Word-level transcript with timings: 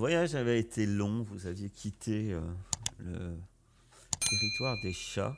Voyage 0.00 0.34
avait 0.34 0.58
été 0.58 0.86
long, 0.86 1.22
vous 1.24 1.46
aviez 1.46 1.68
quitté 1.68 2.32
euh, 2.32 2.40
le 3.00 3.36
territoire 4.18 4.80
des 4.82 4.94
chats 4.94 5.36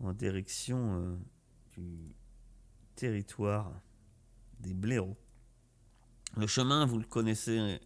en 0.00 0.12
direction 0.12 1.00
euh, 1.00 1.16
du 1.70 2.14
territoire 2.94 3.72
des 4.60 4.74
blaireaux. 4.74 5.16
Le 6.36 6.46
chemin, 6.46 6.84
vous 6.84 6.98
le 6.98 7.06
connaissez, 7.06 7.80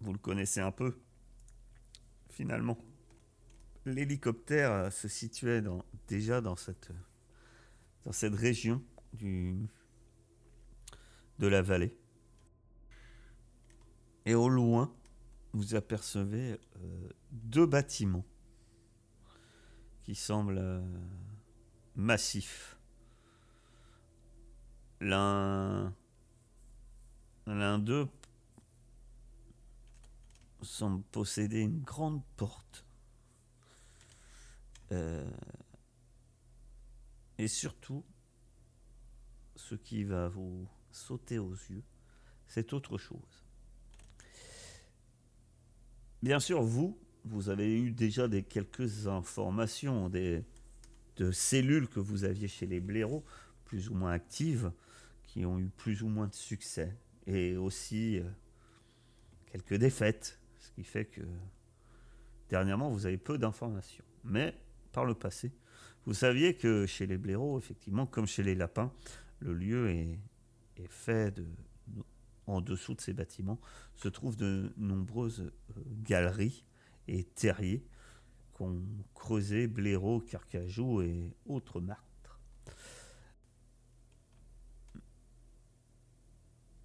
vous 0.00 0.14
le 0.14 0.18
connaissez 0.18 0.60
un 0.60 0.72
peu, 0.72 0.98
finalement. 2.30 2.78
L'hélicoptère 3.84 4.72
euh, 4.72 4.90
se 4.90 5.06
situait 5.06 5.62
déjà 6.08 6.40
dans 6.40 6.56
cette, 6.56 6.90
région 8.22 8.82
de 9.12 9.68
la 11.46 11.60
vallée. 11.60 11.99
Et 14.30 14.34
au 14.36 14.48
loin, 14.48 14.94
vous 15.52 15.74
apercevez 15.74 16.56
euh, 16.76 17.08
deux 17.32 17.66
bâtiments 17.66 18.24
qui 20.04 20.14
semblent 20.14 20.56
euh, 20.56 20.80
massifs. 21.96 22.78
L'un 25.00 25.92
l'un 27.48 27.80
d'eux 27.80 28.06
semble 30.62 31.02
posséder 31.10 31.62
une 31.62 31.82
grande 31.82 32.22
porte. 32.36 32.86
Euh, 34.92 35.28
et 37.36 37.48
surtout, 37.48 38.04
ce 39.56 39.74
qui 39.74 40.04
va 40.04 40.28
vous 40.28 40.68
sauter 40.92 41.40
aux 41.40 41.50
yeux, 41.50 41.82
c'est 42.46 42.72
autre 42.72 42.96
chose. 42.96 43.39
Bien 46.22 46.38
sûr, 46.38 46.60
vous, 46.62 46.98
vous 47.24 47.48
avez 47.48 47.80
eu 47.80 47.92
déjà 47.92 48.28
des 48.28 48.42
quelques 48.42 49.06
informations 49.06 50.10
des, 50.10 50.44
de 51.16 51.32
cellules 51.32 51.88
que 51.88 51.98
vous 51.98 52.24
aviez 52.24 52.46
chez 52.46 52.66
les 52.66 52.80
blaireaux, 52.80 53.24
plus 53.64 53.88
ou 53.88 53.94
moins 53.94 54.12
actives, 54.12 54.70
qui 55.22 55.46
ont 55.46 55.58
eu 55.58 55.70
plus 55.70 56.02
ou 56.02 56.08
moins 56.08 56.26
de 56.26 56.34
succès, 56.34 56.94
et 57.26 57.56
aussi 57.56 58.18
euh, 58.18 58.24
quelques 59.46 59.76
défaites, 59.76 60.38
ce 60.58 60.70
qui 60.72 60.84
fait 60.84 61.06
que 61.06 61.22
dernièrement, 62.50 62.90
vous 62.90 63.06
avez 63.06 63.16
peu 63.16 63.38
d'informations. 63.38 64.04
Mais 64.24 64.54
par 64.92 65.06
le 65.06 65.14
passé, 65.14 65.52
vous 66.04 66.12
saviez 66.12 66.54
que 66.54 66.84
chez 66.84 67.06
les 67.06 67.16
blaireaux, 67.16 67.58
effectivement, 67.58 68.04
comme 68.04 68.26
chez 68.26 68.42
les 68.42 68.54
lapins, 68.54 68.92
le 69.38 69.54
lieu 69.54 69.88
est, 69.88 70.18
est 70.76 70.90
fait 70.90 71.30
de, 71.34 71.46
en 72.50 72.60
dessous 72.60 72.94
de 72.94 73.00
ces 73.00 73.12
bâtiments 73.12 73.60
se 73.94 74.08
trouvent 74.08 74.36
de 74.36 74.72
nombreuses 74.76 75.40
euh, 75.40 75.82
galeries 76.02 76.64
et 77.08 77.24
terriers 77.24 77.84
qu'ont 78.52 78.82
creusé 79.14 79.66
blaireaux, 79.66 80.20
carcajou 80.20 81.02
et 81.02 81.32
autres 81.46 81.80
martres. 81.80 82.04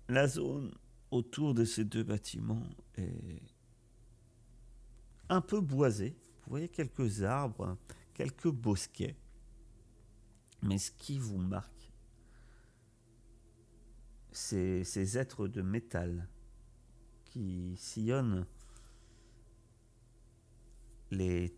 La 0.08 0.28
zone 0.28 0.72
autour 1.09 1.54
de 1.54 1.66
ces 1.66 1.84
deux 1.84 2.04
bâtiments 2.04 2.64
est 2.96 3.42
un 5.30 5.42
peu 5.42 5.62
boisée. 5.62 6.16
Vous 6.44 6.52
voyez 6.52 6.70
quelques 6.70 7.24
arbres, 7.24 7.78
quelques 8.14 8.50
bosquets. 8.50 9.16
Mais 10.62 10.78
ce 10.78 10.92
qui 10.92 11.18
vous 11.18 11.38
marque, 11.38 11.75
ces 14.35 15.18
êtres 15.18 15.47
de 15.47 15.62
métal 15.62 16.28
qui 17.25 17.75
sillonnent 17.78 18.46
les, 21.12 21.56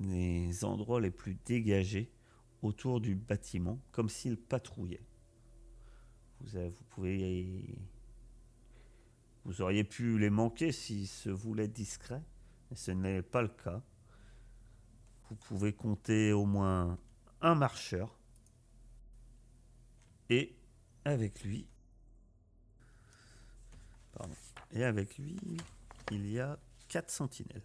les 0.00 0.64
endroits 0.64 1.00
les 1.00 1.10
plus 1.10 1.34
dégagés 1.46 2.12
autour 2.62 3.00
du 3.00 3.14
bâtiment, 3.14 3.80
comme 3.92 4.08
s'ils 4.08 4.36
patrouillaient. 4.36 5.06
Vous, 6.40 6.56
avez- 6.56 6.70
vous 6.70 6.84
pouvez, 6.90 7.78
vous 9.44 9.60
auriez 9.62 9.84
pu 9.84 10.18
les 10.18 10.30
manquer 10.30 10.72
si 10.72 11.06
se 11.06 11.30
voulait 11.30 11.68
discret, 11.68 12.22
mais 12.70 12.76
ce 12.76 12.90
n'est 12.90 13.22
pas 13.22 13.42
le 13.42 13.48
cas. 13.48 13.82
Vous 15.28 15.36
pouvez 15.36 15.72
compter 15.72 16.32
au 16.32 16.46
moins 16.46 16.98
un 17.40 17.54
marcheur 17.54 18.18
et 20.30 20.56
avec 21.04 21.42
lui 21.44 21.66
Pardon. 24.18 24.34
Et 24.72 24.84
avec 24.84 25.16
lui, 25.16 25.36
il 26.10 26.28
y 26.30 26.40
a 26.40 26.58
quatre 26.88 27.10
sentinelles. 27.10 27.62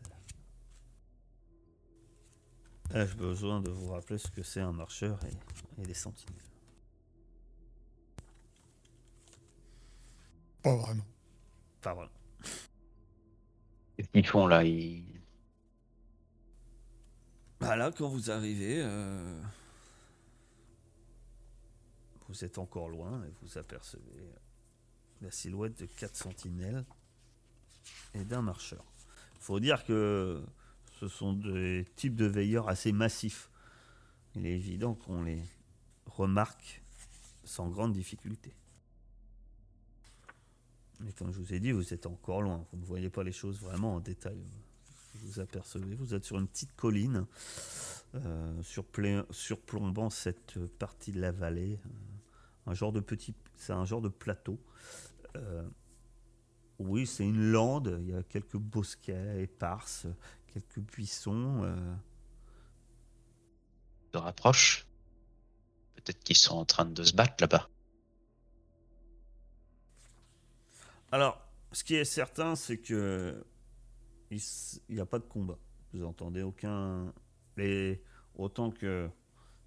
Ai-je 2.94 3.16
besoin 3.16 3.59
de 3.59 3.72
vous 3.72 3.88
rappeler 3.90 4.19
ce 4.19 4.30
que 4.30 4.44
c'est 4.44 4.59
un 4.62 4.72
marcheur 4.72 5.19
et, 5.25 5.81
et 5.81 5.86
des 5.86 5.94
sentinelles? 5.96 6.38
Pas 10.62 10.75
vraiment. 10.75 11.06
Pas 11.81 11.94
vraiment. 11.96 12.12
Qu'est-ce 13.97 14.09
qu'ils 14.09 14.28
font 14.28 14.47
là? 14.47 14.64
Ils- 14.64 15.22
Bah 17.59 17.76
là, 17.76 17.91
quand 17.91 18.09
vous 18.09 18.29
arrivez, 18.29 18.82
euh, 18.84 19.41
vous 22.28 22.44
êtes 22.46 22.58
encore 22.58 22.90
loin 22.90 23.23
et 23.26 23.32
vous 23.41 23.58
apercevez 23.58 24.29
la 25.23 25.31
silhouette 25.31 25.79
de 25.79 25.85
quatre 25.85 26.16
sentinelles 26.16 26.85
et 28.14 28.23
d'un 28.25 28.41
marcheur. 28.41 28.84
faut 29.40 29.59
dire 29.59 29.84
que 29.85 30.43
ce 30.99 31.08
sont 31.08 31.34
des 31.34 31.85
types 31.96 32.16
de 32.16 32.25
veilleurs 32.25 32.70
assez 32.70 32.91
massifs. 32.91 33.49
Il 34.35 34.46
est 34.46 34.53
évident 34.53 34.93
qu'on 34.93 35.23
les 35.23 35.43
remarque 36.05 36.81
sans 37.43 37.70
grande 37.70 37.93
difficulté. 37.93 38.53
Mais 40.99 41.11
comme 41.14 41.31
je 41.31 41.40
vous 41.40 41.53
ai 41.53 41.59
dit, 41.59 41.72
vous 41.72 41.93
êtes 41.93 42.05
encore 42.05 42.41
loin. 42.41 42.66
Vous 42.72 42.79
ne 42.79 42.85
voyez 42.85 43.09
pas 43.09 43.23
les 43.23 43.31
choses 43.31 43.59
vraiment 43.59 43.96
en 43.96 43.99
détail. 43.99 44.41
Vous 45.16 45.40
apercevez, 45.40 45.96
vous 45.96 46.14
êtes 46.14 46.23
sur 46.23 46.37
une 46.37 46.47
petite 46.47 46.76
colline 46.76 47.26
euh, 48.16 48.64
surplombant 49.31 50.09
cette 50.09 50.59
partie 50.79 51.11
de 51.11 51.19
la 51.19 51.31
vallée. 51.31 51.79
un 52.66 52.73
genre 52.73 52.91
de 52.91 52.99
petit, 52.99 53.34
c'est 53.58 53.73
un 53.73 53.85
genre 53.85 54.02
de 54.02 54.09
plateau. 54.09 54.59
Euh, 55.35 55.68
oui, 56.80 57.06
c'est 57.06 57.24
une 57.24 57.52
lande. 57.52 57.97
Il 58.02 58.09
y 58.09 58.16
a 58.16 58.24
quelques 58.24 58.58
bosquets 58.58 59.41
éparses, 59.41 60.08
quelques 60.47 60.80
buissons. 60.80 61.64
euh, 61.64 61.96
se 64.14 64.18
rapprochent. 64.18 64.88
Peut-être 65.96 66.20
qu'ils 66.24 66.38
sont 66.38 66.56
en 66.56 66.66
train 66.66 66.85
de 66.85 67.03
se 67.03 67.14
battre 67.14 67.35
là-bas. 67.40 67.70
Alors, 71.12 71.40
ce 71.72 71.84
qui 71.84 71.96
est 71.96 72.06
certain, 72.06 72.56
c'est 72.56 72.78
que 72.78 73.44
il 74.32 74.40
n'y 74.90 75.00
a 75.00 75.06
pas 75.06 75.20
de 75.20 75.26
combat. 75.26 75.59
Vous 75.94 76.03
entendez 76.03 76.41
aucun. 76.41 77.14
Les, 77.56 78.02
autant 78.36 78.72
que 78.72 79.09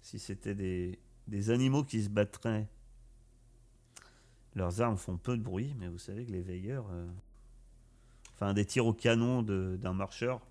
si 0.01 0.19
c'était 0.19 0.55
des, 0.55 0.99
des 1.27 1.49
animaux 1.49 1.83
qui 1.85 2.03
se 2.03 2.09
battraient, 2.09 2.67
leurs 4.55 4.81
armes 4.81 4.97
font 4.97 5.17
peu 5.17 5.37
de 5.37 5.43
bruit, 5.43 5.75
mais 5.77 5.87
vous 5.87 5.97
savez 5.99 6.25
que 6.25 6.31
les 6.31 6.41
veilleurs. 6.41 6.87
euh, 6.91 7.07
enfin, 8.33 8.53
des 8.53 8.65
tirs 8.65 8.85
au 8.85 8.93
canon 8.93 9.41
d'un 9.43 9.93
marcheur, 9.93 10.41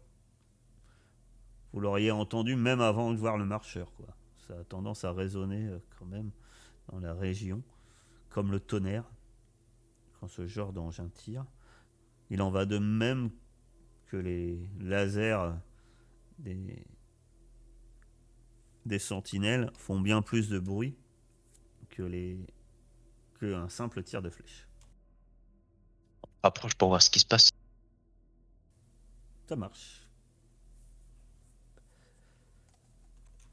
vous 1.72 1.80
l'auriez 1.80 2.10
entendu 2.10 2.56
même 2.56 2.80
avant 2.80 3.12
de 3.12 3.18
voir 3.18 3.36
le 3.36 3.44
marcheur. 3.44 3.92
Quoi. 3.94 4.06
Ça 4.46 4.58
a 4.58 4.64
tendance 4.64 5.04
à 5.04 5.12
résonner 5.12 5.66
euh, 5.66 5.78
quand 5.98 6.06
même 6.06 6.30
dans 6.88 7.00
la 7.00 7.14
région, 7.14 7.62
comme 8.28 8.50
le 8.52 8.60
tonnerre 8.60 9.04
quand 10.20 10.28
ce 10.28 10.46
genre 10.46 10.72
d'engin 10.72 11.08
tire. 11.08 11.44
Il 12.30 12.40
en 12.42 12.50
va 12.50 12.64
de 12.64 12.78
même 12.78 13.30
que 14.06 14.16
les 14.16 14.58
lasers 14.80 15.52
des, 16.38 16.86
des 18.84 18.98
sentinelles 18.98 19.70
font 19.74 20.00
bien 20.00 20.22
plus 20.22 20.48
de 20.48 20.58
bruit 20.58 20.96
que 21.90 22.02
les 22.02 22.38
que 23.38 23.54
un 23.54 23.68
simple 23.68 24.02
tir 24.02 24.22
de 24.22 24.30
flèche. 24.30 24.66
Rapproche 26.42 26.74
pour 26.74 26.88
voir 26.88 27.02
ce 27.02 27.10
qui 27.10 27.20
se 27.20 27.26
passe. 27.26 27.50
Ça 29.48 29.56
marche. 29.56 30.06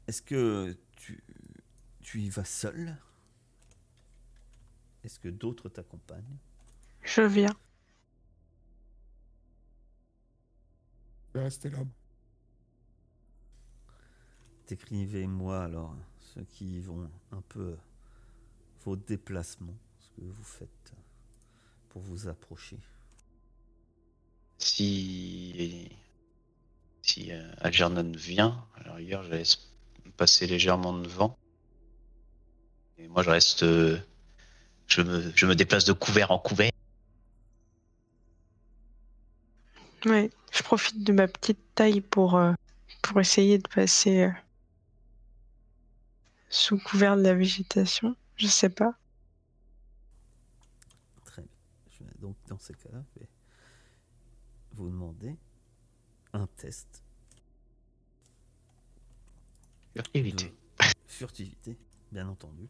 Est-ce 0.06 0.22
que 0.22 0.76
tu, 0.96 1.22
tu 2.02 2.20
y 2.20 2.30
vas 2.30 2.44
seul? 2.44 2.96
Est-ce 5.02 5.18
que 5.18 5.28
d'autres 5.28 5.68
t'accompagnent? 5.68 6.38
Je 7.02 7.22
viens. 7.22 7.54
Je 11.28 11.38
vais 11.38 11.44
rester 11.44 11.70
là. 11.70 11.78
Décrivez-moi 14.66 15.64
alors 15.64 15.94
ceux 16.18 16.44
qui 16.44 16.80
vont 16.80 17.10
un 17.32 17.42
peu 17.42 17.76
vos 18.84 18.96
déplacements, 18.96 19.78
ce 19.98 20.08
que 20.10 20.26
vous 20.26 20.44
faites 20.44 20.92
pour 21.88 22.02
vous 22.02 22.28
approcher. 22.28 22.78
Si. 24.58 25.90
Si 27.02 27.32
euh, 27.32 27.52
Algernon 27.58 28.12
vient, 28.16 28.66
alors 28.76 28.98
hier 28.98 29.22
je 29.22 29.30
laisse 29.30 29.70
passer 30.16 30.46
légèrement 30.46 30.92
devant. 30.92 31.36
Et 32.98 33.08
moi 33.08 33.22
je 33.22 33.30
reste. 33.30 33.62
euh, 33.62 33.98
je, 34.86 35.02
me, 35.02 35.32
je 35.34 35.46
me 35.46 35.54
déplace 35.54 35.84
de 35.84 35.92
couvert 35.92 36.30
en 36.30 36.38
couvert. 36.38 36.70
Ouais, 40.06 40.30
je 40.52 40.62
profite 40.62 41.02
de 41.02 41.12
ma 41.12 41.26
petite 41.28 41.60
taille 41.74 42.00
pour, 42.00 42.36
euh, 42.36 42.52
pour 43.02 43.20
essayer 43.20 43.58
de 43.58 43.68
passer 43.68 44.24
euh, 44.24 44.30
sous 46.48 46.78
couvert 46.78 47.16
de 47.16 47.22
la 47.22 47.34
végétation. 47.34 48.14
Je 48.36 48.46
sais 48.46 48.68
pas. 48.70 48.94
Très 51.24 51.42
bien. 51.42 51.50
Je 51.90 52.04
vais 52.04 52.10
donc, 52.18 52.36
dans 52.48 52.58
ces 52.58 52.74
cas-là, 52.74 53.02
je 53.14 53.20
vais 53.20 53.28
vous 54.72 54.88
demander 54.88 55.36
un 56.32 56.46
test 56.46 57.02
Furtivité. 59.94 60.48
de 60.48 60.54
furtivité, 61.06 61.78
bien 62.10 62.28
entendu. 62.28 62.68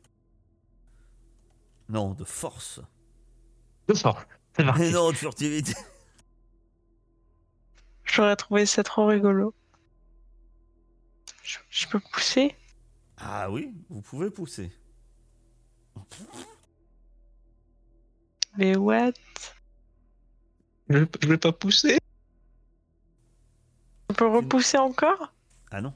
Non, 1.89 2.13
de 2.15 2.25
force. 2.25 2.81
De 3.89 3.95
force. 3.95 4.27
C'est 4.57 4.65
Mais 4.77 4.91
parti. 4.91 4.91
non, 4.91 5.11
de 5.11 5.17
furtivité. 5.17 5.75
J'aurais 8.05 8.37
trouvé 8.37 8.67
ça 8.67 8.83
trop 8.83 9.07
rigolo. 9.07 9.55
Je, 11.43 11.59
je 11.71 11.87
peux 11.89 12.01
pousser? 12.01 12.55
Ah 13.17 13.51
oui, 13.51 13.75
vous 13.89 14.03
pouvez 14.03 14.31
pousser. 14.31 14.71
Mais 18.57 18.77
what? 18.77 19.13
Je, 20.89 20.99
je 21.23 21.29
vais 21.29 21.39
pas 21.39 21.53
pousser. 21.53 21.99
On 24.11 24.15
peut 24.15 24.29
repousser 24.29 24.79
encore? 24.79 25.33
Ah 25.71 25.81
non. 25.81 25.93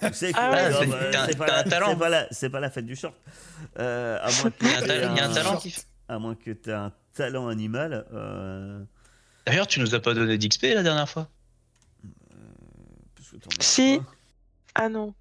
Pousser, 0.00 0.32
Ah 0.36 0.50
ouais, 0.50 0.72
c'est- 0.72 1.32
c'est 1.32 1.36
pas, 1.36 1.46
la- 1.46 1.58
un 1.58 1.64
talent. 1.64 1.86
c'est 1.90 1.98
pas 1.98 2.08
la- 2.08 2.28
c'est 2.30 2.50
pas 2.50 2.60
la 2.60 2.70
fête 2.70 2.86
du 2.86 2.96
short. 2.96 3.14
Euh, 3.78 4.18
à 4.22 4.30
moins 4.30 4.50
que 4.50 4.56
Il 4.64 4.66
y 4.68 4.74
a 4.74 4.76
un, 4.76 4.80
t'aies 4.80 4.86
ta- 4.86 4.94
il 4.96 5.00
y 5.16 5.20
a 5.20 5.24
un 5.26 5.30
un- 5.30 5.34
talent 5.34 5.56
qui. 5.58 5.74
À 6.08 6.18
moins 6.18 6.34
que 6.36 6.52
tu 6.52 6.70
aies 6.70 6.72
un 6.72 6.92
talent 7.12 7.48
animal. 7.48 8.06
euh, 8.14 8.82
D'ailleurs, 9.44 9.66
tu 9.66 9.80
nous 9.80 9.94
as 9.94 10.00
pas 10.00 10.14
donné 10.14 10.38
d'XP 10.38 10.62
la 10.74 10.82
dernière 10.82 11.08
fois 11.08 11.28
parce 13.14 13.30
que 13.30 13.36
t'en 13.36 13.50
as 13.58 13.62
Si. 13.62 14.00
Ah 14.74 14.88
non. 14.88 15.12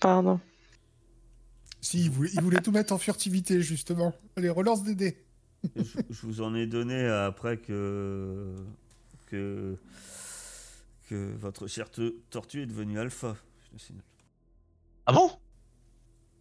Pardon. 0.00 0.38
Si, 1.86 2.00
il 2.06 2.10
voulait, 2.10 2.30
il 2.34 2.40
voulait 2.40 2.60
tout 2.60 2.72
mettre 2.72 2.92
en 2.92 2.98
furtivité, 2.98 3.62
justement. 3.62 4.12
Allez, 4.34 4.50
relance 4.50 4.82
des 4.82 4.96
dés. 4.96 5.24
je, 5.76 5.82
je 6.10 6.26
vous 6.26 6.40
en 6.42 6.52
ai 6.56 6.66
donné 6.66 7.06
après 7.06 7.58
que 7.58 8.56
que 9.26 9.76
que 11.08 11.32
votre 11.36 11.68
chère 11.68 11.88
te- 11.88 12.16
tortue 12.28 12.62
est 12.62 12.66
devenue 12.66 12.98
alpha. 12.98 13.36
Ah 15.06 15.12
bon? 15.12 15.30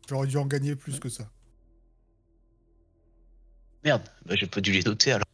J'aurais 0.09 0.25
dû 0.25 0.35
en 0.37 0.47
gagner 0.47 0.75
plus 0.75 0.99
que 0.99 1.09
ça. 1.09 1.29
Merde, 3.83 4.01
bah, 4.25 4.33
j'ai 4.35 4.47
pas 4.47 4.61
dû 4.61 4.71
les 4.71 4.81
noter 4.81 5.11
alors. 5.11 5.27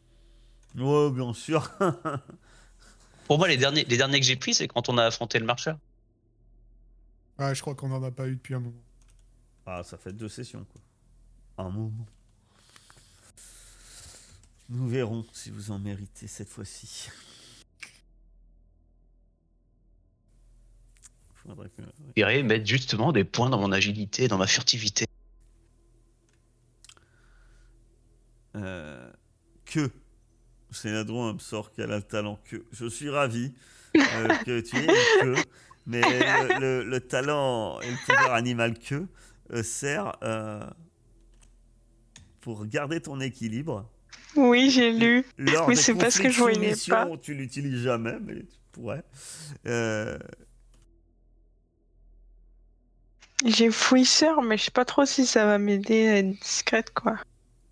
Ouais, 0.75 1.09
bien 1.15 1.33
sûr. 1.33 1.71
Pour 3.27 3.37
moi, 3.37 3.47
les 3.47 3.55
derniers, 3.55 3.85
les 3.85 3.95
derniers 3.95 4.19
que 4.19 4.25
j'ai 4.25 4.35
pris, 4.35 4.53
c'est 4.53 4.67
quand 4.67 4.89
on 4.89 4.97
a 4.97 5.05
affronté 5.05 5.39
le 5.39 5.45
marcheur. 5.45 5.79
Ouais, 7.39 7.55
je 7.55 7.61
crois 7.61 7.75
qu'on 7.75 7.93
en 7.93 8.03
a 8.03 8.11
pas 8.11 8.27
eu 8.27 8.35
depuis 8.35 8.55
un 8.55 8.59
moment. 8.59 8.83
Ah, 9.65 9.83
ça 9.83 9.97
fait 9.97 10.13
deux 10.13 10.29
sessions 10.29 10.65
quoi. 10.65 10.81
Un 11.65 11.69
moment. 11.69 12.05
Nous 14.69 14.87
verrons 14.87 15.25
si 15.33 15.49
vous 15.51 15.71
en 15.71 15.79
méritez 15.79 16.27
cette 16.27 16.49
fois-ci. 16.49 17.09
Faudrait 21.35 21.69
que- 21.69 21.81
J'irais 22.15 22.43
mettre 22.43 22.65
justement 22.65 23.11
des 23.11 23.23
points 23.23 23.49
dans 23.49 23.59
mon 23.59 23.71
agilité, 23.71 24.27
dans 24.27 24.37
ma 24.37 24.47
furtivité. 24.47 25.05
Euh, 28.55 29.11
que 29.65 29.89
Sénadron 30.71 31.37
sort 31.39 31.71
qu'elle 31.71 31.91
a 31.91 31.97
le 31.97 32.03
talent 32.03 32.39
que. 32.45 32.63
Je 32.71 32.85
suis 32.87 33.09
ravi 33.09 33.53
euh, 33.97 34.27
que 34.45 34.59
tu 34.61 34.77
aies 34.77 34.87
que, 34.87 35.35
mais 35.87 36.01
le, 36.01 36.59
le- 36.59 36.83
le 36.89 36.99
talent 37.01 37.79
et 37.81 37.89
le 37.89 37.97
pouvoir 38.05 38.33
animal 38.33 38.77
que 38.77 39.07
sert 39.63 40.15
euh, 40.23 40.65
pour 42.41 42.65
garder 42.65 43.01
ton 43.01 43.19
équilibre. 43.19 43.89
Oui, 44.35 44.69
j'ai 44.69 44.91
lu. 44.93 45.25
Lors 45.37 45.67
Oui, 45.67 45.75
des 45.75 45.81
c'est 45.81 45.95
parce 45.95 46.17
que 46.17 46.29
je 46.29 46.37
voyais 46.39 46.73
pas. 46.87 47.07
Tu 47.21 47.33
l'utilises 47.33 47.83
jamais, 47.83 48.17
mais 48.19 48.43
tu 48.43 48.57
pourrais. 48.71 49.03
Euh, 49.67 50.17
J'ai 53.45 53.71
fouisseur, 53.71 54.41
mais 54.41 54.57
je 54.57 54.65
sais 54.65 54.71
pas 54.71 54.85
trop 54.85 55.05
si 55.05 55.25
ça 55.25 55.45
va 55.45 55.57
m'aider 55.57 56.07
à 56.07 56.17
être 56.19 56.31
discrète, 56.39 56.93
quoi. 56.93 57.17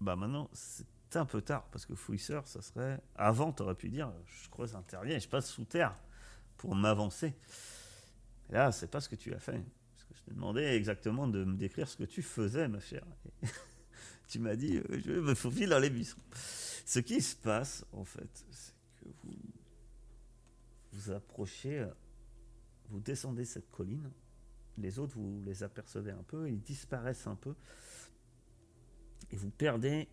bah 0.02 0.16
maintenant, 0.16 0.50
c'est 0.54 0.86
un 1.16 1.26
peu 1.26 1.42
tard 1.42 1.64
parce 1.72 1.86
que 1.86 1.96
fouisseur, 1.96 2.48
ça 2.48 2.62
serait. 2.62 3.00
Avant, 3.16 3.52
tu 3.54 3.64
aurais 3.64 3.76
pu 3.76 3.90
dire 3.90 4.12
je 4.26 4.50
creuse 4.50 4.76
un 4.76 4.82
terrier 4.84 5.20
je 5.20 5.28
passe 5.30 5.50
sous 5.50 5.66
terre 5.66 5.96
pour 6.58 6.76
m'avancer. 6.76 7.34
Là, 8.50 8.72
c'est 8.72 8.90
pas 8.90 9.00
ce 9.00 9.10
que 9.10 9.16
tu 9.16 9.34
as 9.34 9.40
fait. 9.40 9.62
Demandé 10.30 10.62
exactement 10.62 11.28
de 11.28 11.44
me 11.44 11.58
décrire 11.58 11.88
ce 11.88 11.98
que 11.98 12.04
tu 12.04 12.22
faisais, 12.22 12.68
ma 12.68 12.80
chère. 12.80 13.06
Tu 14.28 14.38
m'as 14.38 14.56
dit 14.56 14.78
euh, 14.78 15.02
je 15.04 15.14
me 15.14 15.34
faufile 15.34 15.70
dans 15.70 15.80
les 15.80 15.90
buissons. 15.90 16.22
Ce 16.86 17.00
qui 17.00 17.20
se 17.20 17.36
passe, 17.36 17.84
en 17.92 18.06
fait, 18.06 18.46
c'est 18.52 18.74
que 19.02 19.10
vous 19.24 19.34
vous 20.92 21.12
approchez, 21.12 21.80
euh, 21.80 21.88
vous 22.90 23.00
descendez 23.00 23.44
cette 23.46 23.72
colline. 23.72 24.12
Les 24.78 25.00
autres, 25.00 25.18
vous 25.18 25.42
les 25.46 25.64
apercevez 25.64 26.12
un 26.12 26.24
peu, 26.24 26.48
ils 26.48 26.62
disparaissent 26.62 27.28
un 27.28 27.36
peu. 27.36 27.56
Et 29.32 29.36
vous 29.36 29.50
perdez, 29.50 30.08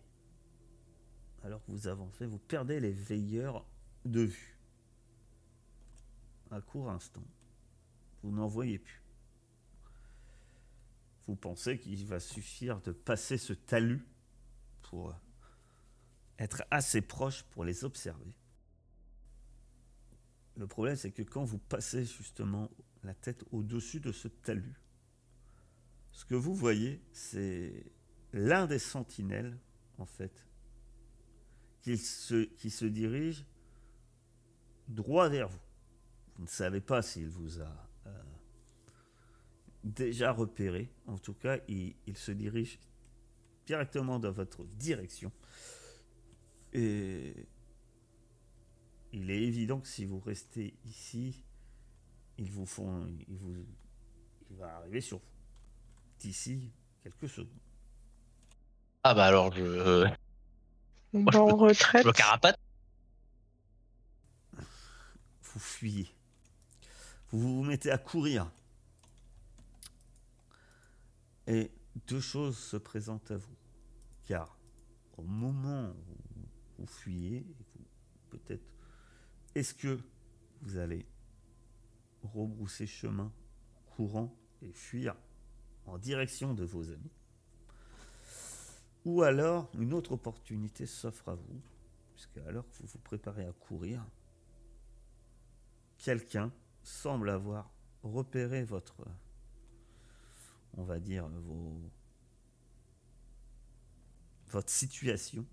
alors 1.43 1.63
que 1.65 1.71
vous 1.71 1.87
avancez, 1.87 2.25
vous 2.25 2.39
perdez 2.39 2.79
les 2.79 2.91
veilleurs 2.91 3.65
de 4.03 4.21
vue. 4.21 4.57
À 6.49 6.61
court 6.61 6.89
instant, 6.89 7.23
vous 8.23 8.31
n'en 8.31 8.47
voyez 8.47 8.79
plus. 8.79 9.01
Vous 11.27 11.35
pensez 11.35 11.77
qu'il 11.77 12.05
va 12.05 12.19
suffire 12.19 12.81
de 12.81 12.91
passer 12.91 13.37
ce 13.37 13.53
talus 13.53 14.05
pour 14.81 15.13
être 16.39 16.63
assez 16.71 17.01
proche 17.01 17.43
pour 17.43 17.65
les 17.65 17.83
observer? 17.83 18.33
Le 20.55 20.67
problème, 20.67 20.95
c'est 20.95 21.11
que 21.11 21.21
quand 21.21 21.43
vous 21.43 21.59
passez 21.59 22.05
justement 22.05 22.71
la 23.03 23.13
tête 23.13 23.43
au-dessus 23.51 23.99
de 23.99 24.11
ce 24.11 24.27
talus, 24.27 24.81
ce 26.11 26.25
que 26.25 26.35
vous 26.35 26.55
voyez, 26.55 27.03
c'est 27.11 27.85
l'un 28.33 28.65
des 28.65 28.79
sentinelles, 28.79 29.57
en 29.97 30.05
fait, 30.05 30.47
qui 31.81 31.97
se, 31.97 32.45
qui 32.55 32.69
se 32.69 32.85
dirige 32.85 33.45
droit 34.87 35.29
vers 35.29 35.49
vous. 35.49 35.59
Vous 36.37 36.43
ne 36.43 36.49
savez 36.49 36.81
pas 36.81 37.01
s'il 37.01 37.29
vous 37.29 37.61
a 37.61 37.89
euh, 38.07 38.23
déjà 39.83 40.31
repéré. 40.31 40.91
En 41.07 41.17
tout 41.17 41.33
cas, 41.33 41.57
il, 41.67 41.95
il 42.05 42.17
se 42.17 42.31
dirige 42.31 42.79
directement 43.65 44.19
dans 44.19 44.31
votre 44.31 44.63
direction. 44.65 45.31
Et 46.73 47.33
il 49.13 49.29
est 49.31 49.41
évident 49.41 49.79
que 49.79 49.87
si 49.87 50.05
vous 50.05 50.19
restez 50.19 50.75
ici, 50.85 51.43
ils 52.37 52.51
vous 52.51 52.65
font, 52.65 53.07
ils 53.27 53.37
vous, 53.37 53.55
il 54.49 54.57
va 54.57 54.75
arriver 54.77 55.01
sur 55.01 55.17
vous 55.19 55.23
d'ici 56.19 56.71
quelques 57.03 57.29
secondes. 57.29 57.49
Ah 59.03 59.13
bah 59.13 59.25
alors 59.25 59.53
je, 59.53 59.61
euh, 59.63 60.07
On 61.13 61.19
Moi, 61.19 61.31
je 61.31 61.37
va 61.37 61.43
en 61.43 61.47
peux- 61.49 61.53
retraite. 61.55 62.03
je 62.03 62.07
me 62.07 62.13
carapate. 62.13 62.59
Vous 65.41 65.59
fuyez. 65.59 66.09
Vous 67.31 67.39
vous 67.39 67.63
mettez 67.63 67.91
à 67.91 67.97
courir. 67.97 68.51
Et 71.47 71.71
deux 72.07 72.19
choses 72.19 72.57
se 72.57 72.77
présentent 72.77 73.31
à 73.31 73.37
vous. 73.37 73.55
Car 74.25 74.57
au 75.17 75.23
moment 75.23 75.89
où 75.89 76.45
vous 76.79 76.87
fuyez, 76.87 77.45
peut-être, 78.29 78.65
est-ce 79.55 79.73
que 79.73 79.99
vous 80.61 80.77
allez 80.77 81.05
rebrousser 82.21 82.85
chemin, 82.85 83.31
courant 83.95 84.35
et 84.61 84.71
fuir 84.71 85.15
en 85.85 85.97
direction 85.97 86.53
de 86.53 86.63
vos 86.63 86.91
amis? 86.91 87.11
Ou 89.05 89.21
alors 89.21 89.69
une 89.79 89.93
autre 89.93 90.11
opportunité 90.11 90.85
s'offre 90.85 91.29
à 91.29 91.35
vous, 91.35 91.61
puisque 92.13 92.37
alors 92.45 92.67
que 92.69 92.75
vous 92.79 92.87
vous 92.87 92.99
préparez 92.99 93.45
à 93.45 93.53
courir, 93.53 94.05
quelqu'un 95.97 96.51
semble 96.83 97.29
avoir 97.29 97.71
repéré 98.03 98.63
votre, 98.63 99.05
on 100.77 100.83
va 100.83 100.99
dire, 100.99 101.27
vos, 101.27 101.81
votre 104.49 104.69
situation 104.69 105.45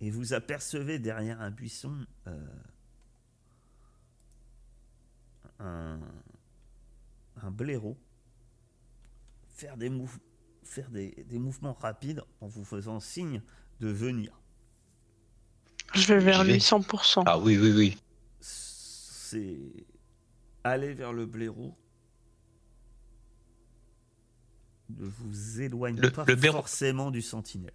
Et 0.00 0.10
vous 0.10 0.32
apercevez 0.32 0.98
derrière 0.98 1.40
un 1.40 1.50
buisson 1.50 2.06
euh, 2.26 2.46
un, 5.58 6.00
un 7.42 7.50
blaireau 7.50 7.96
faire 9.48 9.76
des, 9.76 9.90
faire 10.62 10.90
des, 10.90 11.24
des 11.28 11.38
mouvements 11.38 11.74
rapides 11.74 12.22
en 12.40 12.48
vous 12.48 12.64
faisant 12.64 13.00
signe 13.00 13.42
de 13.80 13.88
venir. 13.88 14.40
Je 15.94 16.14
vais 16.14 16.20
vers 16.20 16.42
lui 16.42 16.56
100%. 16.56 17.24
Ah 17.26 17.38
oui, 17.38 17.58
oui, 17.58 17.72
oui. 17.72 17.98
C'est 18.40 19.58
aller 20.64 20.94
vers 20.94 21.12
le 21.12 21.26
blaireau 21.26 21.76
ne 24.98 25.06
vous 25.06 25.60
éloigne 25.60 25.98
Le- 26.00 26.10
pas 26.10 26.24
le 26.26 26.36
forcément 26.36 27.10
du 27.10 27.22
sentinelle. 27.22 27.72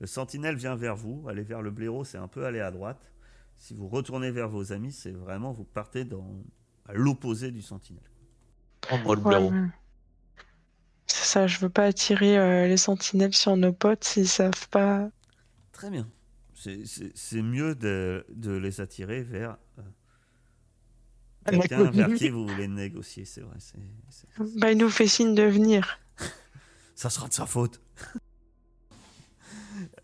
Le 0.00 0.06
sentinelle 0.06 0.56
vient 0.56 0.76
vers 0.76 0.96
vous, 0.96 1.28
aller 1.28 1.42
vers 1.42 1.60
le 1.62 1.70
blaireau, 1.70 2.04
c'est 2.04 2.18
un 2.18 2.28
peu 2.28 2.46
aller 2.46 2.60
à 2.60 2.70
droite. 2.70 3.12
Si 3.56 3.74
vous 3.74 3.88
retournez 3.88 4.30
vers 4.30 4.48
vos 4.48 4.72
amis, 4.72 4.92
c'est 4.92 5.12
vraiment 5.12 5.52
vous 5.52 5.64
partez 5.64 6.04
dans 6.04 6.42
à 6.86 6.94
l'opposé 6.94 7.50
du 7.50 7.60
sentinelle. 7.62 8.02
Prends-moi 8.80 9.16
le 9.16 9.20
blaireau. 9.22 9.52
C'est 11.06 11.24
ça, 11.26 11.46
je 11.46 11.58
veux 11.58 11.68
pas 11.68 11.84
attirer 11.84 12.38
euh, 12.38 12.66
les 12.66 12.76
sentinelles 12.76 13.34
sur 13.34 13.56
nos 13.56 13.72
potes 13.72 14.04
s'ils 14.04 14.28
savent 14.28 14.68
pas. 14.70 15.10
Très 15.72 15.90
bien. 15.90 16.08
C'est- 16.54 17.42
mieux 17.42 17.74
de, 17.74 18.24
de 18.30 18.52
les 18.52 18.80
attirer 18.80 19.22
vers 19.22 19.56
euh, 19.78 19.82
quelqu'un 21.44 21.90
vers 21.90 22.04
commune. 22.06 22.18
qui 22.18 22.28
vous 22.30 22.46
voulez 22.46 22.68
négocier, 22.68 23.24
c'est 23.24 23.40
vrai. 23.40 23.56
c'est- 23.58 23.76
c'est- 24.10 24.58
Bah, 24.58 24.70
il 24.72 24.78
nous 24.78 24.90
fait 24.90 25.06
signe 25.06 25.34
de 25.34 25.42
venir. 25.44 25.98
Ça 26.94 27.08
sera 27.10 27.28
de 27.28 27.32
sa 27.32 27.46
faute. 27.46 27.80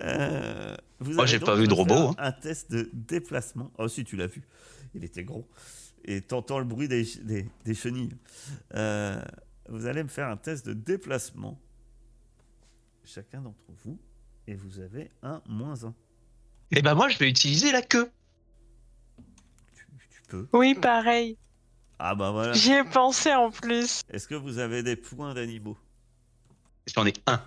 Euh, 0.03 0.75
vous 1.01 1.13
Moi, 1.13 1.27
j'ai 1.27 1.39
pas 1.39 1.55
vu 1.55 1.65
de 1.65 1.71
me 1.73 1.75
robot, 1.75 1.95
faire 1.95 2.09
hein. 2.11 2.15
Un 2.19 2.33
test 2.33 2.71
de 2.71 2.89
déplacement. 2.95 3.71
Oh, 3.79 3.89
si, 3.89 4.05
tu 4.05 4.17
l'as 4.17 4.27
vu. 4.27 4.43
Il 4.95 5.05
était 5.05 5.25
gros. 5.25 5.47
Et 6.05 6.23
t'entends 6.23 6.59
le 6.59 6.65
bruit 6.65 6.89
des, 6.89 7.05
des, 7.23 7.47
des 7.65 7.75
chenilles. 7.75 8.17
Euh, 8.75 9.21
vous 9.69 9.87
allez 9.87 10.03
me 10.03 10.09
faire 10.09 10.29
un 10.29 10.37
test 10.37 10.67
de 10.67 10.73
déplacement. 10.73 11.61
Chacun 13.05 13.41
d'entre 13.43 13.65
vous. 13.85 13.99
Et 14.47 14.55
vous 14.55 14.79
avez 14.81 15.11
un 15.23 15.43
moins 15.49 15.85
un. 15.85 15.95
Et 16.71 16.81
ben 16.83 16.95
moi, 16.95 17.09
je 17.09 17.19
vais 17.19 17.29
utiliser 17.29 17.73
la 17.73 17.83
queue. 17.83 18.11
Oui, 20.53 20.75
pareil. 20.75 21.39
Ah 21.99 22.15
bah 22.15 22.31
voilà. 22.31 22.53
J'y 22.53 22.73
ai 22.73 22.85
pensé 22.85 23.35
en 23.35 23.51
plus. 23.51 24.03
Est-ce 24.11 24.29
que 24.29 24.35
vous 24.35 24.59
avez 24.59 24.83
des 24.83 24.97
points 24.97 25.35
d'animaux 25.35 25.79
J'en 26.87 27.07
ai 27.07 27.15
un. 27.27 27.43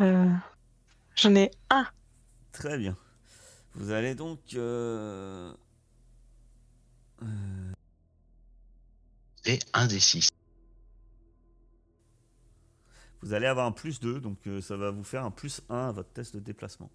Euh, 0.00 0.28
J'en 1.16 1.34
ai 1.34 1.50
un. 1.70 1.86
Très 2.52 2.76
bien. 2.78 2.96
Vous 3.74 3.90
allez 3.90 4.14
donc... 4.14 4.40
euh, 4.54 5.52
euh, 7.22 7.72
Et 9.46 9.58
un 9.72 9.86
des 9.86 10.00
six. 10.00 10.30
Vous 13.22 13.32
allez 13.32 13.46
avoir 13.46 13.66
un 13.66 13.72
plus 13.72 14.00
2, 14.00 14.20
donc 14.20 14.46
euh, 14.46 14.60
ça 14.60 14.76
va 14.76 14.90
vous 14.90 15.02
faire 15.02 15.24
un 15.24 15.30
plus 15.30 15.62
1 15.70 15.88
à 15.88 15.92
votre 15.92 16.10
test 16.12 16.34
de 16.34 16.40
déplacement. 16.40 16.90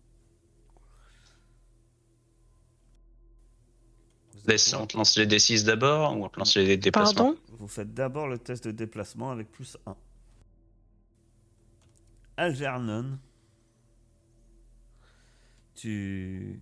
Vous, 4.29 4.29
allez 4.29 4.29
Laisse- 4.46 4.74
On 4.74 4.88
te 4.88 4.98
lance 4.98 5.18
les 5.18 5.26
D6 5.28 5.64
d'abord 5.66 6.18
ou 6.18 6.26
on 6.26 6.30
te 6.30 6.40
lance 6.40 6.56
les 6.56 6.78
déplacements? 6.78 7.34
Pardon? 7.34 7.38
Vous 7.60 7.68
faites 7.68 7.94
d'abord 7.94 8.28
le 8.28 8.38
test 8.38 8.66
de 8.66 8.72
déplacement 8.72 9.32
avec 9.32 9.52
plus 9.52 9.78
1. 9.86 9.96
Algernon, 12.38 13.20
tu, 15.76 16.60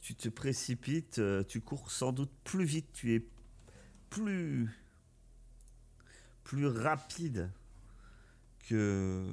tu 0.00 0.14
te 0.14 0.28
précipites, 0.28 1.18
euh, 1.18 1.44
tu 1.44 1.60
cours 1.60 1.90
sans 1.90 2.12
doute 2.12 2.30
plus 2.44 2.64
vite, 2.64 2.92
tu 2.92 3.14
es 3.14 3.24
plus, 4.10 4.68
plus 6.44 6.66
rapide 6.66 7.50
que, 8.68 9.26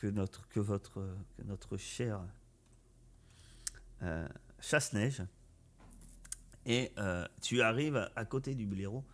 que, 0.00 0.06
notre, 0.08 0.46
que, 0.48 0.60
votre, 0.60 1.16
que 1.36 1.42
notre 1.44 1.76
cher 1.76 2.20
euh, 4.02 4.28
chasse-neige. 4.60 5.22
Et 6.66 6.92
euh, 6.98 7.26
tu 7.40 7.62
arrives 7.62 8.10
à, 8.16 8.24
côté 8.24 8.54
du 8.54 8.66
blaireau 8.66 9.04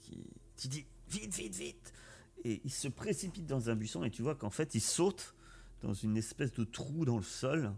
qui 0.00 0.24
tu 0.56 0.68
dis 0.68 0.86
vite, 1.08 1.34
vite, 1.34 1.54
vite. 1.54 1.92
Et 2.44 2.60
il 2.64 2.70
se 2.70 2.88
précipite 2.88 3.46
dans 3.46 3.70
un 3.70 3.76
buisson 3.76 4.04
et 4.04 4.10
tu 4.10 4.22
vois 4.22 4.34
qu'en 4.34 4.50
fait 4.50 4.74
il 4.74 4.80
saute 4.80 5.34
dans 5.82 5.94
une 5.94 6.16
espèce 6.16 6.52
de 6.52 6.64
trou 6.64 7.04
dans 7.04 7.16
le 7.16 7.22
sol 7.22 7.72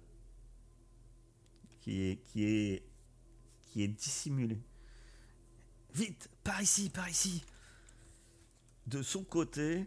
qui 1.81 2.03
est, 2.03 2.17
qui 2.25 2.45
est, 2.45 2.83
qui 3.63 3.83
est 3.83 3.89
dissimulé. 3.89 4.61
Vite, 5.95 6.29
par 6.45 6.61
ici, 6.63 6.91
par 6.91 7.09
ici. 7.09 7.45
De 8.87 9.03
son 9.03 9.25
côté, 9.25 9.87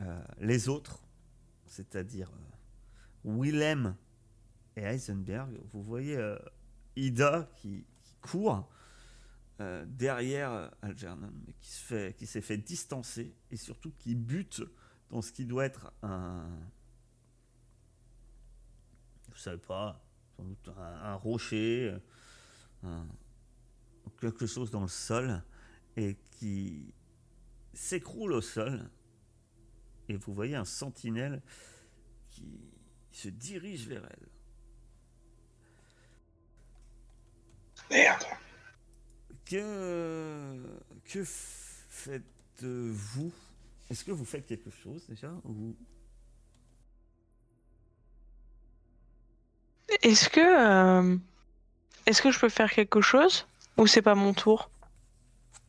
euh, 0.00 0.24
les 0.38 0.68
autres, 0.68 1.02
c'est-à-dire 1.66 2.30
euh, 2.30 3.32
Willem 3.32 3.96
et 4.78 4.82
Heisenberg, 4.82 5.58
vous 5.72 5.82
voyez 5.82 6.16
euh, 6.16 6.38
Ida 6.96 7.50
qui, 7.56 7.84
court 8.20 8.68
euh, 9.60 9.84
derrière 9.86 10.52
euh, 10.52 10.68
Algernon, 10.82 11.32
mais 11.46 11.52
qui 12.12 12.26
s'est 12.26 12.40
fait 12.40 12.58
distancer 12.58 13.34
et 13.50 13.56
surtout 13.56 13.92
qui 13.98 14.14
bute 14.14 14.62
dans 15.10 15.22
ce 15.22 15.32
qui 15.32 15.44
doit 15.44 15.64
être 15.64 15.92
un, 16.02 16.48
je 19.34 19.40
savais 19.40 19.58
pas, 19.58 20.04
sans 20.36 20.44
doute 20.44 20.70
un, 20.76 21.14
rocher, 21.14 21.96
quelque 24.20 24.46
chose 24.46 24.70
dans 24.70 24.82
le 24.82 24.88
sol 24.88 25.42
et 25.96 26.16
qui 26.30 26.92
s'écroule 27.72 28.32
au 28.32 28.40
sol. 28.40 28.90
Et 30.08 30.16
vous 30.16 30.34
voyez 30.34 30.56
un 30.56 30.64
sentinelle 30.64 31.42
qui 32.28 32.60
se 33.12 33.28
dirige 33.28 33.88
vers 33.88 34.04
elle. 34.04 34.28
Merde. 37.90 38.24
Que, 39.44 40.56
que 41.04 41.24
faites-vous? 41.24 43.32
Est-ce 43.90 44.04
que 44.04 44.10
vous 44.10 44.24
faites 44.26 44.46
quelque 44.46 44.70
chose 44.70 45.06
déjà 45.08 45.30
ou... 45.44 45.74
Est-ce 50.02 50.28
que. 50.28 50.40
euh, 50.40 51.16
Est-ce 52.06 52.20
que 52.22 52.30
je 52.30 52.38
peux 52.38 52.50
faire 52.50 52.70
quelque 52.70 53.00
chose? 53.00 53.46
Ou 53.78 53.86
c'est 53.86 54.02
pas 54.02 54.14
mon 54.14 54.34
tour? 54.34 54.70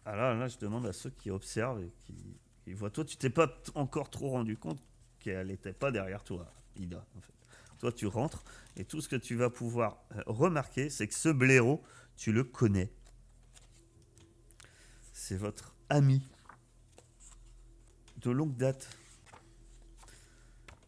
Alors 0.05 0.35
là, 0.35 0.47
je 0.47 0.57
demande 0.57 0.85
à 0.85 0.93
ceux 0.93 1.11
qui 1.11 1.31
observent 1.31 1.81
et 1.81 1.91
qui, 2.05 2.15
qui 2.63 2.73
voient. 2.73 2.89
Toi, 2.89 3.05
tu 3.05 3.15
t'es 3.15 3.29
pas 3.29 3.47
encore 3.75 4.09
trop 4.09 4.29
rendu 4.29 4.57
compte 4.57 4.79
qu'elle 5.19 5.47
n'était 5.47 5.73
pas 5.73 5.91
derrière 5.91 6.23
toi, 6.23 6.51
Ida. 6.75 7.05
En 7.17 7.21
fait. 7.21 7.33
Toi, 7.79 7.91
tu 7.93 8.07
rentres 8.07 8.43
et 8.75 8.83
tout 8.83 8.99
ce 9.01 9.07
que 9.07 9.15
tu 9.15 9.35
vas 9.35 9.49
pouvoir 9.49 10.01
euh, 10.15 10.21
remarquer, 10.25 10.89
c'est 10.89 11.07
que 11.07 11.13
ce 11.13 11.29
blaireau, 11.29 11.81
tu 12.19 12.33
le 12.33 12.43
connais. 12.43 12.91
C'est 15.13 15.37
votre 15.37 15.73
ami 15.87 16.21
de 18.17 18.29
longue 18.29 18.57
date 18.57 18.89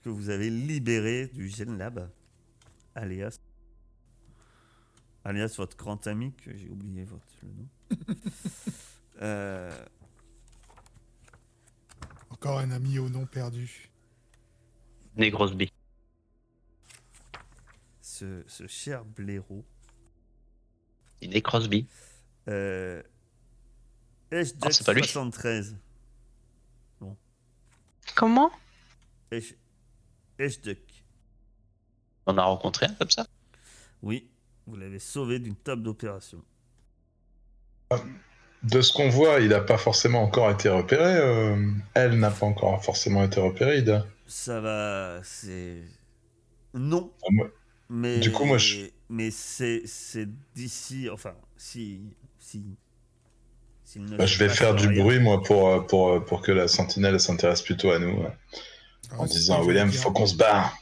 que 0.04 0.10
vous 0.10 0.30
avez 0.30 0.50
libéré 0.50 1.28
du 1.28 1.48
Gen 1.48 1.78
Lab, 1.78 2.12
alias 2.96 3.40
alias 5.24 5.54
votre 5.58 5.78
grand 5.78 6.06
ami 6.06 6.34
que 6.34 6.56
j'ai 6.58 6.68
oublié 6.68 7.06
votre 7.06 7.26
le 7.44 7.50
nom. 7.54 7.68
Euh, 9.22 9.86
Encore 12.32 12.58
un 12.58 12.72
ami 12.72 12.98
au 12.98 13.08
nom 13.08 13.28
perdu. 13.28 13.92
Négrosby. 15.16 15.72
ce, 18.02 18.44
ce 18.48 18.66
cher 18.66 19.06
blaireau. 19.06 19.64
Nick 21.28 21.46
Crosby. 21.46 21.88
Euh, 22.48 23.02
Ah, 24.32 24.44
c'est 24.72 24.86
pas 24.86 24.94
lui. 24.94 25.04
73. 25.04 25.76
Comment? 28.16 28.52
Duck. 30.64 30.80
On 32.26 32.38
a 32.38 32.44
rencontré 32.44 32.88
un 32.88 32.94
comme 32.96 33.10
ça? 33.10 33.28
Oui, 34.02 34.28
vous 34.66 34.76
l'avez 34.76 35.00
sauvé 35.00 35.38
d'une 35.40 35.56
table 35.56 35.84
d'opération. 35.84 36.44
De 38.64 38.82
ce 38.82 38.92
qu'on 38.94 39.10
voit, 39.10 39.40
il 39.40 39.50
n'a 39.50 39.60
pas 39.62 39.78
forcément 39.78 40.24
encore 40.24 40.50
été 40.52 40.70
repéré. 40.70 41.04
euh, 41.18 41.72
elle 41.94 42.18
n'a 42.20 42.32
pas 42.32 42.46
encore 42.46 42.84
forcément 42.84 43.24
été 43.24 43.40
repérée, 43.40 43.80
Ida. 43.80 44.06
Ça 44.28 44.60
va, 44.62 45.20
c'est. 45.24 45.84
Non, 46.74 47.12
Ah, 47.24 47.28
moi- 47.32 47.50
mais. 47.90 48.20
Du 48.20 48.32
coup, 48.32 48.46
moi, 48.46 48.58
je- 48.58 48.88
Mais 49.12 49.30
c'est 49.32 49.84
c'est 49.86 50.28
d'ici. 50.56 51.10
Enfin, 51.10 51.36
si. 51.58 52.02
Si. 52.40 52.78
Bah, 54.18 54.26
je 54.26 54.38
vais 54.40 54.50
faire 54.50 54.74
du 54.76 54.88
rien. 54.88 55.04
bruit, 55.04 55.20
moi, 55.20 55.44
pour, 55.44 55.68
euh, 55.68 55.82
pour, 55.82 56.10
euh, 56.10 56.20
pour 56.22 56.42
que 56.42 56.52
la 56.54 56.68
sentinelle 56.70 57.20
s'intéresse 57.20 57.62
plutôt 57.62 57.92
à 57.92 58.00
nous. 58.00 58.22
ouais. 58.22 58.38
En 59.18 59.26
disant 59.26 59.60
à 59.60 59.64
William, 59.64 59.92
faut 59.92 60.12
qu'on 60.12 60.28
se 60.28 60.36
barre. 60.36 60.78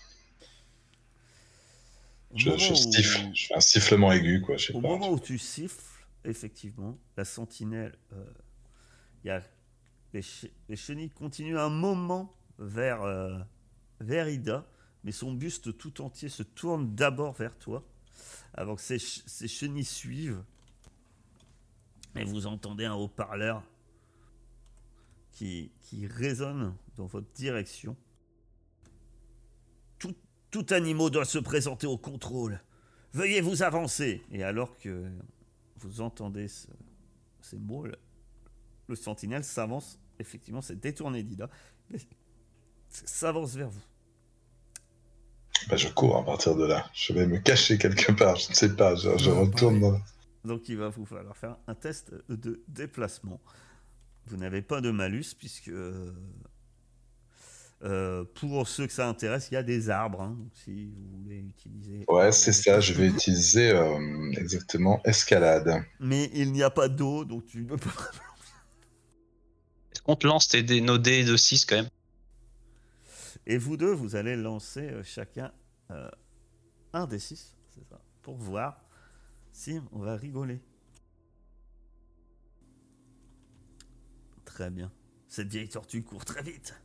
Je, 2.36 2.50
où- 2.52 2.76
siffle, 2.76 3.32
je 3.34 3.48
fais 3.48 3.56
un 3.56 3.60
sifflement 3.60 4.12
aigu, 4.12 4.42
quoi. 4.42 4.58
Je 4.58 4.68
sais 4.68 4.74
Au 4.74 4.82
pas. 4.82 4.88
moment 4.90 5.10
où 5.12 5.20
tu 5.20 5.38
siffles, 5.40 5.84
effectivement, 6.26 6.98
la 7.18 7.26
sentinelle, 7.26 7.98
euh, 8.14 8.24
il 9.24 9.28
y 9.28 9.32
a 9.32 9.42
les, 10.14 10.22
les 10.70 10.76
chenilles 10.76 11.10
continuent 11.10 11.58
un 11.58 11.70
moment 11.70 12.36
vers, 12.60 13.04
euh, 13.04 13.40
vers 14.02 14.30
Ida, 14.30 14.68
mais 15.04 15.12
son 15.12 15.34
buste 15.34 15.78
tout 15.78 16.02
entier 16.02 16.30
se 16.30 16.44
tourne 16.44 16.96
d'abord 16.96 17.34
vers 17.34 17.58
toi, 17.58 17.84
avant 18.54 18.76
que 18.76 18.82
ces 18.82 19.48
chenilles 19.48 19.86
suivent. 19.86 20.44
Et 22.16 22.24
vous 22.24 22.48
entendez 22.48 22.86
un 22.86 22.96
haut-parleur 22.96 23.64
qui, 25.32 25.72
résonne 26.08 26.76
dans 26.98 27.06
votre 27.06 27.32
direction. 27.34 27.96
Tout, 30.52 30.66
animal 30.72 31.12
doit 31.12 31.26
se 31.26 31.38
présenter 31.38 31.86
au 31.86 31.98
contrôle. 31.98 32.60
Veuillez 33.14 33.40
vous 33.40 33.62
avancer. 33.62 34.24
Et 34.32 34.42
alors 34.44 34.78
que 34.80 35.08
vous 35.78 36.02
entendez 36.02 36.48
ce- 36.48 36.68
ces 37.42 37.60
mots, 37.60 37.86
le, 37.86 37.96
le 38.88 38.96
sentinelle 38.96 39.44
s'avance, 39.44 40.00
effectivement, 40.18 40.62
c'est 40.62 40.80
détourné 40.80 41.22
d'Ida, 41.22 41.50
s'avance 42.90 43.54
vers 43.56 43.70
vous. 43.70 43.84
Bah, 45.68 45.76
je 45.76 45.88
cours 45.90 46.18
à 46.18 46.24
partir 46.26 46.56
de 46.56 46.66
là. 46.66 46.90
Je 46.94 47.14
vais 47.14 47.28
me 47.28 47.38
cacher 47.40 47.78
quelque 47.78 48.12
part, 48.12 48.36
je 48.38 48.50
ne 48.50 48.54
sais 48.56 48.76
pas. 48.76 48.96
Je, 48.96 49.18
je 49.18 49.30
Non, 49.30 49.42
retourne 49.42 49.80
dans... 49.80 50.00
Donc 50.46 50.70
il 50.70 50.78
va 50.78 50.90
vous 50.90 51.06
falloir 51.06 51.36
faire 51.36 51.58
un 51.68 51.76
test 51.76 52.14
de 52.30 52.62
déplacement. 52.68 53.42
Vous 54.28 54.38
n'avez 54.38 54.62
pas 54.62 54.80
de 54.80 54.90
malus 54.92 55.34
puisque 55.38 55.68
euh, 55.70 56.12
euh, 57.84 58.24
pour 58.36 58.68
ceux 58.68 58.88
que 58.88 58.94
ça 58.94 59.08
intéresse, 59.08 59.50
il 59.52 59.56
y 59.56 59.58
a 59.58 59.64
des 59.64 59.90
arbres. 59.90 60.22
hein, 60.22 60.36
donc 60.40 60.52
si 60.54 60.88
vous 60.88 61.24
voulez 61.24 61.40
utiliser. 61.40 62.06
Ouais, 62.08 62.32
c'est 62.32 62.54
ça. 62.54 62.80
Je 62.80 62.94
vais 62.94 63.08
utiliser 63.08 63.72
euh, 63.72 64.32
exactement 64.38 65.02
escalade. 65.04 65.84
Mais 66.00 66.30
il 66.34 66.52
n'y 66.52 66.64
a 66.64 66.70
pas 66.70 66.88
d'eau, 66.88 67.26
donc 67.26 67.46
tu 67.46 67.60
ne 67.62 67.68
peux 67.68 67.78
pas. 67.78 67.90
Est-ce 69.92 70.02
qu'on 70.02 70.16
te 70.16 70.28
lance 70.28 70.48
tes 70.48 70.64
dés- 70.64 70.82
nos 70.82 70.98
dés 70.98 71.24
de 71.24 71.36
6 71.36 71.66
quand 71.66 71.76
même? 71.78 71.90
Et 73.50 73.58
vous 73.58 73.78
deux, 73.78 73.92
vous 73.92 74.16
allez 74.16 74.36
lancer 74.36 74.92
euh, 74.92 75.04
chacun 75.04 75.52
euh, 75.90 76.08
un 76.94 77.08
des 77.08 77.18
six, 77.18 77.58
c'est 77.70 77.84
ça, 77.84 78.00
pour 78.22 78.38
voir 78.38 78.80
si 79.52 79.80
on 79.92 79.98
va 79.98 80.16
rigoler. 80.16 80.62
Très 84.46 84.70
bien. 84.70 84.92
Cette 85.28 85.48
vieille 85.48 85.68
tortue 85.68 86.04
court 86.04 86.26
très 86.26 86.44
vite. 86.44 86.76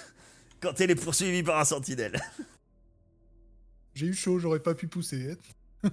Quand 0.60 0.78
elle 0.82 0.90
est 0.90 1.02
poursuivie 1.02 1.42
par 1.42 1.58
un 1.58 1.64
sentinelle. 1.64 2.20
J'ai 3.94 4.08
eu 4.08 4.14
chaud, 4.14 4.38
j'aurais 4.38 4.62
pas 4.62 4.74
pu 4.74 4.88
pousser. 4.88 5.32
hein. 5.82 5.90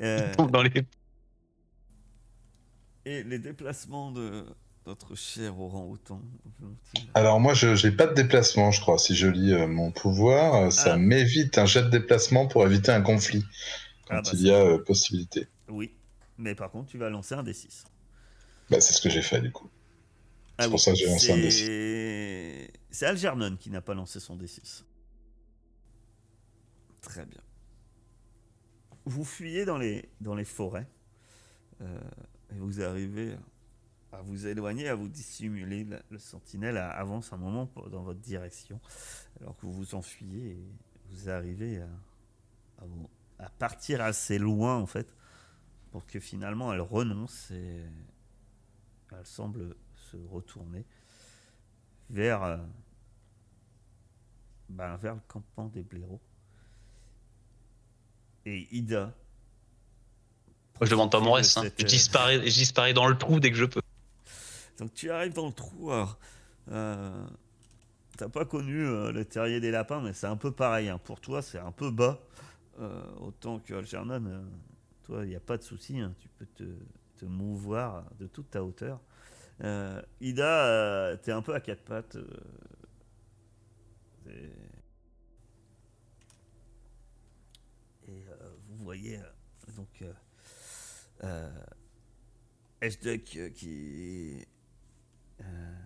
Euh, 0.00 0.34
Dans 0.50 0.62
les... 0.62 0.84
et 3.04 3.22
les 3.22 3.38
déplacements 3.38 4.10
de 4.10 4.44
notre 4.86 5.14
cher 5.14 5.58
orang-outan. 5.58 6.20
Alors 7.14 7.40
moi, 7.40 7.54
je 7.54 7.86
n'ai 7.86 7.92
pas 7.94 8.06
de 8.06 8.14
déplacement, 8.14 8.70
je 8.70 8.80
crois. 8.80 8.98
Si 8.98 9.14
je 9.16 9.26
lis 9.28 9.52
euh, 9.52 9.66
mon 9.66 9.90
pouvoir, 9.90 10.54
euh, 10.54 10.70
ça 10.70 10.94
Ah. 10.94 10.98
m'évite 10.98 11.56
un 11.58 11.66
jet 11.66 11.82
de 11.82 11.88
déplacement 11.88 12.46
pour 12.46 12.66
éviter 12.66 12.92
un 12.92 13.00
conflit 13.00 13.44
quand 14.06 14.16
Ah, 14.16 14.22
bah, 14.22 14.30
il 14.34 14.38
c'est- 14.38 14.44
y 14.44 14.50
a 14.50 14.60
euh, 14.62 14.78
possibilité. 14.78 15.48
Oui, 15.68 15.92
mais 16.38 16.54
par 16.54 16.70
contre, 16.70 16.90
tu 16.90 16.98
vas 16.98 17.08
lancer 17.10 17.34
un 17.34 17.42
des 17.42 17.54
6. 17.54 17.84
Bah, 18.70 18.80
c'est 18.80 18.92
ce 18.92 19.00
que 19.00 19.08
j'ai 19.10 19.22
fait 19.22 19.40
du 19.40 19.50
coup. 19.52 19.70
C'est 20.60 20.68
pour 20.70 20.78
ça 20.80 20.92
que 20.92 20.98
j'ai 20.98 21.06
lancé 21.06 21.32
un 21.32 21.50
C'est 21.50 22.70
c'est 22.90 23.06
Algernon 23.06 23.56
qui 23.56 23.70
n'a 23.70 23.80
pas 23.80 23.94
lancé 23.94 24.20
son 24.20 24.36
D6. 24.36 24.84
Très 27.02 27.26
bien. 27.26 27.40
Vous 29.04 29.24
fuyez 29.24 29.64
dans 29.64 29.78
les, 29.78 30.08
dans 30.20 30.34
les 30.36 30.44
forêts 30.44 30.86
et 31.82 32.56
vous 32.58 32.80
arrivez 32.80 33.34
à 34.18 34.22
vous 34.22 34.46
éloigner, 34.46 34.88
à 34.88 34.94
vous 34.94 35.08
dissimuler. 35.08 35.86
Le 36.10 36.18
sentinelle 36.18 36.76
avance 36.78 37.32
un 37.32 37.36
moment 37.36 37.70
dans 37.90 38.02
votre 38.02 38.20
direction 38.20 38.80
alors 39.40 39.56
que 39.56 39.62
vous 39.66 39.72
vous 39.72 39.94
enfuyez 39.94 40.52
et 40.52 40.64
vous 41.10 41.28
arrivez 41.28 41.80
à, 41.80 41.88
à 42.82 42.84
vous- 42.86 43.10
à 43.38 43.48
partir 43.50 44.00
assez 44.00 44.38
loin 44.38 44.76
en 44.76 44.86
fait 44.86 45.12
pour 45.90 46.06
que 46.06 46.20
finalement 46.20 46.72
elle 46.72 46.80
renonce 46.80 47.50
et 47.50 47.82
elle 49.12 49.26
semble 49.26 49.76
se 50.10 50.16
retourner 50.16 50.84
vers, 52.10 52.42
euh, 52.42 52.56
ben, 54.68 54.96
vers 54.96 55.14
le 55.14 55.20
campement 55.28 55.66
des 55.68 55.82
blaireaux. 55.82 56.20
Et 58.46 58.68
Ida. 58.76 59.14
Je 60.80 60.90
demande 60.90 61.10
pas 61.12 61.20
mon 61.20 61.32
reste. 61.32 61.56
hein. 61.58 61.62
cette, 61.62 61.80
Je, 61.80 61.86
disparais, 61.86 62.38
je 62.38 62.54
disparais 62.54 62.92
dans 62.92 63.06
le 63.06 63.16
trou 63.16 63.40
dès 63.40 63.50
que 63.50 63.56
je 63.56 63.64
peux. 63.64 63.80
Donc 64.78 64.92
tu 64.94 65.10
arrives 65.10 65.32
dans 65.34 65.46
le 65.46 65.52
trou. 65.52 65.90
euh, 66.70 67.26
T'as 68.16 68.28
pas 68.28 68.44
connu 68.44 68.86
euh, 68.86 69.10
le 69.12 69.24
terrier 69.24 69.60
des 69.60 69.70
lapins, 69.72 70.00
mais 70.00 70.12
c'est 70.12 70.26
un 70.28 70.36
peu 70.36 70.52
pareil. 70.52 70.88
hein. 70.88 70.98
Pour 71.02 71.20
toi, 71.20 71.42
c'est 71.42 71.58
un 71.58 71.72
peu 71.72 71.90
bas. 71.90 72.20
Euh, 72.80 73.02
autant 73.20 73.58
que 73.60 73.74
Algernon, 73.74 74.44
toi, 75.04 75.24
il 75.24 75.28
n'y 75.30 75.36
a 75.36 75.40
pas 75.40 75.56
de 75.56 75.62
souci. 75.62 75.98
hein. 76.00 76.14
Tu 76.20 76.28
peux 76.28 76.46
te, 76.46 76.64
mouvoir 77.24 78.04
de 78.18 78.26
toute 78.26 78.50
ta 78.50 78.62
hauteur. 78.62 79.00
Ida, 80.20 81.16
t'es 81.22 81.32
un 81.32 81.40
peu 81.40 81.54
à 81.54 81.60
quatre 81.60 81.82
pattes. 81.82 82.18
et 88.06 88.24
vous 88.68 88.76
voyez 88.84 89.18
donc 89.74 90.04
H-Duck 92.82 93.52
qui, 93.54 94.44
euh, 95.44 95.76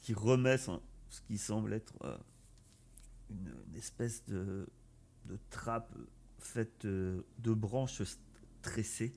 qui 0.00 0.14
remet 0.14 0.58
son- 0.58 0.82
ce 1.08 1.20
qui 1.22 1.38
semble 1.38 1.72
être 1.72 1.94
euh, 2.04 2.16
une, 3.30 3.54
une 3.68 3.76
espèce 3.76 4.24
de, 4.26 4.66
de 5.26 5.38
trappe 5.50 5.94
faite 6.38 6.84
euh, 6.84 7.22
de 7.38 7.52
branches 7.54 8.02
tressées. 8.62 9.12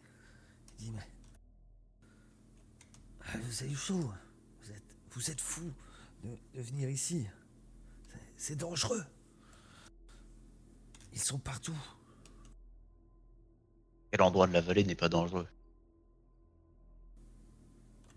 Il 0.79 0.85
dit 0.85 0.91
Mais. 0.91 1.07
ah, 3.21 3.37
Vous 3.39 3.63
avez 3.63 3.71
eu 3.71 3.75
chaud. 3.75 4.11
Vous 4.61 4.71
êtes, 4.71 4.95
vous 5.11 5.31
êtes 5.31 5.41
fou 5.41 5.71
de, 6.23 6.29
de 6.55 6.61
venir 6.61 6.89
ici. 6.89 7.27
C'est- 8.37 8.55
dangereux. 8.55 9.03
Ils 11.13 11.19
sont 11.19 11.39
partout. 11.39 11.77
Quel 14.11 14.21
endroit 14.21 14.47
de 14.47 14.53
la 14.53 14.61
vallée 14.61 14.83
n'est 14.83 14.95
pas 14.95 15.09
dangereux 15.09 15.47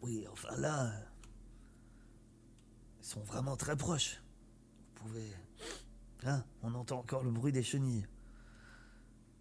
Oui, 0.02 0.26
enfin 0.30 0.54
là, 0.56 0.92
sont 3.10 3.22
vraiment 3.22 3.56
très 3.56 3.76
proches. 3.76 4.22
Vous 4.94 5.02
pouvez... 5.02 5.32
Hein, 6.24 6.44
on 6.62 6.74
entend 6.74 6.98
encore 6.98 7.24
le 7.24 7.30
bruit 7.30 7.50
des 7.50 7.62
chenilles. 7.62 8.06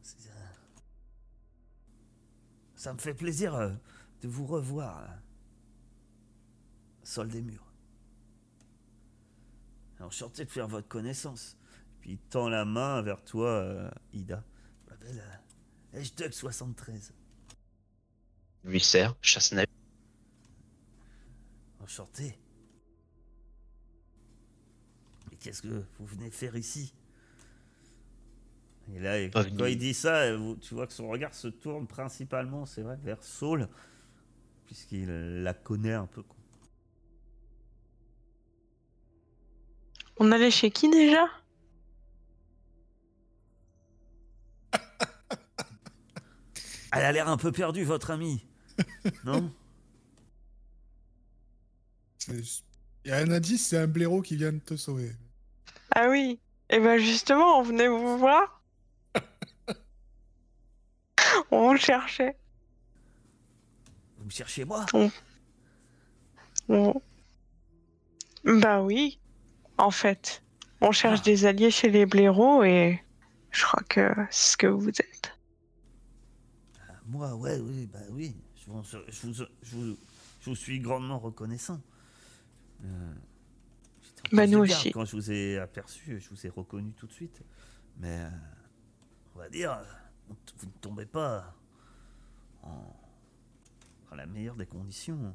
C'est, 0.01 0.29
euh, 0.29 0.47
Ça 2.75 2.93
me 2.93 2.97
fait 2.97 3.13
plaisir 3.13 3.53
euh, 3.53 3.71
de 4.21 4.27
vous 4.27 4.47
revoir. 4.47 5.01
là. 5.01 5.21
Sol 7.03 7.27
des 7.27 7.41
murs. 7.41 7.71
Enchanté 9.99 10.45
de 10.45 10.49
faire 10.49 10.67
votre 10.67 10.88
connaissance. 10.88 11.58
Puis 11.99 12.13
il 12.13 12.17
tend 12.17 12.49
la 12.49 12.65
main 12.65 13.01
vers 13.01 13.23
toi, 13.23 13.49
euh, 13.49 13.91
Ida. 14.13 14.43
M'appelle 14.89 15.21
euh, 15.93 15.99
H-Duck 15.99 16.34
73. 16.34 17.13
Lui 18.63 18.79
sert, 18.79 19.15
chasse. 19.21 19.53
Enchanté. 21.82 22.39
Qu'est-ce 25.39 25.62
que 25.62 25.84
vous 25.99 26.06
venez 26.06 26.30
faire 26.32 26.56
ici? 26.56 26.93
Et 28.93 28.99
là, 28.99 29.30
Pas 29.30 29.45
quand 29.45 29.65
il 29.65 29.78
dit 29.78 29.93
ça, 29.93 30.25
tu 30.62 30.73
vois 30.73 30.88
que 30.88 30.93
son 30.93 31.08
regard 31.10 31.34
se 31.34 31.47
tourne 31.47 31.86
principalement, 31.88 32.65
c'est 32.65 32.82
vrai, 32.82 32.97
vers 33.04 33.23
Saul, 33.23 33.67
puisqu'il 34.65 35.08
la 35.43 35.54
connaît 35.54 35.93
un 35.93 36.08
peu. 36.08 36.23
quoi. 36.23 36.36
On 40.17 40.32
allait 40.32 40.52
chez 40.52 40.71
qui 40.71 40.89
déjà? 40.89 41.28
Elle 46.91 47.04
a 47.04 47.12
l'air 47.12 47.30
un 47.30 47.38
peu 47.38 47.52
perdue, 47.52 47.84
votre 47.84 48.12
amie. 48.12 48.43
non? 49.23 49.54
Il 52.28 52.43
y 53.06 53.12
a 53.12 53.17
un 53.17 53.32
indice, 53.32 53.67
c'est 53.67 53.78
un 53.78 53.88
blaireau 53.88 54.21
qui 54.21 54.36
vient 54.36 54.52
de 54.52 54.60
te 54.60 54.75
sauver. 54.75 55.12
Ah 55.95 56.08
oui. 56.10 56.39
Et 56.69 56.80
ben 56.80 56.97
justement, 56.97 57.60
on 57.60 57.63
venait 57.63 57.88
vous 57.88 58.17
voir. 58.17 58.62
on 61.52 61.71
vous 61.71 61.78
cherchait. 61.78 62.38
Vous 64.17 64.25
me 64.25 64.30
cherchez 64.30 64.65
moi? 64.65 64.86
On- 64.93 65.12
Bah 68.45 68.82
oui, 68.84 69.19
en 69.78 69.91
fait. 69.91 70.43
On 70.82 70.91
cherche 70.91 71.19
Ah. 71.21 71.25
des 71.25 71.45
alliés 71.45 71.71
chez 71.71 71.89
les 71.89 72.06
blaireaux 72.06 72.63
et 72.63 73.02
je 73.52 73.63
crois 73.65 73.84
que 73.89 74.13
c'est 74.30 74.52
ce 74.54 74.58
que 74.58 74.67
vous 74.67 74.89
êtes. 74.89 75.38
Ah, 76.88 76.93
Moi, 77.06 77.36
ouais, 77.36 77.58
oui, 77.60 77.88
bah 77.91 77.99
oui. 78.12 78.36
Je 78.56 78.71
vous, 78.71 78.84
je 78.84 78.97
vous, 79.28 79.34
je 79.34 79.43
vous, 79.75 79.97
je 80.41 80.49
vous 80.52 80.56
suis 80.56 80.80
grandement 80.80 81.17
reconnaissant. 81.19 81.82
Euh, 82.86 83.13
Bah, 84.31 84.47
nous 84.47 84.59
aussi. 84.59 84.91
Quand 84.91 85.05
je 85.05 85.15
vous 85.15 85.31
ai 85.31 85.57
aperçu, 85.57 86.19
je 86.19 86.29
vous 86.29 86.45
ai 86.45 86.49
reconnu 86.49 86.93
tout 86.93 87.07
de 87.07 87.11
suite. 87.11 87.41
Mais 87.97 88.19
euh, 88.19 88.29
on 89.35 89.39
va 89.39 89.49
dire, 89.49 89.79
vous 90.27 90.67
ne 90.67 90.71
tombez 90.81 91.05
pas 91.05 91.55
en, 92.61 92.95
dans 94.09 94.15
la 94.15 94.25
meilleure 94.25 94.55
des 94.55 94.65
conditions. 94.65 95.33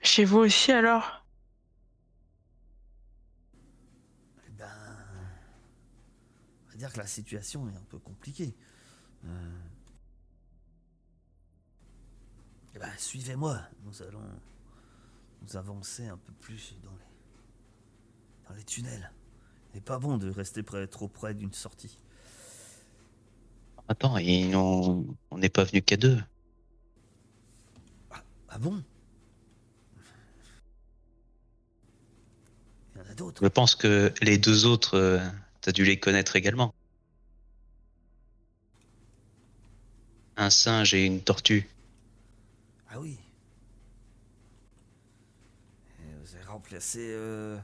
Chez 0.00 0.24
vous 0.24 0.38
aussi 0.38 0.70
alors? 0.70 1.24
Eh 4.46 4.50
ben, 4.50 4.68
on 6.66 6.70
va 6.70 6.76
dire 6.76 6.92
que 6.92 6.98
la 6.98 7.06
situation 7.06 7.68
est 7.70 7.76
un 7.76 7.84
peu 7.88 7.98
compliquée. 7.98 8.54
Euh, 9.24 9.58
eh 12.74 12.78
ben, 12.78 12.90
suivez-moi. 12.98 13.60
Nous 13.84 14.02
allons 14.02 14.22
nous 15.42 15.56
avancer 15.56 16.06
un 16.06 16.16
peu 16.16 16.32
plus 16.32 16.74
dans 16.82 16.92
les, 16.92 18.48
dans 18.48 18.54
les 18.54 18.64
tunnels. 18.64 19.12
Il 19.72 19.76
n'est 19.76 19.82
pas 19.82 19.98
bon 19.98 20.18
de 20.18 20.30
rester 20.30 20.62
près, 20.62 20.86
trop 20.86 21.08
près 21.08 21.34
d'une 21.34 21.52
sortie. 21.52 21.98
Attends, 23.88 24.16
et 24.16 24.54
on 24.54 25.04
on 25.30 25.38
n'est 25.38 25.50
pas 25.50 25.64
venu 25.64 25.82
qu'à 25.82 25.96
deux. 25.96 26.18
Ah 28.48 28.58
bon? 28.58 28.82
Il 32.94 32.98
y 32.98 33.04
en 33.04 33.10
a 33.10 33.14
d'autres. 33.14 33.42
Je 33.42 33.48
pense 33.48 33.74
que 33.74 34.14
les 34.22 34.38
deux 34.38 34.64
autres, 34.64 34.96
euh, 34.96 35.18
t'as 35.60 35.72
dû 35.72 35.84
les 35.84 35.98
connaître 35.98 36.36
également. 36.36 36.72
Un 40.36 40.50
singe 40.50 40.94
et 40.94 41.04
une 41.04 41.20
tortue. 41.20 41.68
Ah 42.94 43.00
oui. 43.00 43.18
Et 46.00 46.14
vous 46.22 46.34
avez 46.36 46.44
remplacé 46.44 47.00
euh, 47.10 47.58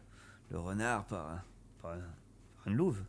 le 0.51 0.59
renard 0.59 1.05
par, 1.07 1.29
un- 1.29 1.43
par, 1.81 1.93
un- 1.93 1.99
par 2.57 2.67
une 2.67 2.75
louve. 2.75 3.01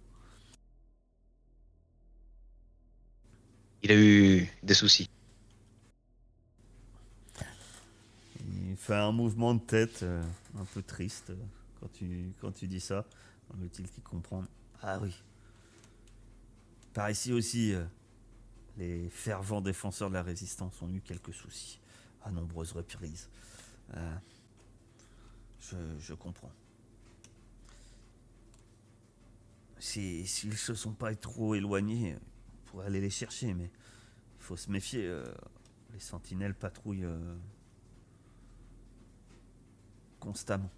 Il 3.83 3.91
a 3.91 3.95
eu 3.95 4.49
des 4.63 4.73
soucis. 4.73 5.07
Il 8.39 8.75
fait 8.77 8.95
un 8.95 9.11
mouvement 9.11 9.53
de 9.55 9.59
tête 9.61 10.03
euh, 10.03 10.23
un 10.59 10.65
peu 10.65 10.81
triste 10.81 11.29
euh, 11.31 11.35
quand 11.79 11.91
tu, 11.93 12.33
quand 12.39 12.51
tu 12.51 12.67
dis 12.67 12.79
ça. 12.79 13.05
Semble-t-il 13.49 13.89
qu'il 13.89 14.03
comprend. 14.03 14.43
Ah 14.81 14.99
oui. 15.01 15.13
Par 16.93 17.09
ici 17.09 17.33
aussi, 17.33 17.73
euh, 17.73 17.83
les 18.77 19.09
fervents 19.11 19.61
défenseurs 19.61 20.09
de 20.09 20.15
la 20.15 20.23
résistance 20.23 20.81
ont 20.83 20.89
eu 20.91 21.01
quelques 21.01 21.35
soucis 21.35 21.80
à 22.23 22.31
nombreuses 22.31 22.71
reprises. 22.73 23.29
Euh, 23.95 24.15
je, 25.59 25.77
je 25.99 26.13
comprends. 26.13 26.51
Si- 29.79 30.25
S'ils 30.27 30.57
se 30.57 30.75
sont 30.75 30.93
pas 30.93 31.13
trop 31.15 31.55
éloignés, 31.55 32.15
on 32.15 32.69
pourrait 32.69 32.85
aller 32.87 33.01
les 33.01 33.09
chercher, 33.09 33.53
mais 33.53 33.65
il 34.39 34.43
faut 34.43 34.57
se 34.57 34.69
méfier. 34.69 35.05
euh, 35.05 35.25
les 35.93 35.99
sentinelles 35.99 36.55
patrouillent 36.55 37.03
euh, 37.03 37.35
constamment. 40.21 40.71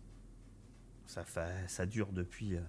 Ça, 1.06 1.24
fait, 1.24 1.68
ça 1.68 1.86
dure 1.86 2.12
depuis 2.12 2.56
euh, 2.56 2.62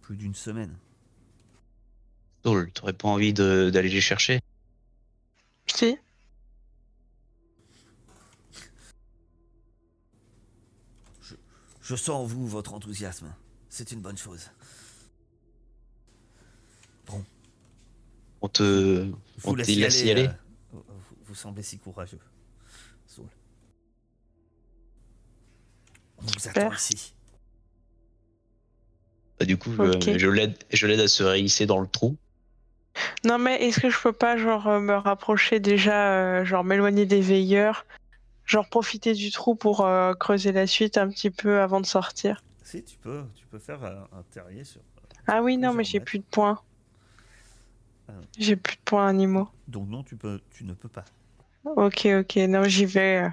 plus 0.00 0.16
d'une 0.16 0.34
semaine. 0.34 0.74
Saul, 2.44 2.72
t'aurais 2.72 2.94
pas 2.94 3.08
envie 3.08 3.34
d'aller 3.34 3.90
les 3.90 4.00
chercher? 4.00 4.40
Si 5.66 5.98
Je 11.92 11.96
sens 11.98 12.08
en 12.08 12.24
vous 12.24 12.48
votre 12.48 12.72
enthousiasme. 12.72 13.26
C'est 13.68 13.92
une 13.92 14.00
bonne 14.00 14.16
chose. 14.16 14.48
On 18.40 18.48
te. 18.48 19.04
Je 19.36 19.42
On 19.44 19.54
laisse 19.54 19.66
te 19.66 19.72
y 19.72 19.76
laisse 19.76 20.00
aller. 20.00 20.08
y 20.08 20.10
aller 20.12 20.26
euh, 20.28 20.32
vous, 20.72 20.84
vous 21.26 21.34
semblez 21.34 21.62
si 21.62 21.78
courageux. 21.78 22.18
On 23.18 23.24
vous 26.22 26.48
attend 26.48 26.72
ici. 26.72 27.12
Bah, 29.38 29.44
du 29.44 29.58
coup, 29.58 29.72
Ok. 29.78 30.12
je, 30.12 30.18
je 30.18 30.28
l'aide 30.30 30.56
je 30.72 30.86
l'aide 30.86 31.00
à 31.00 31.08
se 31.08 31.22
réhisser 31.22 31.66
dans 31.66 31.78
le 31.80 31.86
trou. 31.86 32.16
Non 33.26 33.36
mais 33.38 33.62
est-ce 33.66 33.80
que 33.80 33.90
je 33.90 33.98
peux 34.00 34.12
pas 34.14 34.38
genre 34.38 34.66
euh, 34.66 34.80
me 34.80 34.94
rapprocher 34.94 35.60
déjà, 35.60 36.38
euh, 36.40 36.44
genre 36.46 36.64
m'éloigner 36.64 37.04
des 37.04 37.20
veilleurs, 37.20 37.84
genre 38.52 38.68
profiter 38.68 39.14
du 39.14 39.30
trou 39.30 39.54
pour 39.54 39.80
euh, 39.80 40.12
creuser 40.14 40.52
la 40.52 40.66
suite 40.66 40.98
un 40.98 41.08
petit 41.08 41.30
peu 41.30 41.60
avant 41.60 41.80
de 41.80 41.86
sortir 41.86 42.42
Si, 42.62 42.82
tu 42.84 42.96
peux, 42.98 43.24
tu 43.34 43.46
peux 43.46 43.58
faire 43.58 43.82
un, 43.82 44.06
un 44.18 44.22
terrier 44.30 44.64
sur. 44.64 44.80
Ah 45.26 45.42
oui 45.42 45.56
non 45.56 45.72
mais 45.72 45.84
j'ai 45.84 46.00
plus 46.00 46.18
de 46.18 46.24
points. 46.30 46.60
Ah. 48.08 48.12
J'ai 48.38 48.56
plus 48.56 48.76
de 48.76 48.82
points 48.84 49.06
animaux. 49.06 49.48
Donc 49.68 49.88
non, 49.88 50.02
tu 50.02 50.16
peux, 50.16 50.40
tu 50.50 50.64
ne 50.64 50.74
peux 50.74 50.88
pas. 50.88 51.04
Ok 51.64 52.06
ok 52.06 52.36
non 52.48 52.64
j'y 52.64 52.84
vais. 52.84 53.22
euh. 53.24 53.28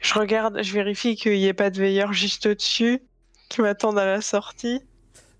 Je 0.00 0.14
regarde, 0.14 0.62
je 0.62 0.72
vérifie 0.72 1.16
qu'il 1.16 1.32
n'y 1.32 1.46
ait 1.46 1.52
pas 1.54 1.70
de 1.70 1.78
veilleurs 1.78 2.12
juste 2.12 2.46
au-dessus 2.46 3.02
qui 3.48 3.60
m'attendent 3.62 3.98
à 3.98 4.04
la 4.06 4.20
sortie. 4.20 4.80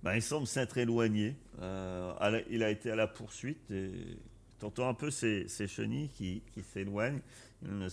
Ben, 0.02 0.14
il 0.14 0.22
semble 0.22 0.46
s'être 0.46 0.76
éloigné. 0.78 1.36
Euh, 1.62 2.12
la- 2.20 2.40
il 2.50 2.62
a 2.62 2.70
été 2.70 2.90
à 2.90 2.96
la 2.96 3.06
poursuite 3.06 3.70
et 3.70 3.92
t'entends 4.60 4.88
un 4.88 4.94
peu 4.94 5.10
ses 5.10 5.46
chenilles 5.66 6.10
qui, 6.10 6.42
qui 6.52 6.62
s'éloignent. 6.62 7.20
Mais 7.62 7.88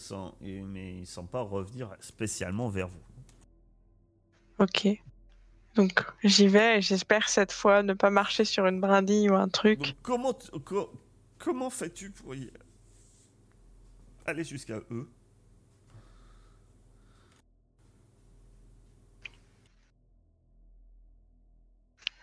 il 0.47 0.99
ne 1.01 1.05
semble 1.05 1.29
pas 1.29 1.41
revenir 1.41 1.95
spécialement 1.99 2.69
vers 2.69 2.87
vous. 2.87 3.01
Ok. 4.59 4.87
Donc 5.75 6.05
j'y 6.23 6.47
vais 6.47 6.77
et 6.77 6.81
j'espère 6.81 7.29
cette 7.29 7.51
fois 7.51 7.83
ne 7.83 7.93
pas 7.93 8.09
marcher 8.09 8.45
sur 8.45 8.65
une 8.65 8.79
brindille 8.79 9.29
ou 9.29 9.35
un 9.35 9.49
truc. 9.49 9.79
Donc, 9.79 9.95
comment, 10.01 10.33
co- 10.65 10.91
comment 11.37 11.69
fais-tu 11.69 12.11
pour 12.11 12.33
y 12.33 12.49
aller 14.25 14.43
jusqu'à 14.43 14.79
eux? 14.89 15.09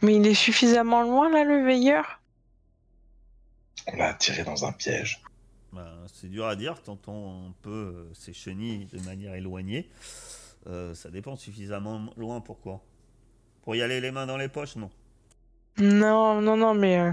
Mais 0.03 0.17
il 0.17 0.27
est 0.27 0.35
suffisamment 0.35 1.03
loin 1.03 1.31
là 1.31 1.45
le 1.45 1.65
veilleur? 1.65 2.21
On 3.87 3.97
l'a 3.97 4.09
attiré 4.11 4.45
dans 4.45 4.65
un 4.65 4.73
piège. 4.73 5.21
Ben, 5.73 5.89
C'est 6.13 6.29
dur 6.29 6.47
à 6.47 6.57
dire. 6.57 6.81
T'entends 6.83 7.49
un 7.49 7.53
peu 7.63 7.71
euh, 7.71 8.15
ces 8.15 8.33
chenilles 8.33 8.87
de 8.93 9.01
manière 9.01 9.35
éloignée. 9.35 9.91
Euh, 10.67 10.95
ça 10.95 11.11
dépend 11.11 11.37
suffisamment 11.37 12.11
loin. 12.17 12.41
Pourquoi? 12.41 12.81
Pour 13.63 13.75
y 13.77 13.83
aller 13.83 14.01
les 14.01 14.11
mains 14.11 14.27
dans 14.27 14.37
les 14.37 14.49
poches 14.49 14.77
Non? 14.77 14.91
Non, 15.79 16.41
non, 16.41 16.57
non, 16.57 16.75
mais 16.75 16.99
euh, 17.01 17.13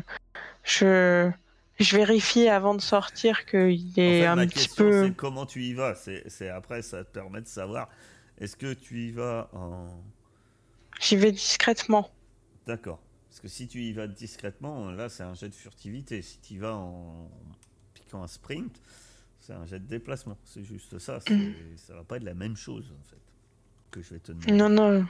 je, 0.64 1.32
je 1.80 1.96
vérifie 1.98 2.48
avant 2.48 2.76
de 2.76 2.82
sortir 2.82 3.46
qu'il 3.46 3.94
En 3.98 4.02
est 4.02 4.22
fait, 4.22 4.26
un 4.28 4.36
ma 4.36 4.46
petit 4.46 4.70
peu. 4.70 5.08
c'est 5.08 5.16
comment 5.16 5.46
tu 5.48 5.64
y 5.64 5.74
vas? 5.74 5.96
C'est 5.96 6.24
c'est 6.30 6.50
après, 6.50 6.82
ça 6.84 7.04
te 7.04 7.10
permet 7.12 7.42
de 7.42 7.48
savoir. 7.48 7.90
Est-ce 8.40 8.56
que 8.56 8.74
tu 8.74 9.08
y 9.08 9.12
vas 9.12 9.50
en. 9.54 9.88
J'y 11.00 11.16
vais 11.16 11.32
discrètement. 11.32 12.10
D'accord. 12.68 13.00
Parce 13.32 13.40
que 13.40 13.48
si 13.48 13.70
tu 13.70 13.82
y 13.82 13.94
vas 13.94 14.08
discrètement, 14.08 14.92
là, 14.92 15.08
c'est 15.08 15.24
un 15.24 15.34
jet 15.34 15.48
de 15.48 15.56
furtivité. 15.56 16.22
Si 16.22 16.40
tu 16.40 16.56
y 16.56 16.58
vas 16.58 16.76
en 16.76 17.32
piquant 17.94 18.22
un 18.24 18.28
sprint, 18.28 18.82
c'est 19.40 19.54
un 19.54 19.66
jet 19.66 19.80
de 19.80 19.86
déplacement. 19.86 20.38
C'est 20.44 20.66
juste 20.66 21.00
ça. 21.00 21.22
Ça 21.78 21.96
va 21.96 22.04
pas 22.04 22.18
être 22.18 22.26
la 22.26 22.34
même 22.34 22.58
chose, 22.58 22.92
en 22.92 23.10
fait, 23.10 23.22
que 23.90 24.02
je 24.02 24.14
vais 24.16 24.20
te 24.20 24.34
demander. 24.34 24.52
Non, 24.52 24.68
non, 24.68 25.08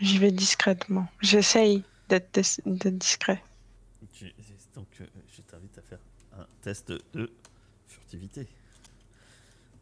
j'y 0.00 0.18
vais 0.18 0.32
discrètement. 0.32 1.06
J'essaye 1.20 1.84
d'être 2.08 2.34
dis- 2.40 2.62
d'être 2.66 2.98
discret. 2.98 3.40
Donc, 4.74 4.88
euh, 5.00 5.06
je 5.32 5.40
t'invite 5.42 5.78
à 5.78 5.82
faire 5.82 6.00
un 6.36 6.46
test 6.62 6.90
de 7.14 7.30
furtivité. 7.86 8.48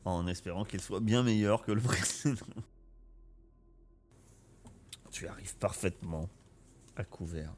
En 0.05 0.27
espérant 0.27 0.67
qu'il 0.67 0.83
soit 0.83 1.01
bien 1.01 1.23
meilleur 1.23 1.63
que 1.65 1.73
le 1.73 1.81
précédent. 1.81 2.45
Tu 5.11 5.27
arrives 5.27 5.57
parfaitement 5.57 6.29
à 6.97 7.05
couvert 7.05 7.55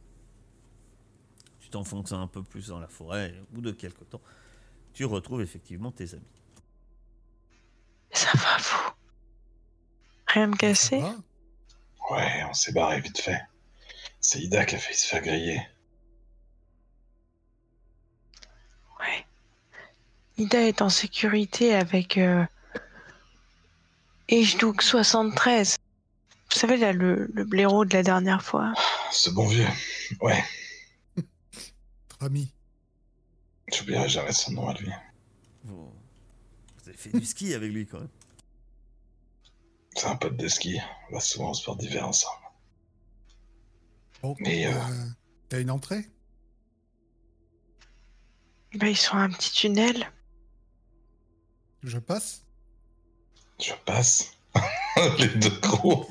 t'enfonces 1.72 2.12
un 2.12 2.26
peu 2.26 2.42
plus 2.42 2.68
dans 2.68 2.78
la 2.78 2.88
forêt, 2.88 3.34
ou 3.54 3.60
de 3.60 3.72
quelque 3.72 4.04
temps, 4.04 4.20
tu 4.92 5.04
retrouves 5.04 5.40
effectivement 5.42 5.90
tes 5.90 6.14
amis. 6.14 6.22
Ça 8.12 8.30
va, 8.34 8.56
vous? 8.58 8.92
Rien 10.28 10.46
me 10.48 10.56
casser 10.56 11.02
Ouais, 12.10 12.44
on 12.48 12.52
s'est 12.52 12.72
barré 12.72 13.00
vite 13.00 13.20
fait. 13.20 13.40
C'est 14.20 14.40
Ida 14.40 14.64
qui 14.66 14.74
a 14.74 14.78
failli 14.78 14.96
se 14.96 15.06
faire 15.06 15.22
griller. 15.22 15.60
Ouais. 19.00 19.26
Ida 20.38 20.60
est 20.60 20.82
en 20.82 20.90
sécurité 20.90 21.74
avec 21.74 22.18
euh, 22.18 22.44
Ejdouk 24.28 24.82
73. 24.82 25.78
Vous 26.50 26.58
savez, 26.58 26.76
là, 26.76 26.92
le, 26.92 27.30
le 27.32 27.44
blaireau 27.44 27.84
de 27.84 27.94
la 27.94 28.02
dernière 28.02 28.42
fois. 28.42 28.74
Ce 29.10 29.30
bon 29.30 29.46
vieux. 29.46 29.66
Ouais, 30.20 30.42
ami. 32.24 32.52
j'oublierai 33.72 34.08
jamais 34.08 34.32
son 34.32 34.52
nom 34.52 34.68
à 34.68 34.74
lui. 34.74 34.90
Vous, 35.64 35.86
vous 35.86 36.88
avez 36.88 36.96
fait 36.96 37.10
du 37.10 37.24
ski 37.24 37.54
avec 37.54 37.70
lui 37.72 37.86
quand 37.86 38.00
même. 38.00 38.08
C'est 39.94 40.06
un 40.06 40.16
pote 40.16 40.36
de 40.36 40.48
ski. 40.48 40.78
On 41.10 41.14
va 41.14 41.20
souvent 41.20 41.50
au 41.50 41.54
sport 41.54 41.76
d'hiver 41.76 42.06
ensemble. 42.08 42.42
Bon, 44.22 44.34
Mais, 44.40 44.66
euh, 44.66 44.70
euh, 44.72 45.06
t'as 45.48 45.60
une 45.60 45.70
entrée? 45.70 46.08
Bah, 48.74 48.88
ils 48.88 48.96
sont 48.96 49.16
à 49.16 49.20
un 49.22 49.30
petit 49.30 49.52
tunnel. 49.52 50.10
Je 51.82 51.98
passe? 51.98 52.44
Je 53.60 53.72
passe. 53.84 54.32
Les 55.18 55.28
deux 55.28 55.60
gros. 55.60 56.06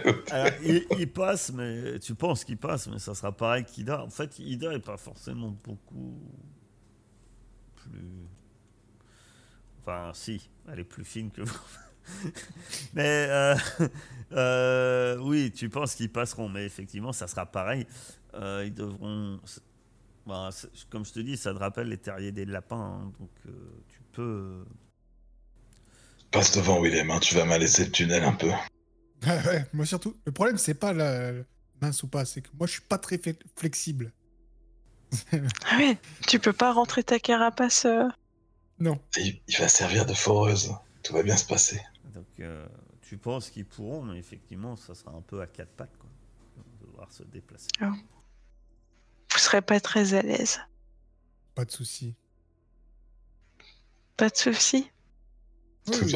Il, 0.98 1.12
passe, 1.12 1.52
mais 1.52 1.98
tu 1.98 2.14
penses 2.14 2.44
qu'il 2.44 2.56
passe, 2.56 2.88
mais 2.88 2.98
ça 2.98 3.14
sera 3.14 3.32
pareil 3.32 3.64
qu'Ida. 3.64 4.02
En 4.02 4.10
fait, 4.10 4.38
Ida 4.38 4.72
est 4.72 4.80
pas 4.80 4.96
forcément 4.96 5.56
beaucoup 5.64 6.18
plus. 7.76 8.26
Enfin, 9.80 10.12
si, 10.14 10.48
elle 10.70 10.80
est 10.80 10.84
plus 10.84 11.04
fine 11.04 11.30
que 11.30 11.42
vous. 11.42 11.60
mais 12.94 13.26
euh, 13.28 13.54
euh, 14.32 15.18
oui, 15.18 15.52
tu 15.52 15.68
penses 15.68 15.94
qu'ils 15.94 16.10
passeront, 16.10 16.48
mais 16.48 16.64
effectivement, 16.64 17.12
ça 17.12 17.26
sera 17.26 17.46
pareil. 17.46 17.86
Euh, 18.34 18.64
ils 18.66 18.74
devront. 18.74 19.40
Bah, 20.26 20.50
comme 20.88 21.04
je 21.04 21.12
te 21.12 21.20
dis, 21.20 21.36
ça 21.36 21.52
te 21.52 21.58
rappelle 21.58 21.88
les 21.88 21.98
terriers 21.98 22.32
des 22.32 22.44
lapins, 22.44 23.00
hein, 23.02 23.12
donc 23.18 23.30
tu 23.88 24.00
peux. 24.12 24.64
Passe 26.32 26.52
devant 26.56 26.80
Willem, 26.80 27.10
hein, 27.10 27.20
tu 27.20 27.34
vas 27.34 27.44
mal 27.44 27.60
laisser 27.60 27.84
le 27.84 27.90
tunnel 27.92 28.24
un 28.24 28.32
peu. 28.32 28.50
Ouais, 29.24 29.40
ouais, 29.46 29.64
moi 29.72 29.86
surtout. 29.86 30.16
Le 30.24 30.32
problème, 30.32 30.58
c'est 30.58 30.74
pas 30.74 30.92
la 30.92 31.30
mince 31.80 32.02
ou 32.02 32.08
pas, 32.08 32.24
c'est 32.24 32.42
que 32.42 32.48
moi, 32.58 32.66
je 32.66 32.72
suis 32.72 32.80
pas 32.80 32.98
très 32.98 33.18
fle- 33.18 33.38
flexible. 33.56 34.12
Ah 35.70 35.76
ouais, 35.78 35.96
tu 36.26 36.40
peux 36.40 36.52
pas 36.52 36.72
rentrer 36.72 37.04
ta 37.04 37.20
carapace. 37.20 37.84
euh. 37.84 38.08
Non. 38.80 38.98
Il, 39.16 39.40
il 39.46 39.56
va 39.58 39.68
servir 39.68 40.06
de 40.06 40.14
foreuse. 40.14 40.72
Tout 41.04 41.12
va 41.12 41.22
bien 41.22 41.36
se 41.36 41.44
passer. 41.44 41.80
Donc, 42.14 42.26
euh, 42.40 42.66
tu 43.02 43.16
penses 43.16 43.48
qu'ils 43.50 43.64
pourront, 43.66 44.02
mais 44.02 44.18
effectivement, 44.18 44.74
ça 44.74 44.94
sera 44.96 45.12
un 45.12 45.20
peu 45.20 45.40
à 45.40 45.46
quatre 45.46 45.70
pattes, 45.76 45.96
quoi. 45.98 46.10
Devoir 46.80 47.12
se 47.12 47.22
déplacer. 47.22 47.68
Vous 47.80 49.38
serez 49.38 49.62
pas 49.62 49.78
très 49.78 50.14
à 50.14 50.22
l'aise. 50.22 50.58
Pas 51.54 51.64
de 51.64 51.70
souci. 51.70 52.16
Pas 54.16 54.30
de 54.30 54.36
soucis. 54.36 54.90
Oui, 55.88 55.96
oui, 56.02 56.14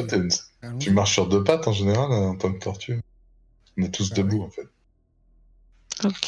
une-. 0.63 0.79
Tu 0.79 0.91
marches 0.91 1.13
sur 1.13 1.27
deux 1.27 1.43
pattes 1.43 1.67
en 1.67 1.73
général 1.73 2.11
en 2.11 2.35
tant 2.35 2.53
que 2.53 2.59
tortue. 2.59 3.01
On 3.77 3.83
est 3.83 3.93
tous 3.93 4.09
Ah 4.11 4.15
debout 4.15 4.37
oui. 4.37 4.43
en 4.43 4.49
fait. 4.49 4.67
Ok. 6.05 6.25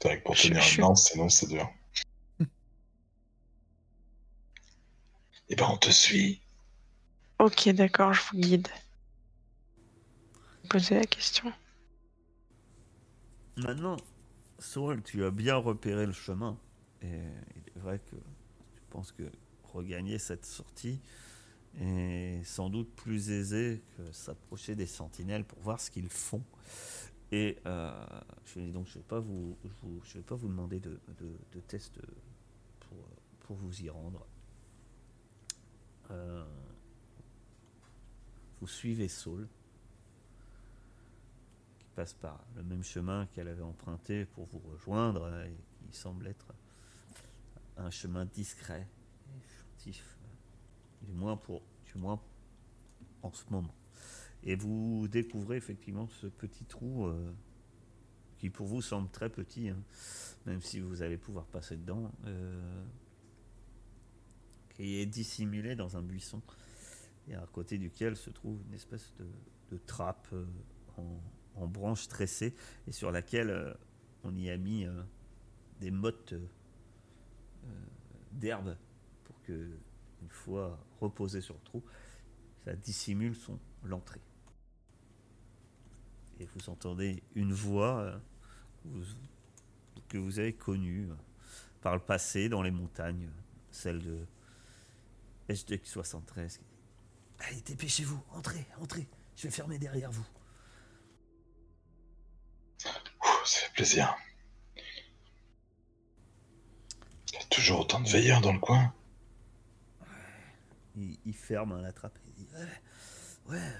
C'est 0.00 0.08
vrai 0.08 0.18
que 0.18 0.24
pour 0.24 0.34
Je- 0.34 0.48
tenir 0.48 0.62
je- 0.62 0.74
une 0.76 0.80
lance, 0.82 1.10
sinon 1.10 1.28
c'est 1.28 1.46
dur. 1.48 1.68
Eh 5.48 5.54
ben 5.54 5.66
on 5.70 5.76
te 5.76 5.90
suit. 5.90 6.40
Ok, 7.38 7.68
d'accord, 7.70 8.12
je 8.12 8.22
vous 8.32 8.38
guide. 8.38 8.68
Posez 10.68 10.96
la 10.96 11.06
question. 11.06 11.52
Maintenant, 13.56 13.96
Sorel, 14.58 15.02
tu 15.02 15.24
as 15.24 15.30
bien 15.30 15.54
repéré 15.56 16.06
le 16.06 16.12
chemin. 16.12 16.58
Et 17.02 17.06
il 17.06 17.62
est 17.76 17.78
vrai 17.78 18.00
que 18.00 18.16
tu 18.16 18.82
penses 18.90 19.12
que 19.12 19.22
regagner 19.62 20.18
cette 20.18 20.46
sortie 20.46 21.00
est 21.80 22.42
sans 22.44 22.70
doute 22.70 22.90
plus 22.94 23.30
aisé 23.30 23.82
que 23.96 24.12
s'approcher 24.12 24.74
des 24.74 24.86
sentinelles 24.86 25.44
pour 25.44 25.60
voir 25.60 25.80
ce 25.80 25.90
qu'ils 25.90 26.08
font. 26.08 26.42
Et 27.32 27.58
euh, 27.66 27.92
je 28.44 28.60
donc 28.60 28.86
je 28.86 28.92
je 28.92 28.98
vais 28.98 30.22
pas 30.22 30.36
vous 30.36 30.48
demander 30.48 30.80
de, 30.80 30.98
test 31.66 31.98
pour, 33.40 33.56
vous 33.56 33.82
y 33.82 33.90
rendre. 33.90 34.26
Euh, 36.10 36.44
vous 38.60 38.68
suivez 38.68 39.08
Saul 39.08 39.48
qui 41.78 41.86
passe 41.94 42.14
par 42.14 42.44
le 42.54 42.62
même 42.62 42.84
chemin 42.84 43.26
qu'elle 43.26 43.48
avait 43.48 43.62
emprunté 43.62 44.24
pour 44.24 44.44
vous 44.46 44.60
rejoindre 44.60 45.28
et 45.44 45.56
qui 45.78 45.96
semble 45.96 46.28
être 46.28 46.54
un 47.76 47.90
chemin 47.90 48.24
discret 48.24 48.86
et 49.34 49.40
furtif, 49.40 50.15
du 51.06 51.12
moins 51.12 51.36
pour 51.36 51.62
du 51.86 51.98
moins 51.98 52.20
en 53.22 53.32
ce 53.32 53.44
moment. 53.50 53.74
Et 54.42 54.54
vous 54.54 55.08
découvrez 55.08 55.56
effectivement 55.56 56.06
ce 56.08 56.26
petit 56.26 56.64
trou 56.64 57.06
euh, 57.06 57.32
qui 58.38 58.50
pour 58.50 58.66
vous 58.66 58.82
semble 58.82 59.10
très 59.10 59.28
petit, 59.28 59.68
hein, 59.70 59.82
même 60.46 60.60
si 60.60 60.78
vous 60.80 61.02
allez 61.02 61.16
pouvoir 61.16 61.46
passer 61.46 61.76
dedans, 61.76 62.12
euh, 62.26 62.84
qui 64.74 64.96
est 64.96 65.06
dissimulé 65.06 65.74
dans 65.74 65.96
un 65.96 66.02
buisson 66.02 66.40
et 67.28 67.34
à 67.34 67.46
côté 67.52 67.76
duquel 67.78 68.16
se 68.16 68.30
trouve 68.30 68.60
une 68.68 68.74
espèce 68.74 69.12
de, 69.70 69.78
trappe 69.78 70.28
euh, 70.32 70.46
en, 70.96 71.20
en 71.56 71.66
branches 71.66 72.06
tressées 72.06 72.54
et 72.86 72.92
sur 72.92 73.10
laquelle 73.10 73.76
on 74.22 74.36
y 74.36 74.48
a 74.48 74.56
mis 74.56 74.86
des 75.80 75.90
mottes 75.90 76.34
d'herbe 78.32 78.76
pour 79.24 79.40
que, 79.42 79.70
une 80.26 80.32
fois 80.32 80.76
reposé 81.00 81.40
sur 81.40 81.54
le 81.54 81.60
trou, 81.60 81.84
ça 82.64 82.74
dissimule 82.74 83.36
son 83.36 83.58
l'entrée. 83.84 84.20
Et 86.40 86.46
vous 86.46 86.68
entendez 86.68 87.22
une 87.36 87.52
voix 87.52 88.00
euh, 88.00 88.18
que 90.08 90.18
vous 90.18 90.40
avez 90.40 90.52
connue 90.52 91.08
euh, 91.08 91.14
par 91.80 91.94
le 91.94 92.00
passé 92.00 92.48
dans 92.48 92.62
les 92.62 92.72
montagnes, 92.72 93.30
celle 93.70 94.02
de 94.02 94.26
HDX 95.48 95.84
73. 95.84 96.60
Allez, 97.38 97.60
dépêchez-vous, 97.60 98.20
entrez, 98.32 98.66
entrez, 98.80 99.06
je 99.36 99.44
vais 99.44 99.50
fermer 99.50 99.78
derrière 99.78 100.10
vous. 100.10 100.26
Ça 102.78 102.90
fait 103.44 103.72
plaisir. 103.74 104.12
Il 107.28 107.34
y 107.34 107.36
a 107.36 107.44
toujours 107.44 107.80
autant 107.80 108.00
de 108.00 108.08
veilleurs 108.08 108.40
dans 108.40 108.52
le 108.52 108.58
coin. 108.58 108.92
Il, 110.96 111.18
il 111.24 111.34
ferme 111.34 111.72
hein, 111.72 111.82
la 111.82 111.92
trappe 111.92 112.18
et 112.18 112.28
il 112.28 112.34
dit 112.34 112.48
Ouais, 113.48 113.54
ouais, 113.56 113.72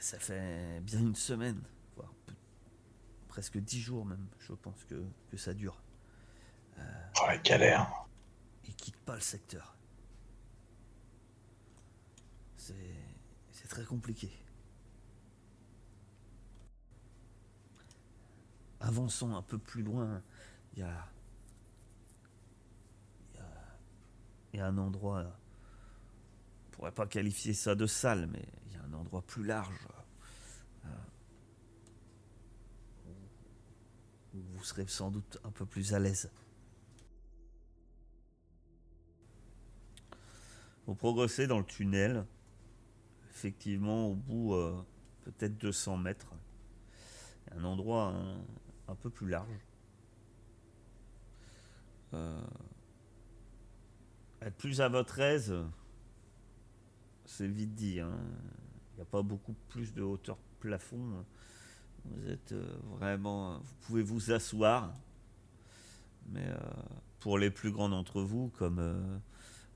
ça 0.00 0.18
fait 0.18 0.80
bien 0.80 1.00
une 1.00 1.14
semaine, 1.14 1.60
voire 1.96 2.12
presque 3.28 3.58
dix 3.58 3.80
jours 3.80 4.04
même, 4.04 4.26
je 4.40 4.52
pense 4.52 4.84
que, 4.84 5.04
que 5.30 5.36
ça 5.36 5.54
dure. 5.54 5.82
Oh 7.20 7.26
la 7.26 7.38
galère. 7.38 8.06
Il 8.64 8.74
quitte 8.74 8.96
pas 8.96 9.14
le 9.14 9.20
secteur. 9.20 9.76
C'est. 12.56 12.74
C'est 13.50 13.68
très 13.68 13.84
compliqué. 13.84 14.30
Avançons 18.80 19.34
un 19.36 19.42
peu 19.42 19.58
plus 19.58 19.82
loin. 19.82 20.22
Il 20.74 20.80
y 20.80 20.82
a. 20.82 21.08
Il 23.34 23.36
y 23.36 23.40
a, 23.40 23.78
il 24.52 24.58
y 24.58 24.62
a 24.62 24.66
un 24.66 24.78
endroit. 24.78 25.38
Pourrait 26.72 26.92
pas 26.92 27.06
qualifier 27.06 27.54
ça 27.54 27.74
de 27.74 27.86
salle, 27.86 28.26
mais 28.32 28.44
il 28.66 28.72
y 28.72 28.76
a 28.76 28.82
un 28.84 28.92
endroit 28.94 29.22
plus 29.22 29.44
large. 29.44 29.86
euh, 30.86 30.88
où- 34.34 34.42
vous 34.56 34.64
serez 34.64 34.86
sans 34.86 35.10
doute 35.10 35.38
un 35.44 35.50
peu 35.50 35.64
plus 35.66 35.94
à 35.94 35.98
l'aise. 35.98 36.30
Vous 40.86 40.94
progressez 40.94 41.46
dans 41.46 41.58
le 41.58 41.64
tunnel. 41.64 42.26
Effectivement, 43.30 44.08
au 44.08 44.14
bout, 44.14 44.54
euh, 44.54 44.74
peut-être 45.24 45.56
200 45.58 45.96
mètres, 45.96 46.32
un 47.52 47.64
endroit 47.64 48.08
un, 48.08 48.36
un 48.88 48.94
peu 48.94 49.10
plus 49.10 49.28
large. 49.28 49.48
Euh, 52.14 52.40
être 54.42 54.56
plus 54.56 54.80
à 54.80 54.88
votre 54.88 55.18
aise, 55.20 55.54
c'est 57.24 57.48
vite 57.48 57.74
dit. 57.74 58.00
hein. 58.00 58.18
Il 58.92 58.96
n'y 58.96 59.02
a 59.02 59.06
pas 59.06 59.22
beaucoup 59.22 59.54
plus 59.68 59.94
de 59.94 60.02
hauteur 60.02 60.36
plafond. 60.60 61.24
Vous 62.04 62.28
êtes 62.28 62.52
euh, 62.52 62.76
vraiment. 62.90 63.58
Vous 63.58 63.74
pouvez 63.82 64.02
vous 64.02 64.32
asseoir. 64.32 64.94
Mais 66.28 66.46
euh, 66.46 66.56
pour 67.20 67.38
les 67.38 67.50
plus 67.50 67.72
grands 67.72 67.88
d'entre 67.88 68.22
vous, 68.22 68.48
comme 68.50 68.78
euh, 68.78 69.18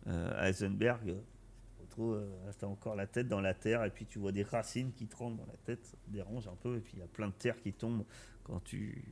euh, 0.06 0.44
Heisenberg, 0.44 1.06
tu 1.06 1.74
te 1.76 1.82
retrouves, 1.82 2.14
euh, 2.14 2.52
t'as 2.58 2.66
encore 2.66 2.94
la 2.94 3.06
tête 3.06 3.28
dans 3.28 3.40
la 3.40 3.54
terre 3.54 3.84
et 3.84 3.90
puis 3.90 4.06
tu 4.06 4.18
vois 4.18 4.32
des 4.32 4.44
racines 4.44 4.92
qui 4.92 5.06
te 5.06 5.16
dans 5.16 5.46
la 5.46 5.56
tête, 5.64 5.84
ça 5.84 5.96
dérange 6.08 6.46
un 6.46 6.54
peu 6.54 6.76
et 6.76 6.80
puis 6.80 6.94
il 6.96 7.00
y 7.00 7.02
a 7.02 7.08
plein 7.08 7.28
de 7.28 7.32
terre 7.32 7.60
qui 7.60 7.72
tombe 7.72 8.04
quand 8.44 8.60
tu, 8.62 9.02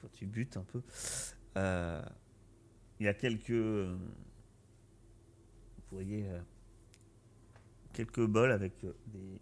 quand 0.00 0.08
tu 0.12 0.26
butes 0.26 0.56
un 0.56 0.64
peu. 0.64 0.82
Il 1.56 3.04
y 3.04 3.08
a 3.08 3.14
quelques, 3.14 3.50
voyez 5.90 6.28
euh, 6.28 6.40
quelques 7.96 8.26
bols 8.26 8.52
avec 8.52 8.84
euh, 8.84 8.92
des, 9.06 9.40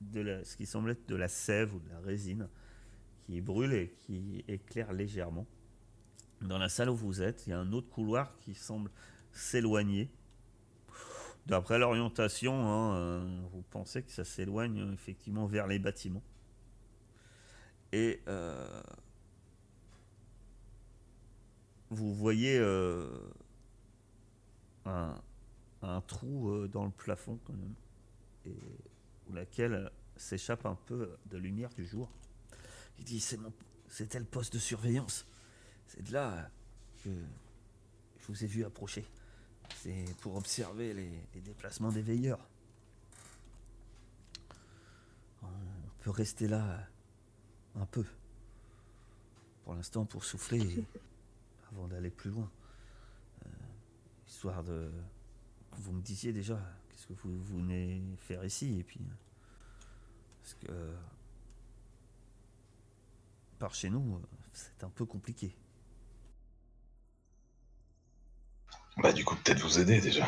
de 0.00 0.42
ce 0.42 0.56
qui 0.56 0.66
semble 0.66 0.90
être 0.90 1.08
de 1.08 1.14
la 1.14 1.28
sève 1.28 1.72
ou 1.74 1.78
de 1.78 1.88
la 1.88 2.00
résine 2.00 2.48
qui 3.22 3.40
brûle 3.40 3.72
et 3.72 3.94
qui 4.00 4.44
éclaire 4.48 4.92
légèrement. 4.92 5.46
Dans 6.42 6.58
la 6.58 6.68
salle 6.68 6.90
où 6.90 6.96
vous 6.96 7.22
êtes, 7.22 7.46
il 7.46 7.50
y 7.50 7.52
a 7.52 7.58
un 7.58 7.72
autre 7.72 7.88
couloir 7.88 8.36
qui 8.40 8.54
semble 8.54 8.90
s'éloigner. 9.32 10.10
D'après 11.46 11.78
l'orientation, 11.78 12.52
hein, 12.66 12.96
euh, 12.96 13.40
vous 13.52 13.62
pensez 13.70 14.02
que 14.02 14.10
ça 14.10 14.24
s'éloigne 14.24 14.80
euh, 14.80 14.92
effectivement 14.92 15.46
vers 15.46 15.68
les 15.68 15.78
bâtiments. 15.78 16.22
Et 17.92 18.20
vous 21.90 22.12
voyez 22.12 22.58
un, 24.84 26.00
trou 26.08 26.66
dans 26.66 26.86
le 26.86 26.90
plafond 26.90 27.38
quand 27.44 27.52
même, 27.52 27.74
et 28.46 28.56
laquelle 29.32 29.90
s'échappe 30.16 30.66
un 30.66 30.76
peu 30.86 31.16
de 31.26 31.38
lumière 31.38 31.70
du 31.74 31.86
jour. 31.86 32.10
Il 32.98 33.04
dit 33.04 33.20
c'est 33.20 33.36
mon, 33.36 33.52
c'était 33.88 34.18
le 34.18 34.24
poste 34.24 34.54
de 34.54 34.58
surveillance. 34.58 35.26
C'est 35.86 36.02
de 36.02 36.12
là 36.12 36.50
que 37.02 37.10
je 38.18 38.26
vous 38.26 38.44
ai 38.44 38.46
vu 38.46 38.64
approcher. 38.64 39.04
C'est 39.76 40.04
pour 40.20 40.36
observer 40.36 40.94
les, 40.94 41.40
déplacements 41.40 41.92
des 41.92 42.02
veilleurs. 42.02 42.48
On 45.42 45.48
peut 46.00 46.10
rester 46.10 46.48
là 46.48 46.86
un 47.76 47.86
peu. 47.86 48.04
Pour 49.64 49.74
l'instant, 49.74 50.04
pour 50.04 50.24
souffler 50.24 50.84
avant 51.72 51.88
d'aller 51.88 52.10
plus 52.10 52.30
loin. 52.30 52.50
Euh, 53.44 53.48
histoire 54.26 54.62
de. 54.64 54.90
Vous 55.72 55.92
me 55.92 56.02
disiez 56.02 56.32
déjà, 56.32 56.60
qu'est-ce 57.04 57.20
que 57.20 57.28
vous, 57.28 57.38
vous 57.42 57.58
venez 57.58 58.02
faire 58.18 58.44
ici 58.44 58.78
Et 58.78 58.84
puis. 58.84 59.00
Parce 60.42 60.54
que. 60.54 60.94
Par 63.58 63.74
chez 63.74 63.88
nous, 63.90 64.20
c'est 64.52 64.84
un 64.84 64.90
peu 64.90 65.04
compliqué. 65.04 65.56
Bah, 68.98 69.12
du 69.12 69.24
coup, 69.24 69.36
peut-être 69.36 69.60
vous 69.60 69.78
aider 69.78 70.00
déjà. 70.00 70.26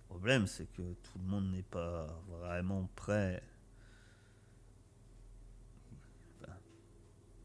Le 0.00 0.08
problème, 0.08 0.46
c'est 0.46 0.66
que 0.66 0.94
tout 0.94 1.18
le 1.18 1.24
monde 1.24 1.50
n'est 1.50 1.62
pas 1.62 2.06
vraiment 2.28 2.88
prêt. 2.94 3.42
Enfin, 6.40 6.52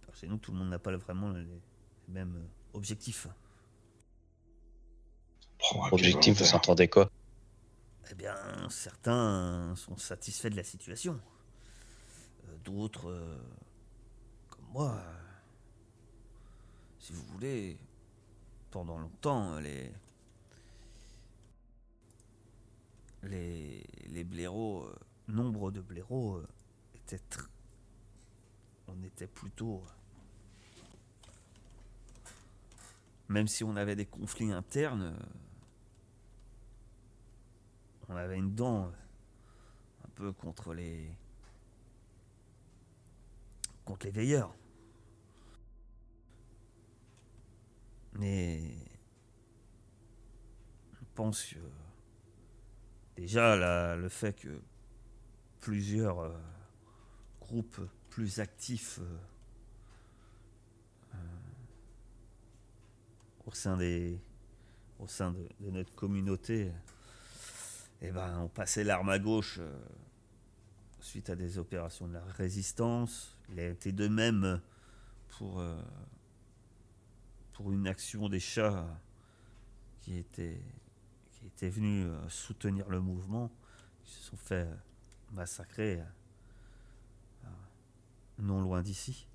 par 0.05 0.15
chez 0.15 0.27
nous, 0.27 0.37
tout 0.37 0.51
le 0.51 0.57
monde 0.57 0.69
n'a 0.69 0.79
pas 0.79 0.95
vraiment 0.97 1.29
les, 1.31 1.43
les 1.45 1.59
mêmes 2.07 2.47
objectifs. 2.73 3.27
Objectif, 5.91 6.39
vous 6.39 6.53
entendez 6.53 6.87
quoi? 6.87 7.09
Eh 8.11 8.15
bien, 8.15 8.35
certains 8.69 9.73
sont 9.75 9.97
satisfaits 9.97 10.49
de 10.49 10.55
la 10.55 10.63
situation. 10.63 11.19
Euh, 12.47 12.57
D'autres, 12.63 13.09
euh, 13.09 13.37
comme 14.49 14.65
moi, 14.71 15.01
si 16.99 17.13
vous 17.13 17.23
voulez, 17.23 17.77
pendant 18.71 18.97
longtemps, 18.97 19.59
les. 19.59 19.91
Les, 23.23 23.83
les 24.09 24.23
blaireaux, 24.23 24.85
euh, 24.85 24.95
nombre 25.27 25.71
de 25.71 25.81
blaireaux 25.81 26.41
tr- 27.07 27.47
on 28.87 29.03
était 29.03 29.27
plutôt. 29.27 29.83
Même 33.27 33.47
si 33.47 33.63
on 33.63 33.75
avait 33.75 33.95
des 33.95 34.05
conflits 34.05 34.51
internes, 34.51 35.17
on 38.09 38.15
avait 38.15 38.37
une 38.37 38.53
dent 38.55 38.85
euh, 38.85 38.89
un 40.05 40.09
peu 40.15 40.31
contre 40.33 40.73
les 40.73 41.09
contre 43.85 44.05
les 44.05 44.11
veilleurs. 44.11 44.53
Mais 48.13 48.75
je 50.99 51.05
pense 51.15 51.43
que 51.53 51.59
déjà 53.15 53.55
la- 53.55 53.95
le 53.95 54.09
fait 54.09 54.33
que 54.33 54.61
plusieurs 55.59 56.19
euh, 56.21 56.33
groupes 57.41 57.81
plus 58.09 58.39
actifs 58.39 58.99
euh, 59.01 59.17
euh, 61.13 61.17
au 63.45 63.51
sein 63.51 63.77
des 63.77 64.19
au 64.99 65.07
sein 65.07 65.31
de 65.33 65.71
notre 65.71 65.93
communauté 65.95 66.71
eh 68.01 68.11
ben, 68.11 68.39
on 68.41 68.47
passait 68.47 68.83
l'arme 68.83 69.09
à 69.09 69.19
gauche 69.19 69.57
euh, 69.59 69.79
suite 70.99 71.29
à 71.29 71.35
des 71.35 71.57
opérations 71.57 72.07
de 72.07 72.13
la 72.13 72.23
résistance. 72.23 73.37
Il 73.49 73.59
a 73.59 73.67
été 73.67 73.91
de 73.91 74.07
même 74.07 74.61
pour, 75.29 75.59
euh, 75.59 75.81
pour 77.53 77.71
une 77.71 77.87
action 77.87 78.29
des 78.29 78.39
chats 78.39 78.85
qui 80.01 80.17
était, 80.17 80.61
qui 81.31 81.45
était 81.47 81.71
euh, 81.79 82.29
soutenir 82.29 82.87
le 82.89 83.01
mouvement. 83.01 83.51
Ils 84.05 84.09
se 84.09 84.23
sont 84.29 84.37
fait 84.37 84.65
euh, 84.65 84.75
massacrer 85.33 85.99
euh, 87.43 87.47
non 88.39 88.61
loin 88.61 88.81
d'ici. 88.81 89.27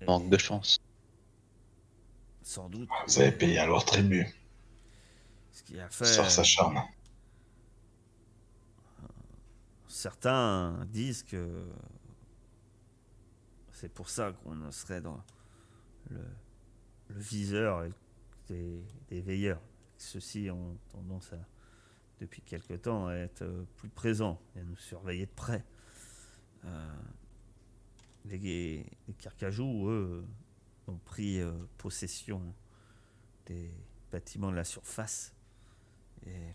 Et 0.00 0.04
Manque 0.04 0.28
de 0.28 0.38
chance. 0.38 0.78
Sans 2.42 2.68
doute. 2.68 2.88
Vous 3.06 3.18
avez 3.18 3.32
payé 3.32 3.58
à 3.58 3.66
leur 3.66 3.84
tribut. 3.84 4.26
Qui 5.66 5.78
a 5.80 5.88
fait. 5.90 6.04
Sort 6.06 6.30
sa 6.30 6.42
charme. 6.44 6.80
Certains 9.88 10.84
disent 10.86 11.22
que 11.22 11.66
c'est 13.72 13.88
pour 13.92 14.08
ça 14.08 14.32
qu'on 14.32 14.70
serait 14.70 15.00
dans 15.00 15.22
le, 16.10 16.20
le 17.10 17.20
viseur 17.20 17.84
et- 17.84 17.92
des, 18.48 18.84
des 19.08 19.20
veilleurs. 19.20 19.60
Ceux-ci 19.98 20.50
ont 20.50 20.78
tendance 20.88 21.32
à, 21.32 21.38
depuis 22.20 22.42
quelque 22.42 22.74
temps, 22.74 23.08
à 23.08 23.14
être 23.14 23.44
plus 23.76 23.88
présents 23.88 24.40
et 24.54 24.60
à 24.60 24.62
nous 24.62 24.76
surveiller 24.76 25.26
de 25.26 25.32
près. 25.32 25.64
Euh, 26.64 26.94
les, 28.26 28.38
les 28.38 29.14
Carcajou, 29.18 29.88
eux, 29.88 30.24
ont 30.86 30.98
pris 30.98 31.40
euh, 31.40 31.52
possession 31.78 32.40
des 33.46 33.72
bâtiments 34.12 34.50
de 34.52 34.56
la 34.56 34.64
surface 34.64 35.34
et 36.24 36.54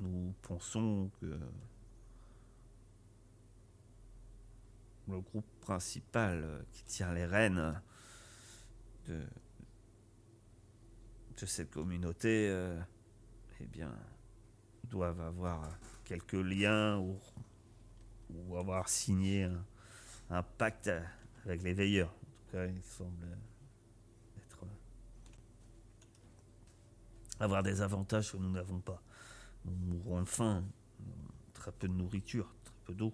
nous 0.00 0.34
pensons 0.42 1.10
que 1.20 1.38
le 5.08 5.20
groupe 5.20 5.46
principal 5.60 6.64
qui 6.72 6.84
tient 6.84 7.12
les 7.14 7.26
rênes 7.26 7.80
de, 9.06 9.22
cette 11.46 11.70
communauté, 11.70 12.48
euh, 12.50 12.80
eh 13.60 13.66
bien, 13.66 13.92
doivent 14.84 15.20
avoir 15.20 15.78
quelques 16.04 16.32
liens 16.32 16.98
ou, 16.98 17.18
ou 18.30 18.56
avoir 18.56 18.88
signé 18.88 19.44
un, 19.44 19.64
un 20.30 20.42
pacte 20.42 20.90
avec 21.44 21.62
les 21.62 21.74
veilleurs. 21.74 22.08
En 22.08 22.50
tout 22.50 22.52
cas, 22.52 22.66
il 22.66 22.82
semble 22.82 23.26
être 24.38 24.66
avoir 27.40 27.62
des 27.62 27.80
avantages 27.80 28.32
que 28.32 28.36
nous 28.36 28.50
n'avons 28.50 28.80
pas. 28.80 29.02
Nous 29.64 29.72
mourrons 29.72 30.22
de 30.22 30.28
faim, 30.28 30.64
très 31.54 31.72
peu 31.72 31.88
de 31.88 31.92
nourriture, 31.92 32.54
très 32.64 32.74
peu 32.84 32.94
d'eau. 32.94 33.12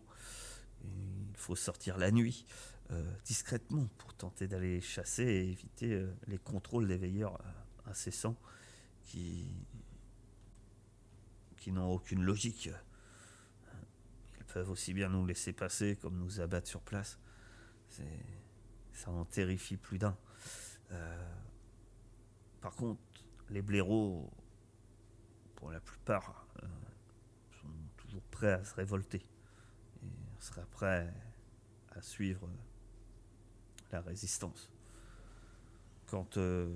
Il 0.85 1.37
faut 1.37 1.57
sortir 1.57 1.97
la 1.99 2.11
nuit, 2.11 2.45
euh, 2.91 3.03
discrètement, 3.25 3.89
pour 3.99 4.15
tenter 4.15 4.47
d'aller 4.47 4.81
chasser 4.81 5.23
et 5.23 5.51
éviter 5.51 5.93
euh, 5.93 6.13
les 6.27 6.39
contrôles 6.39 6.87
des 6.87 6.99
veilleurs 6.99 7.41
euh, 7.41 7.91
incessants 7.91 8.37
qui, 9.05 9.49
qui 11.57 11.73
n'ont 11.73 11.93
aucune 11.93 12.23
logique. 12.23 12.71
Ils 14.39 14.45
peuvent 14.45 14.71
aussi 14.71 14.93
bien 14.93 15.09
nous 15.09 15.25
laisser 15.25 15.53
passer 15.53 15.97
comme 15.97 16.19
nous 16.19 16.41
abattre 16.41 16.69
sur 16.69 16.83
place. 16.83 17.19
Ça 18.93 19.11
en 19.11 19.25
terrifie 19.25 19.77
plus 19.77 19.99
d'un. 19.99 20.17
Par 22.61 22.75
contre, 22.77 23.01
les 23.53 23.63
blaireaux, 23.63 24.31
pour 25.57 25.71
la 25.71 25.81
plupart, 25.81 26.47
euh, 26.63 26.67
sont 27.61 27.69
toujours 27.97 28.23
prêts 28.25 28.53
à 28.53 28.65
se 28.65 28.75
révolter. 28.75 29.25
Et 30.03 30.07
on 30.37 30.41
sera 30.41 30.63
prêts 30.63 31.13
à 31.91 32.01
suivre 32.03 32.49
la 33.91 34.01
résistance. 34.01 34.71
Quant 36.07 36.29
euh, 36.39 36.75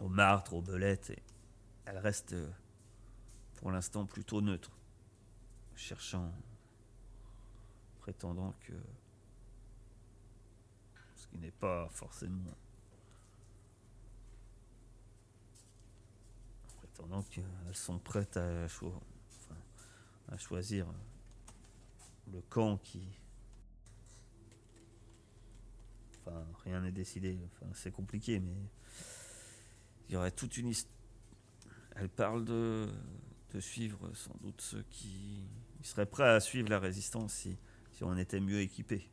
aux 0.00 0.08
martres, 0.08 0.54
aux 0.54 0.62
belettes, 0.62 1.10
et- 1.10 1.22
elles 1.86 1.98
restent 1.98 2.32
euh, 2.34 2.50
pour 3.56 3.70
l'instant 3.70 4.06
plutôt 4.06 4.40
neutres, 4.40 4.76
cherchant, 5.76 6.32
prétendant 8.00 8.54
que, 8.60 8.74
ce 11.14 11.26
qui 11.28 11.38
n'est 11.38 11.50
pas 11.52 11.88
forcément 11.90 12.54
attendant 16.94 17.22
qu'elles 17.22 17.44
sont 17.72 17.98
prêtes 17.98 18.36
à, 18.36 18.68
choisir 20.38 20.86
le 22.32 22.40
camp 22.42 22.78
qui. 22.78 23.02
Enfin, 26.20 26.46
rien 26.64 26.80
n'est 26.80 26.92
décidé. 26.92 27.38
Enfin, 27.46 27.66
c'est 27.74 27.90
compliqué, 27.90 28.38
mais 28.38 28.54
il 30.08 30.14
y 30.14 30.16
aurait 30.16 30.30
toute 30.30 30.56
une 30.56 30.68
histoire. 30.68 30.94
Elle 31.96 32.08
parle 32.08 32.44
de, 32.44 32.88
suivre 33.60 34.12
sans 34.14 34.34
doute 34.40 34.60
ceux 34.60 34.82
qui 34.90 35.44
ils 35.78 35.86
seraient 35.86 36.06
prêts 36.06 36.28
à 36.28 36.40
suivre 36.40 36.68
la 36.68 36.80
résistance 36.80 37.34
si, 37.34 37.56
si 37.92 38.02
on 38.02 38.16
était 38.16 38.40
mieux 38.40 38.60
équipés. 38.60 39.08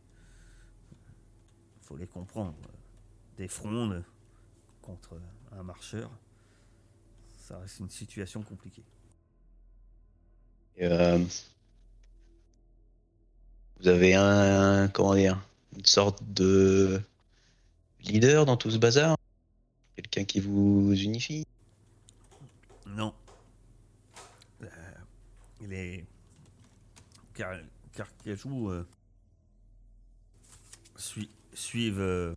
Il 1.82 1.86
faut 1.86 1.98
les 1.98 2.08
comprendre. 2.08 2.58
Des 3.38 3.48
frondes 3.48 4.04
contre 4.82 5.20
un 5.52 5.64
marcheur, 5.64 6.12
ça 7.52 7.58
reste 7.58 7.80
une 7.80 7.90
situation 7.90 8.42
compliquée. 8.44 8.84
Euh, 10.82 11.22
vous 13.80 13.88
avez 13.90 14.16
un, 14.16 14.88
comment 14.88 15.16
dire, 15.16 15.38
une 15.76 15.84
sorte 15.84 16.24
de 16.24 17.02
leader 18.00 18.46
dans 18.46 18.56
tout 18.56 18.72
ce 18.72 18.78
bazar? 18.78 19.18
Quelqu'un 19.98 20.24
qui 20.24 20.40
vous 20.40 20.94
unifie? 20.94 21.46
Non. 22.88 23.14
Euh, 24.64 24.68
il 25.62 25.74
est. 25.74 26.06
Car, 27.34 27.58
Carcajou 27.94 28.70
euh, 28.70 28.88
suivent. 31.54 32.36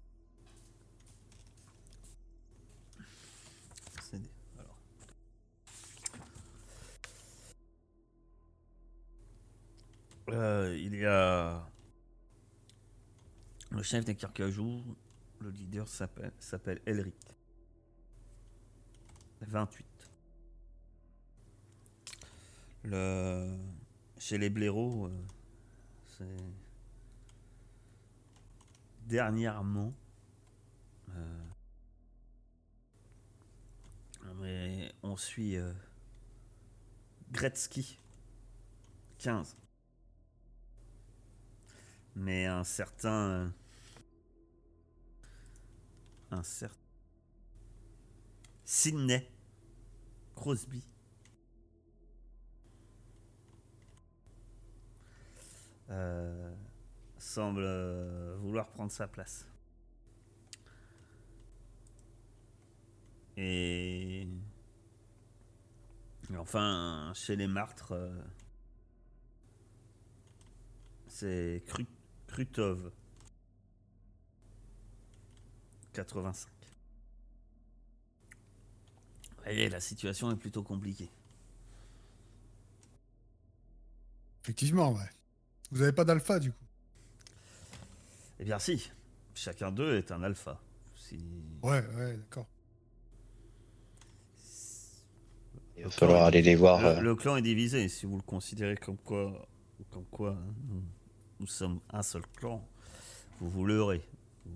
Euh, 10.30 10.76
il 10.78 10.94
y 10.94 11.04
a 11.04 11.66
le 13.70 13.82
chef 13.82 14.04
des 14.04 14.14
Carcajou, 14.14 14.82
le 15.40 15.50
leader 15.50 15.88
s'appelle 15.88 16.80
Elric. 16.86 17.16
28. 19.40 19.84
Le... 22.84 23.58
Chez 24.18 24.38
les 24.38 24.48
blaireaux, 24.48 25.06
euh, 25.06 25.26
c'est. 26.06 26.36
Dernièrement. 29.06 29.92
euh, 31.10 31.44
mais 34.36 34.92
on 35.02 35.16
suit 35.16 35.56
euh, 35.56 35.72
Gretzky. 37.32 37.98
15. 39.18 39.56
Mais 42.16 42.46
un 42.46 42.64
certain. 42.64 43.30
euh, 43.30 43.48
Un 46.30 46.42
certain. 46.42 46.76
Sydney 48.66 49.26
Crosby. 50.34 50.82
euh, 55.90 56.54
semble 57.18 57.62
euh, 57.64 58.36
vouloir 58.40 58.68
prendre 58.68 58.90
sa 58.92 59.06
place. 59.06 59.46
Et, 63.36 64.28
enfin, 66.36 67.12
chez 67.14 67.36
les 67.36 67.46
martres, 67.46 67.94
c'est 71.06 71.62
Kru- 71.66 71.86
Krutov. 72.34 72.90
85. 75.92 76.50
Vous 79.36 79.44
voyez, 79.44 79.68
la 79.68 79.78
situation 79.78 80.32
est 80.32 80.36
plutôt 80.36 80.64
compliquée. 80.64 81.08
Effectivement, 84.42 84.90
ouais. 84.94 85.08
Vous 85.70 85.82
avez 85.82 85.92
pas 85.92 86.04
d'alpha, 86.04 86.40
du 86.40 86.50
coup. 86.50 86.64
Eh 88.40 88.44
bien 88.44 88.58
si, 88.58 88.90
chacun 89.34 89.70
d'eux 89.70 89.96
est 89.96 90.10
un 90.10 90.24
alpha. 90.24 90.60
Si... 90.96 91.16
Ouais, 91.62 91.86
ouais, 91.94 92.16
d'accord. 92.16 92.48
Il 95.76 95.84
va 95.84 95.90
falloir 95.90 96.24
aller 96.24 96.42
les 96.42 96.56
voir. 96.56 96.80
Le, 96.80 96.86
euh, 96.88 97.00
le 97.00 97.14
clan 97.14 97.36
est 97.36 97.42
divisé, 97.42 97.88
si 97.88 98.06
vous 98.06 98.16
le 98.16 98.22
considérez 98.22 98.76
comme 98.76 98.98
quoi, 98.98 99.48
comme 99.92 100.06
quoi 100.06 100.32
hein, 100.32 100.82
nous, 101.44 101.48
sommes 101.48 101.80
un 101.90 102.02
seul 102.02 102.22
clan, 102.38 102.66
vous 103.38 103.50
vous 103.50 103.66
leurrez. 103.66 104.02
Vous, 104.46 104.52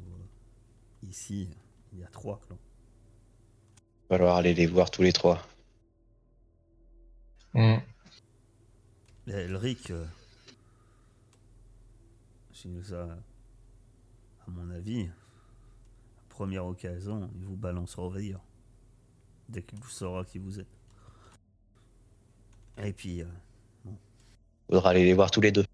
ici, 1.06 1.50
il 1.92 1.98
y 1.98 2.02
a 2.02 2.06
trois 2.06 2.40
clans. 2.40 2.56
Il 3.76 4.08
va 4.08 4.16
falloir 4.16 4.36
aller 4.36 4.54
les 4.54 4.66
voir 4.66 4.90
tous 4.90 5.02
les 5.02 5.12
trois. 5.12 5.46
Et 7.54 7.78
Elric, 9.26 9.90
euh, 9.90 10.06
nous 12.64 12.94
a, 12.94 13.02
à 13.02 14.50
mon 14.50 14.70
avis, 14.70 15.02
à 15.02 16.22
première 16.30 16.64
occasion, 16.64 17.28
il 17.34 17.44
vous 17.44 17.56
balancera 17.56 18.04
au 18.04 18.10
veilleur. 18.10 18.40
Dès 19.50 19.62
qu'il 19.62 19.78
vous 19.78 19.90
saura 19.90 20.24
qui 20.24 20.38
vous 20.38 20.58
êtes. 20.58 20.74
Et 22.78 22.94
puis, 22.94 23.20
euh, 23.20 23.26
Faudra 24.70 24.90
aller 24.90 25.04
les 25.04 25.12
voir 25.12 25.30
tous 25.30 25.42
les 25.42 25.52
deux. 25.52 25.67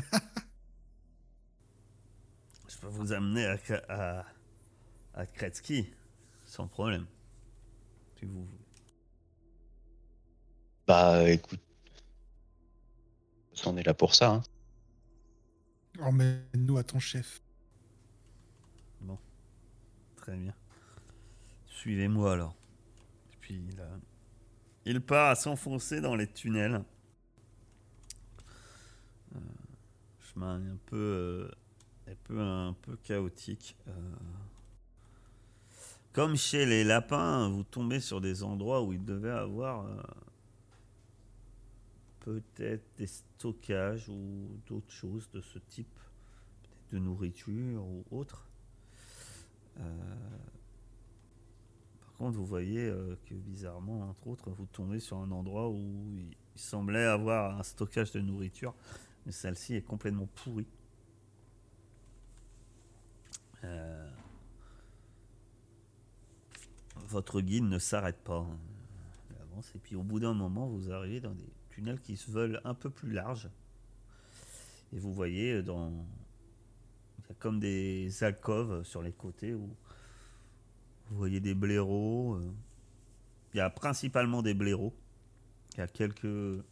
Je 2.68 2.76
peux 2.78 2.88
vous 2.88 3.12
amener 3.12 3.46
à, 3.46 3.56
à, 3.88 4.24
à 5.14 5.26
Kretsky 5.26 5.92
sans 6.44 6.66
problème. 6.68 7.06
Si 8.18 8.24
vous 8.24 8.44
voulez. 8.44 8.58
Bah 10.86 11.28
écoute. 11.30 11.60
On 13.64 13.76
est 13.76 13.82
là 13.82 13.94
pour 13.94 14.14
ça. 14.14 14.30
hein. 14.30 14.42
Emmène-nous 16.00 16.76
à 16.78 16.84
ton 16.84 16.98
chef. 16.98 17.40
Très 20.16 20.36
bien. 20.36 20.54
Suivez-moi 21.66 22.32
alors. 22.32 22.56
Et 23.32 23.36
puis 23.40 23.54
il, 23.70 23.80
a- 23.80 24.00
il 24.84 25.00
part 25.00 25.30
à 25.30 25.34
s'enfoncer 25.36 26.00
dans 26.00 26.16
les 26.16 26.26
tunnels. 26.26 26.84
Euh, 29.36 29.38
un 30.44 30.76
peu, 30.86 30.96
euh, 30.96 31.50
un 32.06 32.14
peu, 32.24 32.40
un 32.40 32.72
peu 32.82 32.96
chaotique. 32.96 33.76
Euh, 33.88 33.92
comme 36.12 36.34
chez 36.34 36.64
les 36.64 36.82
lapins, 36.82 37.50
vous 37.50 37.62
tombez 37.62 38.00
sur 38.00 38.22
des 38.22 38.42
endroits 38.42 38.82
où 38.82 38.94
il 38.94 39.04
devait 39.04 39.28
avoir 39.28 39.84
euh, 39.84 40.02
peut-être 42.20 42.84
des 42.96 43.06
stockages 43.06 44.08
ou 44.08 44.48
d'autres 44.66 44.90
choses 44.90 45.28
de 45.34 45.42
ce 45.42 45.58
type, 45.58 46.00
de 46.90 46.98
nourriture 46.98 47.84
ou 47.84 48.02
autre. 48.10 48.48
Euh, 49.78 49.82
par 52.00 52.14
contre, 52.14 52.38
vous 52.38 52.46
voyez 52.46 52.88
euh, 52.88 53.14
que 53.26 53.34
bizarrement, 53.34 54.08
entre 54.08 54.26
autres, 54.26 54.50
vous 54.50 54.66
tombez 54.72 55.00
sur 55.00 55.18
un 55.18 55.30
endroit 55.30 55.68
où 55.68 56.16
il 56.16 56.34
semblait 56.54 57.04
avoir 57.04 57.58
un 57.58 57.62
stockage 57.62 58.12
de 58.12 58.22
nourriture, 58.22 58.74
celle-ci 59.32 59.74
est 59.74 59.82
complètement 59.82 60.26
pourrie. 60.26 60.66
Euh, 63.64 64.10
votre 67.08 67.40
guide 67.40 67.64
ne 67.64 67.78
s'arrête 67.78 68.18
pas. 68.22 68.38
hein. 68.38 68.58
Et 69.74 69.78
puis 69.78 69.96
au 69.96 70.02
bout 70.02 70.20
d'un 70.20 70.34
moment, 70.34 70.66
vous 70.68 70.92
arrivez 70.92 71.20
dans 71.20 71.32
des 71.32 71.48
tunnels 71.70 72.00
qui 72.00 72.16
se 72.16 72.30
veulent 72.30 72.60
un 72.64 72.74
peu 72.74 72.90
plus 72.90 73.10
larges. 73.10 73.48
Et 74.92 74.98
vous 74.98 75.14
voyez 75.14 75.62
dans, 75.62 75.90
il 77.18 77.28
y 77.28 77.32
a 77.32 77.34
comme 77.38 77.58
des 77.58 78.22
alcôves 78.22 78.84
sur 78.84 79.02
les 79.02 79.12
côtés 79.12 79.54
où 79.54 79.68
vous 81.08 81.16
voyez 81.16 81.40
des 81.40 81.54
blaireaux. 81.54 82.34
euh. 82.36 82.52
Il 83.54 83.58
y 83.58 83.60
a 83.60 83.70
principalement 83.70 84.42
des 84.42 84.52
blaireaux. 84.52 84.94
Il 85.74 85.78
y 85.78 85.80
a 85.80 85.88
quelques 85.88 86.62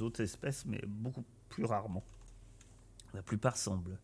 autres 0.00 0.20
espèces, 0.20 0.66
mais 0.66 0.82
beaucoup 0.86 1.24
plus 1.48 1.64
rarement. 1.64 2.04
La 3.14 3.22
plupart 3.22 3.56
semblent 3.56 3.98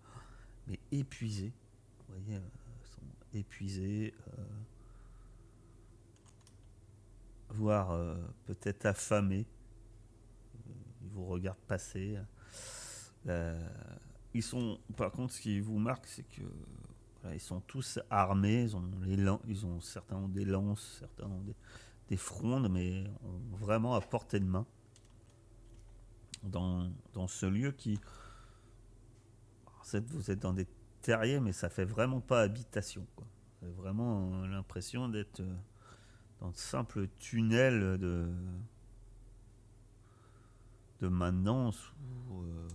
mais 0.66 0.78
épuisés. 0.90 1.52
Vous 2.08 2.14
voyez, 2.14 2.36
euh, 2.36 2.48
sont 2.84 3.38
épuisés, 3.38 4.14
euh, 4.38 4.42
voire 7.50 7.92
euh, 7.92 8.16
peut-être 8.46 8.86
affamés. 8.86 9.46
Ils 11.02 11.10
vous 11.10 11.26
regardent 11.26 11.58
passer. 11.66 12.18
Ils 14.34 14.42
sont, 14.42 14.78
par 14.96 15.12
contre, 15.12 15.34
ce 15.34 15.40
qui 15.40 15.60
vous 15.60 15.78
marque, 15.78 16.06
c'est 16.06 16.22
que 16.22 16.42
ils 17.32 17.40
sont 17.40 17.60
tous 17.60 18.00
armés. 18.10 18.66
Ils 19.46 19.66
ont 19.66 19.80
certains 19.80 20.16
ont 20.16 20.28
des 20.28 20.44
lances, 20.44 20.96
certains 20.98 21.26
ont 21.26 21.42
des, 21.42 21.54
des 22.08 22.16
frondes, 22.16 22.68
mais 22.70 23.04
vraiment 23.50 23.94
à 23.94 24.00
portée 24.00 24.40
de 24.40 24.46
main 24.46 24.66
dans, 26.42 26.90
dans 27.12 27.28
ce 27.28 27.46
lieu 27.46 27.72
qui. 27.72 27.98
Vous 30.08 30.30
êtes, 30.30 30.38
dans 30.38 30.52
des 30.52 30.66
terriers, 31.02 31.40
mais 31.40 31.52
ça 31.52 31.68
fait 31.68 31.84
vraiment 31.84 32.20
pas 32.20 32.42
habitation. 32.42 33.06
quoi. 33.16 33.26
Vous 33.60 33.66
avez 33.66 33.74
vraiment 33.74 34.32
euh, 34.32 34.46
l'impression 34.46 35.08
d'être 35.08 35.40
euh, 35.40 35.56
dans 36.40 36.50
de 36.50 36.56
simples 36.56 37.08
tunnels 37.18 37.98
de, 37.98 38.32
de 41.00 41.08
maintenance 41.08 41.92
ou, 42.30 42.42
euh, 42.42 42.68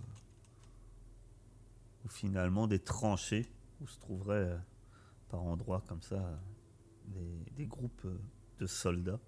finalement 2.09 2.67
des 2.67 2.79
tranchées 2.79 3.51
où 3.81 3.87
se 3.87 3.99
trouveraient 3.99 4.57
par 5.29 5.43
endroits 5.43 5.83
comme 5.87 6.01
ça 6.01 6.39
des, 7.07 7.51
des 7.55 7.65
groupes 7.65 8.07
de 8.59 8.65
soldats. 8.65 9.19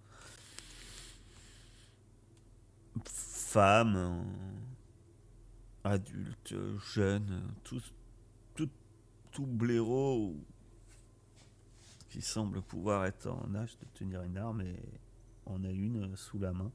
Femmes, 3.49 4.31
adultes, 5.83 6.53
jeunes, 6.93 7.51
tous, 7.63 7.95
tout, 8.53 8.69
tout 9.31 9.47
blaireau 9.47 10.35
qui 12.09 12.21
semble 12.21 12.61
pouvoir 12.61 13.07
être 13.07 13.25
en 13.25 13.55
âge 13.55 13.75
de 13.79 13.87
tenir 13.95 14.21
une 14.21 14.37
arme 14.37 14.61
et 14.61 14.77
on 15.47 15.63
a 15.63 15.71
une 15.71 16.15
sous 16.15 16.37
la 16.37 16.53
main, 16.53 16.71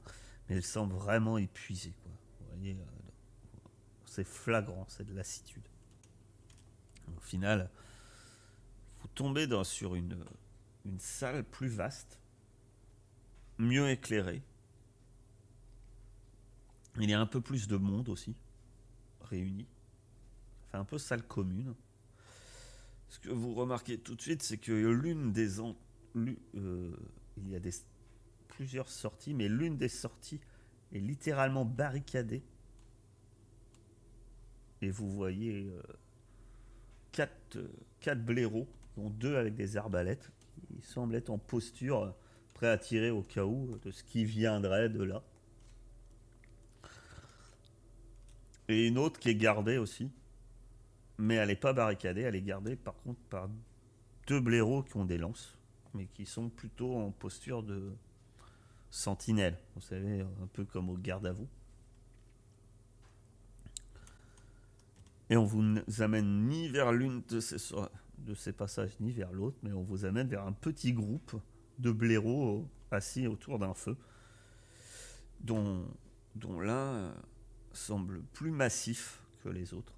mais 0.49 0.57
elle 0.57 0.65
semble 0.65 0.95
vraiment 0.95 1.37
épuisée. 1.37 1.93
Vous 2.41 2.47
voyez, 2.47 2.73
euh, 2.73 3.67
c'est 4.05 4.27
flagrant, 4.27 4.83
c'est 4.89 5.05
de 5.05 5.13
lassitude. 5.13 5.69
Au 7.15 7.21
final, 7.21 7.69
vous 8.99 9.07
tombez 9.15 9.47
sur 9.63 9.95
une 9.95 10.25
salle 10.99 11.45
plus 11.45 11.69
vaste, 11.69 12.19
mieux 13.59 13.89
éclairée. 13.89 14.43
Il 16.99 17.09
y 17.09 17.13
a 17.13 17.19
un 17.19 17.25
peu 17.25 17.41
plus 17.41 17.67
de 17.67 17.75
monde 17.75 18.07
aussi, 18.09 18.35
réuni. 19.21 19.65
Fait 20.71 20.77
un 20.77 20.85
peu 20.85 20.97
salle 20.97 21.23
commune. 21.23 21.73
Ce 23.09 23.19
que 23.19 23.29
vous 23.29 23.53
remarquez 23.53 23.97
tout 23.97 24.15
de 24.15 24.21
suite, 24.21 24.41
c'est 24.41 24.57
que 24.57 24.71
l'une 24.71 25.31
des... 25.33 25.59
euh, 25.59 26.95
il 27.37 27.49
y 27.49 27.55
a 27.55 27.59
plusieurs 28.47 28.89
sorties, 28.89 29.33
mais 29.33 29.49
l'une 29.49 29.77
des 29.77 29.89
sorties 29.89 30.39
est 30.93 30.99
littéralement 30.99 31.65
barricadée. 31.65 32.43
Et 34.81 34.89
vous 34.89 35.09
voyez 35.11 35.69
euh, 35.69 35.81
quatre, 37.11 37.57
euh, 37.57 37.67
quatre 37.99 38.23
blaireaux, 38.23 38.67
dont 38.95 39.09
deux 39.09 39.35
avec 39.35 39.55
des 39.55 39.75
arbalètes. 39.75 40.31
Ils 40.75 40.83
semblent 40.83 41.15
être 41.15 41.29
en 41.29 41.37
posture, 41.37 42.15
prêts 42.53 42.69
à 42.69 42.77
tirer 42.77 43.11
au 43.11 43.21
cas 43.21 43.43
où 43.43 43.77
de 43.79 43.91
ce 43.91 44.03
qui 44.03 44.23
viendrait 44.23 44.89
de 44.89 45.03
là. 45.03 45.21
Et 48.67 48.87
une 48.87 48.97
autre 48.97 49.19
qui 49.19 49.29
est 49.29 49.35
gardée 49.35 49.77
aussi. 49.77 50.09
Mais 51.17 51.35
elle 51.35 51.47
n'est 51.47 51.55
pas 51.55 51.73
barricadée, 51.73 52.21
elle 52.21 52.35
est 52.35 52.41
gardée 52.41 52.75
par 52.75 52.95
contre 53.03 53.19
par 53.29 53.49
deux 54.27 54.41
blaireaux 54.41 54.83
qui 54.83 54.97
ont 54.97 55.05
des 55.05 55.17
lances, 55.17 55.57
mais 55.93 56.07
qui 56.07 56.25
sont 56.25 56.49
plutôt 56.49 56.95
en 56.97 57.11
posture 57.11 57.63
de 57.63 57.93
sentinelle. 58.89 59.57
Vous 59.75 59.81
savez, 59.81 60.21
un 60.21 60.47
peu 60.51 60.65
comme 60.65 60.89
au 60.89 60.97
garde 60.97 61.25
à 61.25 61.31
vous. 61.31 61.47
Et 65.29 65.37
on 65.37 65.45
vous 65.45 65.79
amène 65.99 66.47
ni 66.47 66.67
vers 66.69 66.91
l'une 66.91 67.23
de 67.29 67.39
ces, 67.39 67.57
de 68.19 68.35
ces 68.35 68.53
passages, 68.53 68.91
ni 68.99 69.11
vers 69.11 69.31
l'autre, 69.31 69.57
mais 69.63 69.71
on 69.71 69.81
vous 69.81 70.05
amène 70.05 70.27
vers 70.27 70.45
un 70.45 70.51
petit 70.51 70.93
groupe 70.93 71.39
de 71.79 71.91
blaireaux 71.91 72.67
assis 72.91 73.27
autour 73.27 73.59
d'un 73.59 73.73
feu, 73.73 73.97
dont, 75.41 75.85
dont 76.35 76.59
l'un 76.59 77.13
semble 77.75 78.21
plus 78.33 78.51
massif 78.51 79.21
que 79.43 79.49
les 79.49 79.73
autres. 79.73 79.93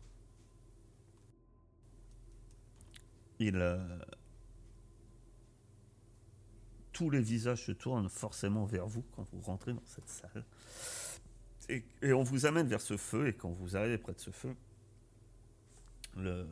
Il, 3.39 3.57
euh, 3.57 3.99
tous 6.91 7.11
les 7.11 7.21
visages 7.21 7.65
se 7.65 7.71
tournent 7.71 8.09
forcément 8.09 8.65
vers 8.65 8.88
vous 8.88 9.03
quand 9.15 9.23
vous 9.32 9.41
rentrez 9.41 9.73
dans 9.73 9.86
cette 9.86 10.09
salle. 10.09 10.43
Et, 11.69 11.84
on 12.13 12.23
vous 12.23 12.45
amène 12.45 12.67
vers 12.67 12.82
ce 12.82 12.97
feu, 12.97 13.28
et 13.28 13.34
quand 13.34 13.51
vous 13.51 13.75
arrivez 13.75 13.97
près 13.97 14.13
de 14.13 14.19
ce 14.19 14.32
feu, 14.32 14.55
le. 16.15 16.47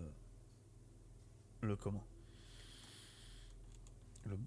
Le 1.62 1.76
comment? 1.76 2.06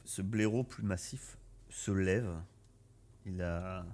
Ce 0.05 0.23
blaireau 0.23 0.63
plus 0.63 0.85
massif 0.85 1.37
se 1.69 1.91
lève. 1.91 2.41
Il 3.27 3.43
a. 3.43 3.85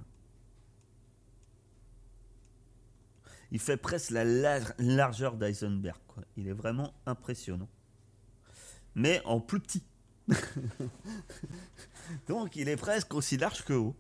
Il 3.55 3.61
fait 3.61 3.77
presque 3.77 4.11
la 4.11 4.25
lar- 4.25 4.75
largeur 4.79 5.37
d'Eisenberg. 5.37 5.97
Il 6.37 6.49
est 6.49 6.53
vraiment 6.53 6.93
impressionnant. 7.07 7.69
Mais 8.97 9.23
en 9.25 9.41
plus 9.41 9.61
petit. 9.61 9.85
Donc 12.29 12.57
il 12.57 12.69
est 12.69 12.77
presque 12.77 13.15
aussi 13.15 13.37
large 13.37 13.65
que 13.65 13.73
haut. 13.73 13.95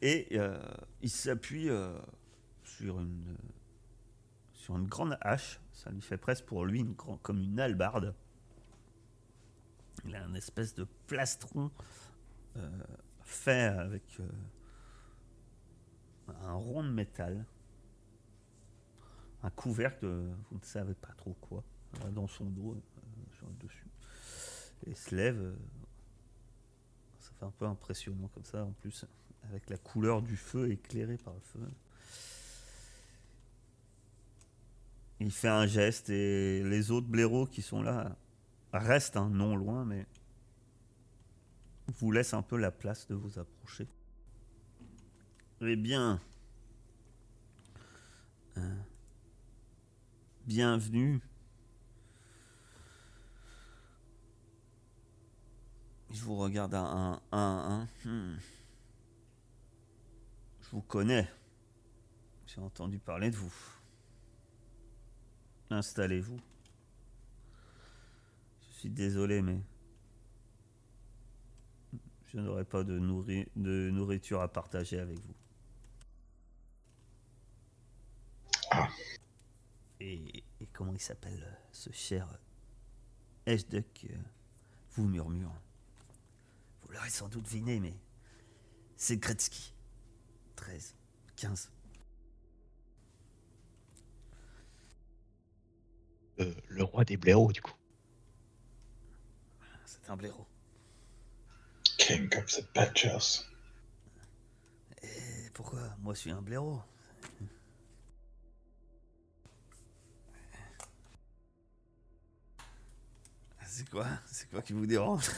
Et 0.00 0.28
euh, 0.38 0.58
il 1.02 1.10
s'appuie 1.10 1.68
euh, 1.68 1.98
sur 2.64 2.98
une 3.00 3.36
sur 4.52 4.76
une 4.76 4.86
grande 4.86 5.18
hache. 5.20 5.60
Ça 5.72 5.90
lui 5.90 6.00
fait 6.00 6.16
presque 6.16 6.44
pour 6.46 6.64
lui 6.64 6.80
une 6.80 6.94
grand- 6.94 7.18
comme 7.18 7.40
une 7.42 7.60
hallebarde. 7.60 8.14
Il 10.04 10.14
a 10.16 10.24
un 10.24 10.34
espèce 10.34 10.74
de 10.74 10.84
plastron 11.06 11.70
euh, 12.56 12.70
fait 13.22 13.64
avec 13.64 14.18
un 16.42 16.52
rond 16.54 16.82
de 16.84 16.90
métal. 16.90 17.44
Un 19.46 19.50
couvercle, 19.50 20.04
de- 20.04 20.28
vous 20.50 20.58
ne 20.58 20.64
savez 20.64 20.94
pas 20.94 21.12
trop 21.16 21.34
quoi, 21.40 21.62
euh, 22.04 22.10
dans 22.10 22.26
son 22.26 22.46
dos, 22.46 22.74
euh, 22.74 23.46
dessus. 23.60 23.86
Et 24.86 24.94
se 24.94 25.14
lève. 25.14 25.38
euh, 25.40 25.54
ça 27.20 27.30
fait 27.38 27.44
un 27.44 27.52
peu 27.52 27.64
impressionnant 27.64 28.26
comme 28.34 28.44
ça, 28.44 28.64
en 28.64 28.72
plus, 28.72 29.06
avec 29.44 29.70
la 29.70 29.78
couleur 29.78 30.20
du 30.20 30.36
feu 30.36 30.72
éclairée 30.72 31.16
par 31.16 31.32
le 31.34 31.40
feu. 31.40 31.60
Il 35.20 35.30
fait 35.30 35.48
un 35.48 35.66
geste 35.66 36.10
et 36.10 36.64
les 36.64 36.90
autres 36.90 37.06
blaireaux 37.06 37.46
qui 37.46 37.62
sont 37.62 37.82
là 37.82 38.16
restent 38.72 39.16
hein, 39.16 39.30
non 39.30 39.54
loin, 39.54 39.84
mais 39.84 40.06
vous 42.00 42.10
laissent 42.10 42.34
un 42.34 42.42
peu 42.42 42.56
la 42.56 42.72
place 42.72 43.06
de 43.06 43.14
vous 43.14 43.38
approcher. 43.38 43.86
Eh 45.60 45.76
bien, 45.76 46.20
euh, 48.58 48.76
bienvenue. 50.46 51.20
Je 56.12 56.22
vous 56.22 56.36
regarde 56.36 56.74
à 56.74 56.80
un, 56.80 57.20
un, 57.32 57.88
un. 58.04 58.08
hmm. 58.08 58.38
Je 60.62 60.70
vous 60.70 60.82
connais. 60.82 61.28
J'ai 62.46 62.60
entendu 62.60 62.98
parler 62.98 63.30
de 63.30 63.36
vous. 63.36 63.52
Installez-vous. 65.70 66.38
Je 68.60 68.78
suis 68.78 68.90
désolé, 68.90 69.42
mais 69.42 69.60
je 72.26 72.38
n'aurai 72.38 72.64
pas 72.64 72.84
de, 72.84 72.98
nourri- 72.98 73.48
de 73.56 73.90
nourriture 73.90 74.40
à 74.40 74.48
partager 74.48 74.98
avec 75.00 75.18
vous. 75.18 75.34
Et, 80.00 80.44
et 80.60 80.66
comment 80.72 80.92
il 80.92 81.00
s'appelle 81.00 81.42
euh, 81.42 81.56
ce 81.72 81.90
cher 81.90 82.38
Eshduk 83.46 84.06
euh, 84.10 84.16
vous 84.92 85.06
murmure. 85.06 85.52
Vous 86.82 86.92
l'aurez 86.92 87.10
sans 87.10 87.28
doute 87.28 87.44
deviné, 87.44 87.80
mais 87.80 87.94
c'est 88.96 89.16
Gretzky. 89.16 89.72
13, 90.56 90.94
15. 91.36 91.70
Euh, 96.40 96.54
le 96.68 96.84
roi 96.84 97.04
des 97.04 97.16
blaireaux, 97.16 97.52
du 97.52 97.62
coup. 97.62 97.74
C'est 99.84 100.10
un 100.10 100.16
blaireau. 100.16 100.46
King 101.98 102.28
of 102.36 102.46
the 102.46 102.66
Badgers. 102.74 103.44
Et 105.02 105.50
pourquoi? 105.54 105.96
Moi, 106.00 106.14
je 106.14 106.20
suis 106.20 106.30
un 106.30 106.42
blaireau. 106.42 106.80
C'est 113.66 113.88
quoi? 113.90 114.06
C'est 114.30 114.48
quoi 114.50 114.62
qui 114.62 114.72
vous 114.72 114.86
dérange? 114.86 115.28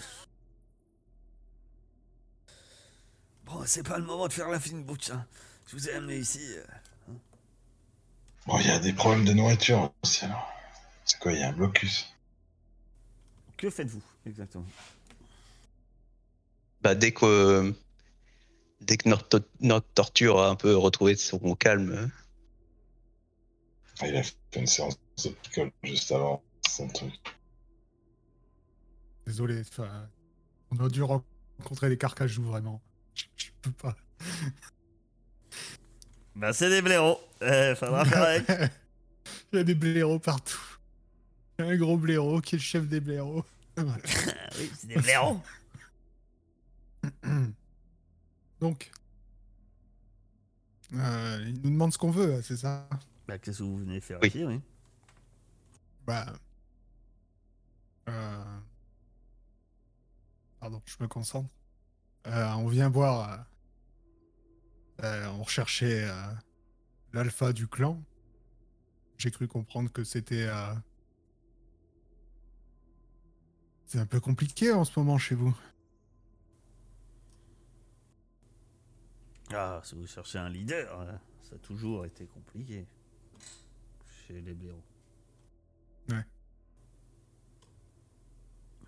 Bon, 3.45 3.64
c'est 3.66 3.83
pas 3.83 3.99
le 3.99 4.05
moment 4.05 4.29
de 4.29 4.33
faire 4.33 4.49
la 4.49 4.61
fine 4.61 4.85
bouche. 4.85 5.11
hein. 5.11 5.26
Je 5.66 5.76
vous 5.76 5.89
ai 5.89 5.95
amené 5.95 6.16
ici. 6.18 6.41
euh, 6.43 6.64
Bon, 8.47 8.59
il 8.61 8.66
y 8.66 8.70
a 8.70 8.79
des 8.79 8.93
problèmes 8.93 9.24
de 9.24 9.33
nourriture 9.33 9.93
aussi, 10.03 10.24
alors. 10.24 10.47
C'est 11.05 11.18
quoi, 11.18 11.33
il 11.33 11.41
y 11.41 11.43
a 11.43 11.49
un 11.49 11.53
blocus? 11.53 12.07
Que 13.57 13.70
faites-vous 13.70 14.03
exactement? 14.26 14.66
Bah, 16.83 16.95
dès 16.95 17.12
que, 17.12 17.74
Dès 18.81 18.97
que 18.97 19.09
notre, 19.09 19.43
notre 19.61 19.87
torture 19.95 20.41
a 20.41 20.49
un 20.51 20.57
peu 20.57 20.76
retrouvé 20.76 21.16
son 21.16 21.55
calme, 21.55 22.11
Ah, 24.01 24.07
il 24.09 24.16
a 24.16 24.22
fait 24.22 24.35
une 24.57 24.66
séance 24.66 24.99
de 25.24 25.31
picole 25.31 25.72
juste 25.83 26.12
avant. 26.12 26.43
C'est 26.68 26.85
un 26.85 26.89
truc. 26.89 27.12
Désolé, 29.29 29.62
on 30.70 30.83
a 30.83 30.89
dû 30.89 31.03
rencontrer 31.03 31.91
des 31.91 31.99
carcajous, 31.99 32.43
vraiment. 32.43 32.81
Je, 33.14 33.24
je 33.37 33.49
peux 33.61 33.70
pas. 33.72 33.95
Bah, 36.35 36.53
c'est 36.53 36.70
des 36.70 36.81
blaireaux. 36.83 37.18
Faudra 37.41 38.05
faire 38.05 38.22
avec. 38.22 38.49
Il 39.53 39.57
y 39.57 39.59
a 39.59 39.64
des 39.64 39.74
blaireaux 39.74 40.18
partout. 40.20 40.61
Il 41.59 41.64
y 41.64 41.68
a 41.68 41.72
un 41.72 41.76
gros 41.76 41.97
blaireau 41.97 42.41
qui 42.41 42.55
est 42.55 42.59
le 42.59 42.62
chef 42.62 42.87
des 42.87 43.01
blaireaux. 43.01 43.45
Oui, 43.79 44.70
c'est 44.76 44.87
des 44.87 44.95
blaireaux. 44.97 45.41
Donc, 48.61 48.91
euh, 50.95 51.45
il 51.47 51.55
nous 51.62 51.70
demande 51.70 51.93
ce 51.93 51.99
qu'on 51.99 52.11
veut, 52.11 52.41
c'est 52.43 52.57
ça? 52.57 52.89
Bah, 53.26 53.39
qu'est-ce 53.39 53.59
que 53.59 53.64
vous 53.64 53.79
venez 53.79 54.01
faire 54.01 54.18
Oui. 54.22 54.29
ici, 54.29 54.45
oui 54.45 54.61
Bah. 56.07 56.26
euh, 58.09 58.59
Pardon, 60.61 60.82
je 60.86 60.96
me 61.00 61.09
concentre. 61.09 61.48
Euh, 62.26 62.52
on 62.54 62.66
vient 62.68 62.88
voir. 62.88 63.30
euh, 65.00 65.04
euh, 65.04 65.26
on 65.28 65.42
recherchait 65.44 66.04
euh, 66.09 66.32
l'alpha 67.12 67.52
du 67.52 67.68
clan. 67.68 68.02
J'ai 69.16 69.30
cru 69.30 69.46
comprendre 69.48 69.90
que 69.90 70.04
c'était. 70.04 70.48
C'est 73.86 73.98
un 73.98 74.06
peu 74.06 74.20
compliqué 74.20 74.72
en 74.72 74.84
ce 74.84 74.98
moment 74.98 75.18
chez 75.18 75.34
vous. 75.34 75.56
Ah, 79.52 79.80
si 79.82 79.94
vous 79.94 80.06
cherchez 80.06 80.38
un 80.38 80.50
leader, 80.50 81.20
ça 81.42 81.56
a 81.56 81.59
toujours 81.59 82.04
été 82.04 82.26
compliqué. 82.26 82.86
Chez 84.06 84.40
les 84.40 84.54
blaireaux. 84.54 84.84
Ouais. 86.11 86.26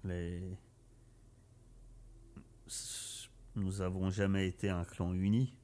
Les... 0.04 0.56
Nous 3.56 3.80
avons 3.80 4.10
jamais 4.10 4.46
été 4.46 4.70
un 4.70 4.84
clan 4.84 5.12
uni. 5.12 5.54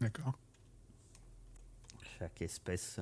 D'accord. 0.00 0.38
Chaque 2.18 2.42
espèce 2.42 3.00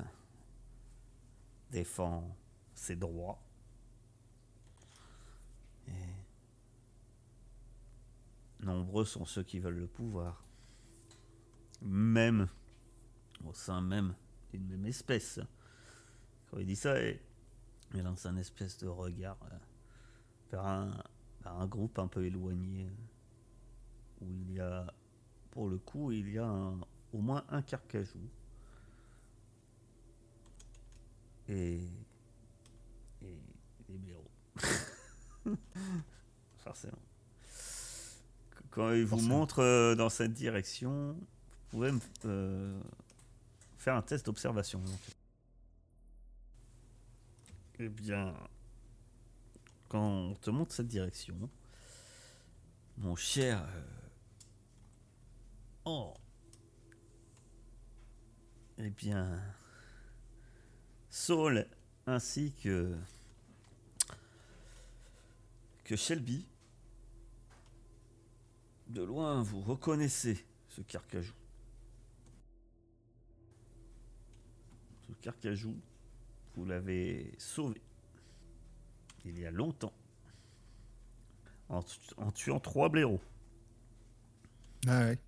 défend 1.70 2.36
ses 2.74 2.96
droits. 2.96 3.42
Et 5.88 5.92
nombreux 8.60 9.04
sont 9.04 9.24
ceux 9.24 9.42
qui 9.42 9.58
veulent 9.58 9.78
le 9.78 9.88
pouvoir. 9.88 10.44
Même 11.82 12.48
au 13.44 13.52
sein 13.52 13.80
même 13.80 14.14
d'une 14.52 14.66
même 14.68 14.86
espèce. 14.86 15.40
Quand 16.50 16.58
il 16.58 16.66
dit 16.66 16.76
ça, 16.76 17.00
il 17.00 17.18
il 17.94 18.02
lance 18.02 18.26
un 18.26 18.36
espèce 18.36 18.78
de 18.78 18.88
regard 18.88 19.38
euh, 19.44 19.58
vers 20.50 20.66
un, 20.66 21.02
un 21.52 21.66
groupe 21.66 21.98
un 21.98 22.08
peu 22.08 22.24
éloigné 22.24 22.86
euh, 22.86 24.24
où 24.24 24.26
il 24.30 24.52
y 24.52 24.60
a, 24.60 24.92
pour 25.50 25.68
le 25.68 25.78
coup, 25.78 26.12
il 26.12 26.28
y 26.30 26.38
a 26.38 26.46
un- 26.46 26.78
au 27.12 27.18
moins 27.20 27.44
un 27.50 27.62
carcajou 27.62 28.18
et, 31.48 31.80
et 33.22 33.38
des 33.88 33.98
blaireaux. 33.98 34.30
Forcément. 36.58 36.98
Qu- 38.50 38.62
Quand 38.70 38.92
il 38.92 39.02
vous 39.04 39.10
Forcément. 39.10 39.38
montre 39.38 39.60
euh, 39.62 39.94
dans 39.94 40.08
cette 40.08 40.32
direction, 40.32 41.12
vous 41.12 41.26
pouvez 41.70 41.92
me- 41.92 42.00
euh, 42.24 42.80
faire 43.78 43.94
un 43.94 44.02
test 44.02 44.26
d'observation. 44.26 44.82
Eh 47.78 47.88
bien, 47.88 48.34
quand 49.88 50.08
on 50.08 50.34
te 50.34 50.50
montre 50.50 50.72
cette 50.72 50.88
direction, 50.88 51.50
mon 52.98 53.16
cher... 53.16 53.62
euh, 53.62 53.82
Oh 55.84 56.14
Eh 58.78 58.90
bien... 58.90 59.40
Saul 61.08 61.66
ainsi 62.06 62.52
que 62.62 62.94
que 65.86 65.96
Shelby. 65.96 66.46
De 68.88 69.02
loin, 69.02 69.42
vous 69.42 69.60
reconnaissez 69.62 70.44
ce 70.68 70.80
carcajou. 70.82 71.32
Ce 75.06 75.12
carcajou, 75.22 75.80
vous 76.54 76.64
l'avez 76.64 77.32
sauvé 77.38 77.80
il 79.26 79.38
y 79.38 79.46
a 79.46 79.50
longtemps 79.50 79.92
en, 81.68 81.82
tu- 81.82 81.98
en 82.16 82.30
tuant 82.30 82.60
trois 82.60 82.88
blaireaux. 82.88 83.20
Ah 84.86 85.00
ouais. 85.06 85.18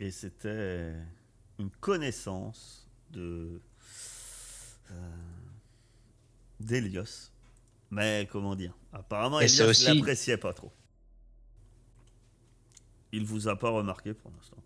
Et 0.00 0.10
c'était 0.10 0.94
une 1.58 1.70
connaissance 1.70 2.88
de 3.10 3.60
euh, 4.90 5.10
d'Elios. 6.60 7.30
Mais 7.90 8.28
comment 8.30 8.54
dire? 8.54 8.76
Apparemment, 8.92 9.40
Elios 9.40 9.70
aussi- 9.70 9.86
l'appréciait 9.94 10.36
pas 10.36 10.52
trop. 10.52 10.72
Il 13.12 13.24
vous 13.24 13.48
a 13.48 13.58
pas 13.58 13.70
remarqué 13.70 14.12
pour 14.14 14.30
l'instant. 14.30 14.62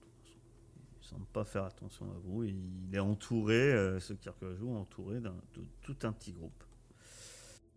Il 1.00 1.06
semble 1.06 1.26
pas 1.26 1.44
faire 1.44 1.64
attention 1.64 2.10
à 2.10 2.14
vous. 2.24 2.42
Il 2.44 2.90
est 2.92 2.98
entouré, 2.98 3.54
euh, 3.72 4.00
ce 4.00 4.12
Kirkajou, 4.14 4.74
entouré 4.74 5.20
d'un 5.20 5.34
de 5.54 5.64
tout 5.82 5.96
un 6.02 6.12
petit 6.12 6.32
groupe. 6.32 6.64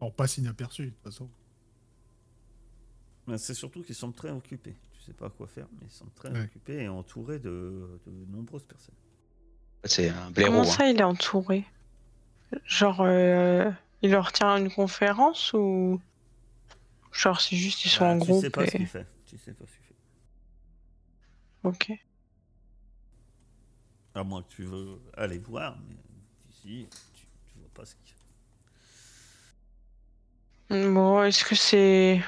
On 0.01 0.11
passe 0.11 0.37
inaperçu, 0.37 0.85
de 0.85 0.89
toute 0.91 1.03
façon. 1.03 1.29
Mais 3.27 3.37
c'est 3.37 3.53
surtout 3.53 3.81
qu'il 3.81 3.95
semble 3.95 4.13
très 4.13 4.29
occupé. 4.29 4.75
Tu 4.93 5.01
sais 5.01 5.13
pas 5.13 5.29
quoi 5.29 5.47
faire, 5.47 5.67
mais 5.73 5.87
il 5.87 5.91
semble 5.91 6.11
très 6.11 6.29
Ouais. 6.31 6.43
occupé 6.43 6.83
et 6.83 6.87
entouré 6.87 7.39
de, 7.39 7.99
de 8.05 8.11
nombreuses 8.31 8.65
personnes. 8.65 8.95
c'est 9.83 10.09
un 10.09 10.31
blaireau. 10.31 10.51
Comment 10.51 10.61
hein. 10.63 10.65
ça, 10.71 10.87
il 10.89 10.99
est 10.99 11.03
entouré? 11.03 11.65
Genre, 12.65 13.01
euh, 13.01 13.71
il 14.01 14.11
leur 14.11 14.31
tient 14.31 14.57
une 14.57 14.71
conférence 14.71 15.53
ou. 15.53 15.99
Genre, 17.11 17.39
c'est 17.41 17.55
juste 17.55 17.83
ils 17.85 17.89
sont 17.89 18.03
Bah, 18.05 18.11
en 18.15 18.19
tu 18.19 18.25
groupe 18.27 18.41
sais 18.41 18.49
pas 18.49 18.65
ce 18.67 18.75
et... 18.75 18.77
qu'il 18.77 18.87
fait. 18.87 19.07
Tu 19.25 19.37
sais 19.37 19.53
pas 19.53 19.65
ce 19.65 19.71
qu'il 19.77 19.85
fait. 19.85 19.95
Ok. 21.63 21.91
À 24.13 24.23
moins 24.23 24.43
que 24.43 24.49
tu 24.49 24.63
veux 24.63 24.99
aller 25.17 25.39
voir, 25.39 25.77
mais 25.89 25.95
ici, 26.49 26.87
tu, 27.15 27.25
tu 27.47 27.57
vois 27.59 27.69
pas 27.73 27.85
ce 27.85 27.95
qu'il 27.95 28.13
fait. 28.13 28.14
Bon, 30.69 31.23
est-ce 31.23 31.45
que 31.45 31.55
c'est. 31.55 32.21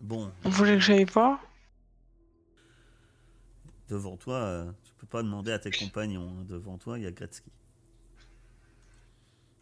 Bon, 0.00 0.32
Vous 0.44 0.50
voulez 0.50 0.74
que 0.74 0.80
j'aille 0.80 1.04
voir 1.04 1.38
devant 3.88 4.16
toi, 4.16 4.36
euh, 4.36 4.70
tu 4.84 4.92
peux 4.98 5.06
pas 5.08 5.20
demander 5.22 5.50
à 5.50 5.58
tes 5.58 5.70
compagnons. 5.72 6.28
hein. 6.40 6.44
Devant 6.48 6.78
toi, 6.78 6.96
il 6.96 7.02
y 7.02 7.06
a 7.08 7.10
Gretzky. 7.10 7.50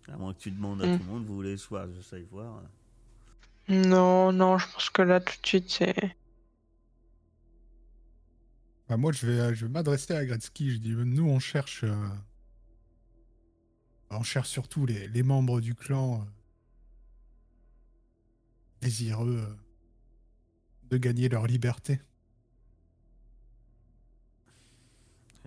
À 0.06 0.16
moins 0.18 0.34
que 0.34 0.38
tu 0.38 0.50
demandes 0.50 0.82
à 0.82 0.86
Mm. 0.86 0.96
tout 0.98 1.02
le 1.02 1.08
monde, 1.08 1.24
vous 1.26 1.34
voulez 1.34 1.56
soit 1.56 1.88
je 1.96 2.02
sais 2.02 2.20
voir. 2.30 2.62
Non, 3.68 4.30
non, 4.32 4.58
je 4.58 4.66
pense 4.70 4.90
que 4.90 5.00
là, 5.02 5.20
tout 5.20 5.34
de 5.42 5.46
suite, 5.46 5.70
c'est. 5.70 6.14
Bah, 8.88 8.96
moi, 8.98 9.12
je 9.12 9.26
vais, 9.26 9.54
je 9.54 9.64
vais 9.66 9.72
m'adresser 9.72 10.14
à 10.14 10.24
Gretzky. 10.24 10.70
Je 10.72 10.76
dis, 10.78 10.92
nous, 10.94 11.26
on 11.28 11.38
cherche. 11.38 11.84
euh, 11.84 11.94
On 14.10 14.22
cherche 14.22 14.48
surtout 14.48 14.86
les, 14.86 15.06
les 15.08 15.22
membres 15.22 15.60
du 15.60 15.74
clan 15.74 16.20
euh, 16.20 16.24
désireux 18.80 19.44
euh, 19.46 19.56
de 20.90 20.96
gagner 20.96 21.28
leur 21.28 21.46
liberté. 21.46 22.00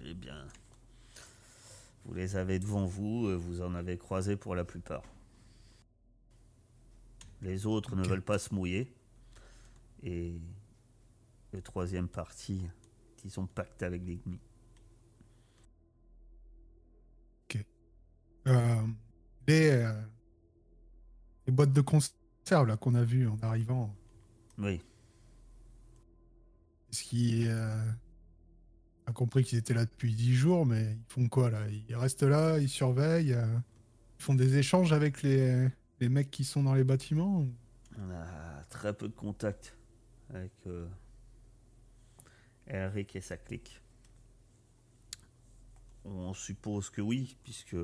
Eh 0.04 0.14
bien, 0.14 0.48
vous 2.06 2.14
les 2.14 2.36
avez 2.36 2.60
devant 2.60 2.86
vous, 2.86 3.28
euh, 3.28 3.36
vous 3.36 3.62
en 3.62 3.74
avez 3.74 3.98
croisé 3.98 4.36
pour 4.36 4.56
la 4.56 4.64
plupart. 4.64 5.04
Les 7.42 7.66
autres 7.66 7.96
ne 7.96 8.08
veulent 8.08 8.22
pas 8.22 8.40
se 8.40 8.54
mouiller. 8.54 8.94
Et 10.04 10.40
le 11.52 11.62
troisième 11.62 12.08
parti, 12.08 12.62
ils 13.24 13.40
ont 13.40 13.46
pacte 13.48 13.84
avec 13.84 14.02
l'ennemi. 14.04 14.40
Les 21.52 21.56
boîtes 21.56 21.74
de 21.74 21.82
conserve 21.82 22.66
là 22.68 22.78
qu'on 22.78 22.96
a 22.96 23.04
vues 23.04 23.28
en 23.28 23.38
arrivant. 23.42 23.94
Oui, 24.58 24.82
Est-ce 26.92 27.04
qu'ils 27.04 27.48
euh, 27.50 27.92
a 29.06 29.12
compris 29.12 29.44
qu'ils 29.44 29.58
étaient 29.58 29.74
là 29.74 29.86
depuis 29.86 30.14
10 30.14 30.34
jours, 30.34 30.66
mais 30.66 30.94
ils 30.94 31.14
font 31.14 31.28
quoi 31.28 31.50
là? 31.50 31.68
Ils 31.90 31.96
restent 31.96 32.24
là, 32.24 32.58
ils 32.58 32.70
surveillent, 32.70 33.34
euh, 33.34 33.58
ils 34.20 34.24
font 34.24 34.34
des 34.36 34.58
échanges 34.58 34.94
avec 34.94 35.24
les, 35.24 35.68
les 36.00 36.10
mecs 36.10 36.32
qui 36.32 36.44
sont 36.46 36.64
dans 36.64 36.74
les 36.74 36.84
bâtiments 36.86 37.40
ou- 37.42 37.54
on 37.98 38.10
a 38.12 38.64
très 38.70 38.94
peu 38.94 39.10
de 39.10 39.14
contact 39.14 39.78
avec 40.30 40.54
euh, 40.68 40.88
Eric 42.68 43.18
et 43.18 43.22
sa 43.22 43.36
clique. 43.36 43.82
On 46.06 46.34
suppose 46.34 46.90
que 46.90 47.02
oui, 47.02 47.36
puisque 47.44 47.76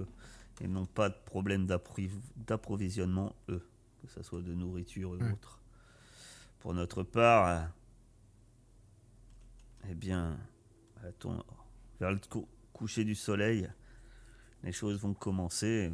ils 0.62 0.72
n'ont 0.72 0.86
pas 0.86 1.10
de 1.10 1.16
problème 1.26 1.68
d'approvisionnement, 1.68 3.36
eux, 3.50 3.68
que 4.02 4.08
ce 4.08 4.24
soit 4.24 4.42
de 4.42 4.54
nourriture 4.54 5.12
ou 5.12 5.18
Ouais. 5.18 5.32
autre. 5.32 5.60
Pour 6.60 6.74
notre 6.74 7.04
part, 7.04 7.48
euh, 7.48 7.66
eh 9.90 9.96
bien, 9.96 10.40
vers 12.00 12.12
le 12.12 12.20
cou- 12.30 12.48
coucher 12.74 13.04
du 13.06 13.16
soleil, 13.16 13.70
les 14.64 14.72
choses 14.72 15.00
vont 15.00 15.14
commencer. 15.14 15.92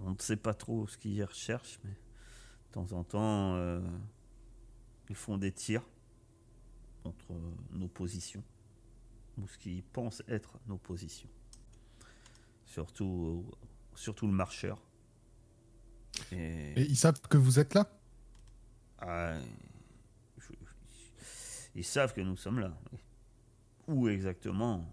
On 0.00 0.10
ne 0.10 0.18
sait 0.18 0.36
pas 0.36 0.54
trop 0.54 0.86
ce 0.86 0.98
qu'ils 0.98 1.22
recherchent, 1.24 1.78
mais 1.84 1.90
de 1.90 2.72
temps 2.72 2.92
en 2.92 3.04
temps, 3.04 3.54
euh, 3.54 3.80
ils 5.08 5.16
font 5.16 5.38
des 5.38 5.52
tirs 5.52 5.84
contre 7.02 7.32
nos 7.72 7.88
positions, 7.88 8.42
ou 9.38 9.46
ce 9.46 9.56
qu'ils 9.58 9.82
pensent 9.82 10.22
être 10.28 10.58
nos 10.66 10.76
positions. 10.78 11.28
Surtout, 12.66 13.44
surtout 13.94 14.26
le 14.26 14.32
marcheur. 14.32 14.80
Et, 16.32 16.72
Et 16.80 16.82
ils 16.82 16.96
savent 16.96 17.20
que 17.22 17.36
vous 17.36 17.58
êtes 17.58 17.74
là? 17.74 17.88
Ah, 18.98 19.38
je- 20.38 20.52
ils 21.74 21.84
savent 21.84 22.12
que 22.12 22.20
nous 22.20 22.36
sommes 22.36 22.60
là. 22.60 22.76
Où 23.86 24.08
exactement? 24.08 24.92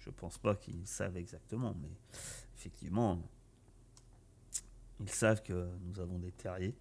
Je 0.00 0.10
pense 0.10 0.38
pas 0.38 0.54
qu'ils 0.56 0.86
savent 0.86 1.16
exactement, 1.16 1.74
mais 1.80 1.90
effectivement, 2.56 3.22
ils 5.00 5.10
savent 5.10 5.42
que 5.42 5.68
nous 5.82 6.00
avons 6.00 6.18
des 6.18 6.32
terriers. 6.32 6.74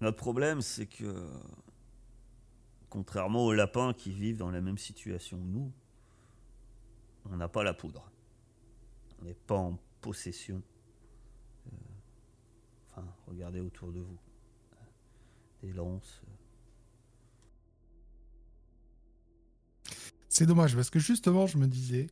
Notre 0.00 0.16
problème, 0.16 0.60
c'est 0.60 0.86
que, 0.86 1.28
contrairement 2.90 3.46
aux 3.46 3.52
lapins 3.52 3.94
qui 3.94 4.10
vivent 4.12 4.36
dans 4.36 4.50
la 4.50 4.60
même 4.60 4.78
situation 4.78 5.38
que 5.38 5.44
nous, 5.46 5.72
on 7.30 7.36
n'a 7.36 7.48
pas 7.48 7.62
la 7.62 7.74
poudre. 7.74 8.10
On 9.20 9.24
n'est 9.24 9.34
pas 9.34 9.56
en 9.56 9.78
possession 10.00 10.62
Enfin, 12.90 13.06
regardez 13.26 13.60
autour 13.60 13.90
de 13.92 14.00
vous. 14.00 14.18
Des 15.62 15.72
lances. 15.72 16.20
C'est 20.28 20.46
dommage 20.46 20.74
parce 20.74 20.90
que 20.90 20.98
justement, 20.98 21.46
je 21.46 21.58
me 21.58 21.66
disais, 21.66 22.08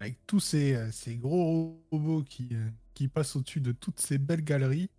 avec 0.00 0.18
tous 0.26 0.40
ces, 0.40 0.74
euh, 0.74 0.90
ces 0.90 1.16
gros 1.16 1.80
robots 1.90 2.22
qui, 2.24 2.48
euh, 2.52 2.68
qui 2.94 3.08
passent 3.08 3.36
au-dessus 3.36 3.60
de 3.60 3.72
toutes 3.72 4.00
ces 4.00 4.18
belles 4.18 4.42
galeries, 4.44 4.90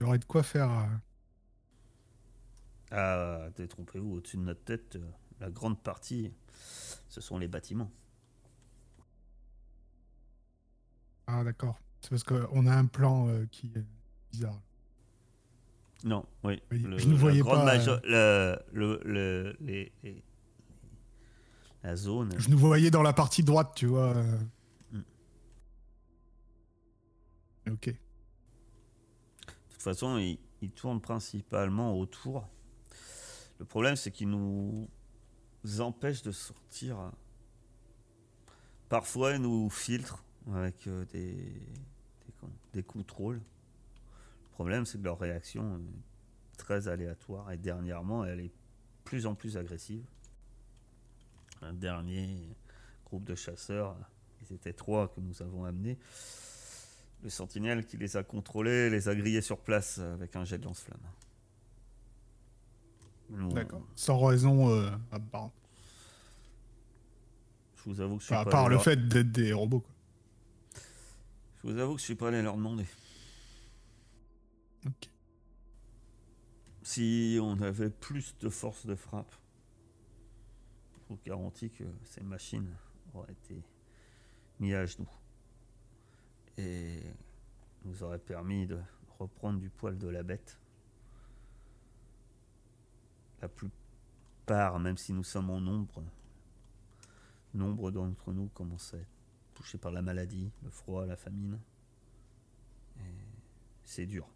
il 0.00 0.04
y 0.04 0.06
aurait 0.08 0.18
de 0.18 0.24
quoi 0.24 0.42
faire. 0.42 0.70
euh, 0.70 0.86
Ah, 2.90 3.48
détrompez-vous, 3.56 4.16
au-dessus 4.16 4.36
de 4.36 4.42
notre 4.42 4.64
tête, 4.64 4.96
euh, 4.96 5.10
la 5.40 5.50
grande 5.50 5.80
partie, 5.82 6.32
ce 7.08 7.20
sont 7.20 7.38
les 7.38 7.48
bâtiments. 7.48 7.90
Ah, 11.26 11.44
d'accord. 11.44 11.78
C'est 12.00 12.10
parce 12.10 12.24
qu'on 12.24 12.66
a 12.66 12.74
un 12.74 12.86
plan 12.86 13.28
euh, 13.28 13.46
qui 13.50 13.66
est 13.74 13.84
bizarre. 14.32 14.60
Non, 16.04 16.24
oui. 16.44 16.62
Le- 16.70 16.96
je 16.98 17.08
ne 17.08 17.14
voyais 17.16 17.42
pas, 17.42 17.64
majo- 17.64 18.00
le- 18.04 18.56
le- 18.72 19.00
le- 19.04 19.56
les- 19.60 19.92
les- 20.04 20.22
la 21.82 21.96
zone. 21.96 22.32
Je 22.38 22.48
nous 22.50 22.58
voyais 22.58 22.90
dans 22.90 23.02
la 23.02 23.12
partie 23.12 23.42
droite, 23.42 23.72
tu 23.74 23.86
vois. 23.86 24.16
euh. 24.16 24.38
Mm. 24.92 25.02
Ok. 27.72 27.86
De 27.88 27.92
toute 29.72 29.82
façon, 29.82 30.18
ils 30.18 30.70
tournent 30.70 31.00
principalement 31.00 31.98
autour. 31.98 32.48
Le 33.58 33.64
problème, 33.64 33.96
c'est 33.96 34.10
qu'ils 34.12 34.28
nous 34.30 34.88
empêchent 35.80 36.22
de 36.22 36.32
sortir. 36.32 37.12
Parfois, 38.88 39.32
ils 39.32 39.40
nous 39.42 39.68
filtrent 39.70 40.24
avec 40.54 40.86
euh, 40.86 41.04
des, 41.06 41.32
des, 41.34 42.48
des 42.72 42.82
contrôles. 42.82 43.36
Le 43.36 44.50
problème, 44.52 44.86
c'est 44.86 44.98
que 44.98 45.04
leur 45.04 45.18
réaction 45.18 45.78
est 45.78 46.56
très 46.58 46.88
aléatoire 46.88 47.50
et 47.52 47.56
dernièrement, 47.56 48.24
elle 48.24 48.40
est 48.40 48.48
de 48.48 48.52
plus 49.04 49.26
en 49.26 49.34
plus 49.34 49.56
agressive. 49.56 50.04
Un 51.62 51.72
dernier 51.72 52.48
groupe 53.04 53.24
de 53.24 53.34
chasseurs, 53.34 53.96
ils 54.42 54.54
étaient 54.54 54.72
trois 54.72 55.08
que 55.08 55.20
nous 55.20 55.42
avons 55.42 55.64
amenés. 55.64 55.98
Le 57.22 57.30
sentinelle 57.30 57.84
qui 57.84 57.96
les 57.96 58.16
a 58.16 58.22
contrôlés 58.22 58.90
les 58.90 59.08
a 59.08 59.14
grillés 59.14 59.40
sur 59.40 59.58
place 59.58 59.98
avec 59.98 60.36
un 60.36 60.44
jet 60.44 60.58
de 60.58 60.64
lance-flamme. 60.64 61.00
Nous, 63.30 63.52
D'accord. 63.52 63.82
Sans 63.96 64.18
raison 64.18 64.70
euh, 64.70 64.90
apparente. 65.10 65.52
Je 67.78 67.82
vous 67.90 68.00
avoue 68.00 68.16
que 68.16 68.22
je 68.22 68.26
suis 68.26 68.34
Enfin, 68.34 68.48
à 68.48 68.50
part 68.50 68.68
le 68.68 68.74
leur- 68.74 68.84
fait 68.84 69.08
d'être 69.08 69.30
des 69.32 69.52
robots. 69.52 69.80
Quoi. 69.80 69.94
Je 71.62 71.68
vous 71.70 71.78
avoue 71.78 71.94
que 71.94 72.00
je 72.00 72.04
suis 72.04 72.14
pas 72.14 72.28
allé 72.28 72.42
leur 72.42 72.56
demander. 72.56 72.86
Ok. 74.86 75.08
Si 76.82 77.38
on 77.42 77.60
avait 77.60 77.90
plus 77.90 78.34
de 78.40 78.48
force 78.48 78.86
de 78.86 78.94
frappe, 78.94 79.34
je 80.92 80.98
vous 81.14 81.18
garantis 81.24 81.70
que 81.70 81.84
ces 82.04 82.22
machines 82.22 82.74
auraient 83.14 83.32
été 83.32 83.62
mises 84.60 84.74
à 84.74 84.86
genoux. 84.86 85.08
Et 86.56 87.00
nous 87.84 88.02
auraient 88.02 88.18
permis 88.18 88.66
de 88.66 88.78
reprendre 89.18 89.60
du 89.60 89.70
poil 89.70 89.96
de 89.98 90.08
la 90.08 90.22
bête. 90.22 90.58
La 93.40 93.48
plupart, 93.48 94.78
même 94.80 94.96
si 94.96 95.12
nous 95.12 95.22
sommes 95.24 95.50
en 95.50 95.60
nombre, 95.60 96.02
nombre 97.54 97.90
d'entre 97.90 98.32
nous 98.32 98.48
être 98.98 99.06
touchés 99.54 99.78
par 99.78 99.92
la 99.92 100.02
maladie, 100.02 100.50
le 100.62 100.70
froid, 100.70 101.06
la 101.06 101.16
famine. 101.16 101.58
C'est 103.84 104.06
dur. 104.06 104.28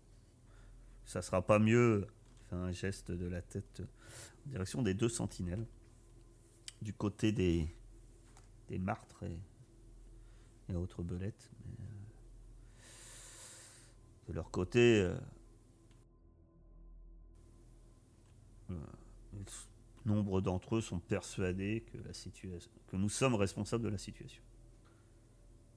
Ça 1.04 1.20
sera 1.20 1.42
pas 1.42 1.58
mieux 1.58 2.06
fait 2.48 2.56
un 2.56 2.72
geste 2.72 3.10
de 3.10 3.26
la 3.26 3.42
tête 3.42 3.82
en 4.46 4.50
direction 4.50 4.82
des 4.82 4.94
deux 4.94 5.08
sentinelles, 5.08 5.66
du 6.80 6.92
côté 6.92 7.32
des, 7.32 7.68
des 8.68 8.78
martres 8.78 9.22
et, 9.24 9.38
autres 10.74 11.02
belettes. 11.02 11.50
euh, 11.66 11.82
de 14.28 14.32
leur 14.32 14.50
côté, 14.50 15.02
euh, 15.02 15.14
euh, 18.70 18.74
nombre 20.06 20.40
d'entre 20.40 20.76
eux 20.76 20.80
sont 20.80 20.98
persuadés 20.98 21.84
que, 21.92 21.98
la 21.98 22.12
situation, 22.12 22.70
que 22.88 22.96
nous 22.96 23.08
sommes 23.08 23.34
responsables 23.34 23.84
de 23.84 23.88
la 23.88 23.98
situation. 23.98 24.42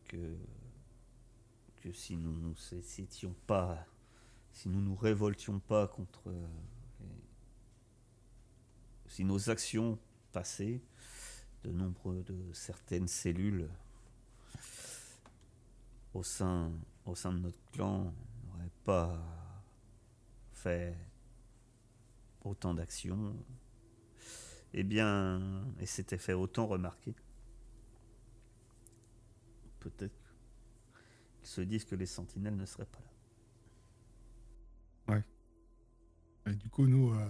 Que, 0.08 0.36
que 1.78 1.92
si 1.92 2.16
nous 2.18 2.32
ne 2.32 3.34
pas 3.48 3.86
si 4.52 4.70
nous 4.70 4.82
nous 4.82 4.96
révoltions 4.96 5.60
pas 5.60 5.88
contre 5.88 6.30
euh, 6.30 6.48
si 9.08 9.26
nos 9.26 9.50
actions 9.50 10.00
passées 10.32 10.82
de 11.64 11.72
nombre 11.72 12.14
de 12.24 12.54
certaines 12.54 13.08
cellules 13.08 13.70
au 16.14 16.24
sein 16.24 16.72
au 17.06 17.16
sein 17.16 17.34
de 17.34 17.40
notre 17.40 17.60
clan 17.72 18.14
n'auraient 18.46 18.72
pas 18.86 19.20
fait 20.54 20.96
autant 22.44 22.74
d'actions 22.74 23.36
eh 24.78 24.84
bien 24.84 25.42
et 25.80 25.86
s'était 25.86 26.18
fait 26.18 26.34
autant 26.34 26.68
remarquer 26.68 27.16
peut-être 29.80 30.36
qu'ils 31.40 31.48
se 31.48 31.62
disent 31.62 31.86
que 31.86 31.96
les 31.96 32.06
sentinelles 32.06 32.56
ne 32.56 32.66
seraient 32.66 32.86
pas 32.86 33.00
là 33.00 33.06
Et 36.48 36.54
du 36.56 36.70
coup, 36.70 36.86
nous, 36.86 37.12
euh, 37.12 37.30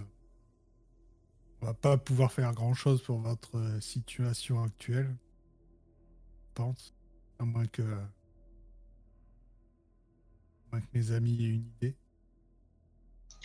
on 1.60 1.66
va 1.66 1.74
pas 1.74 1.96
pouvoir 1.96 2.32
faire 2.32 2.52
grand 2.52 2.74
chose 2.74 3.02
pour 3.02 3.18
votre 3.18 3.56
euh, 3.56 3.80
situation 3.80 4.62
actuelle. 4.62 5.16
Je 6.48 6.52
pense. 6.54 6.94
À 7.38 7.44
moins 7.44 7.66
que. 7.66 7.82
à 7.82 8.08
moins 10.72 10.80
que 10.80 10.86
mes 10.92 11.12
amis 11.12 11.44
aient 11.44 11.48
une 11.48 11.66
idée. 11.78 11.96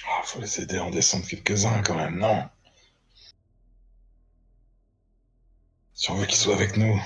Ah, 0.05 0.21
faut 0.23 0.41
les 0.41 0.59
aider 0.61 0.77
à 0.77 0.83
en 0.85 0.91
descendre 0.91 1.25
quelques-uns 1.25 1.81
quand 1.83 1.95
même, 1.95 2.17
non? 2.17 2.49
Si 6.01 6.09
on 6.09 6.15
veut 6.15 6.25
qu'ils 6.25 6.35
soient 6.35 6.55
avec 6.55 6.77
nous. 6.77 6.99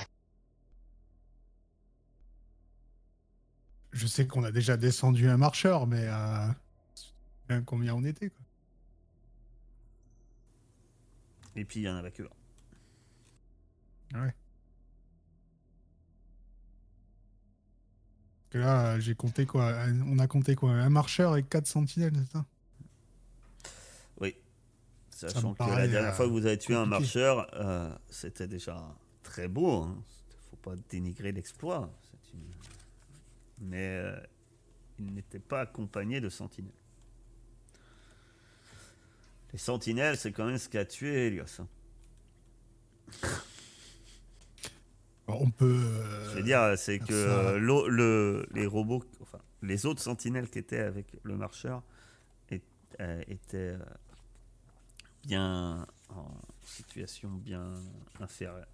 Je 3.92 4.06
sais 4.06 4.26
qu'on 4.26 4.42
a 4.42 4.50
déjà 4.50 4.78
descendu 4.78 5.28
un 5.28 5.36
marcheur, 5.36 5.86
mais. 5.86 6.06
Euh, 6.08 6.48
bien 7.46 7.62
combien 7.62 7.94
on 7.94 8.04
était, 8.04 8.30
quoi. 8.30 8.40
Et 11.56 11.66
puis 11.66 11.80
il 11.80 11.82
y 11.82 11.90
en 11.90 11.96
avait 11.96 12.10
que 12.10 12.22
un. 14.14 14.22
Ouais. 14.22 14.34
Que 18.48 18.56
là, 18.56 18.98
j'ai 18.98 19.14
compté 19.14 19.44
quoi 19.44 19.76
On 20.06 20.18
a 20.18 20.26
compté 20.26 20.54
quoi 20.54 20.70
Un 20.70 20.88
marcheur 20.88 21.36
et 21.36 21.42
quatre 21.42 21.66
sentinelles, 21.66 22.14
c'est. 22.16 22.32
Ça? 22.32 22.46
Sachant 25.16 25.54
que 25.54 25.62
la 25.62 25.88
dernière 25.88 26.12
euh, 26.12 26.14
fois 26.14 26.26
que 26.26 26.30
vous 26.30 26.44
avez 26.46 26.58
tué 26.58 26.74
un 26.74 26.84
marcheur, 26.86 27.48
euh, 27.54 27.90
c'était 28.10 28.46
déjà 28.46 28.94
très 29.22 29.48
beau. 29.48 29.84
Il 29.86 29.88
ne 29.88 30.40
faut 30.50 30.56
pas 30.56 30.74
dénigrer 30.90 31.32
l'exploit. 31.32 31.90
Une- 32.34 32.40
Mais 33.68 33.86
euh, 34.04 34.20
il 34.98 35.14
n'était 35.14 35.38
pas 35.38 35.60
accompagné 35.62 36.20
de 36.20 36.28
sentinelles. 36.28 36.70
Les 39.52 39.58
sentinelles, 39.58 40.18
c'est 40.18 40.32
quand 40.32 40.44
même 40.44 40.58
ce 40.58 40.68
qu'a 40.68 40.84
tué 40.84 41.28
Elios. 41.28 41.60
hein. 41.60 41.68
On 45.28 45.50
peut. 45.50 45.64
euh, 45.82 46.30
Je 46.30 46.36
veux 46.36 46.42
dire, 46.42 46.74
c'est 46.76 46.98
que 46.98 47.12
euh, 47.12 47.58
le, 47.58 48.46
les 48.52 48.66
robots, 48.66 49.02
enfin, 49.22 49.38
les 49.62 49.86
autres 49.86 50.02
sentinelles 50.02 50.48
qui 50.50 50.58
étaient 50.58 50.78
avec 50.80 51.06
le 51.22 51.36
marcheur 51.36 51.82
euh, 53.00 53.22
étaient 53.28 53.74
euh, 53.74 53.78
bien 55.26 55.86
en 56.08 56.30
situation 56.62 57.28
bien 57.30 57.74
inférieure. 58.20 58.68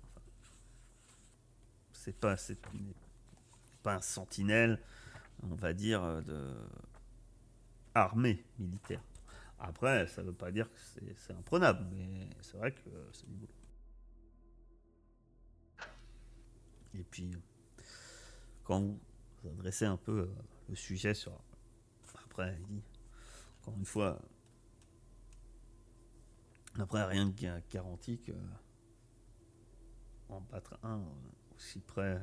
C'est 1.93 2.19
pas, 2.19 2.37
un 3.87 4.01
sentinelle, 4.01 4.79
on 5.43 5.55
va 5.55 5.73
dire, 5.73 6.23
de 6.23 6.55
armée 7.95 8.45
militaire. 8.59 9.03
Après, 9.59 10.07
ça 10.09 10.23
veut 10.23 10.33
pas 10.33 10.51
dire 10.51 10.69
que 10.71 10.79
c'est- 11.17 11.33
imprenable, 11.33 11.87
mais 11.93 12.29
c'est 12.41 12.57
vrai 12.57 12.73
que 12.73 12.91
c'est 13.13 13.27
du 13.29 13.35
boulot. 13.35 13.53
Et 16.95 17.05
puis, 17.05 17.31
quand 18.65 18.81
vous 18.81 19.49
adressez 19.49 19.87
un 19.87 19.97
peu 19.97 20.29
le 20.69 20.75
sujet 20.75 21.15
sur. 21.15 21.33
Après, 22.25 22.57
il 22.61 22.67
dit, 22.67 22.83
encore 23.61 23.75
une 23.79 23.85
fois, 23.85 24.21
après, 26.79 27.05
rien 27.05 27.29
ga- 27.31 27.61
garantit 27.71 28.19
que 28.21 28.33
en 30.29 30.41
battre 30.41 30.79
un 30.83 31.03
aussi 31.55 31.81
près 31.81 32.21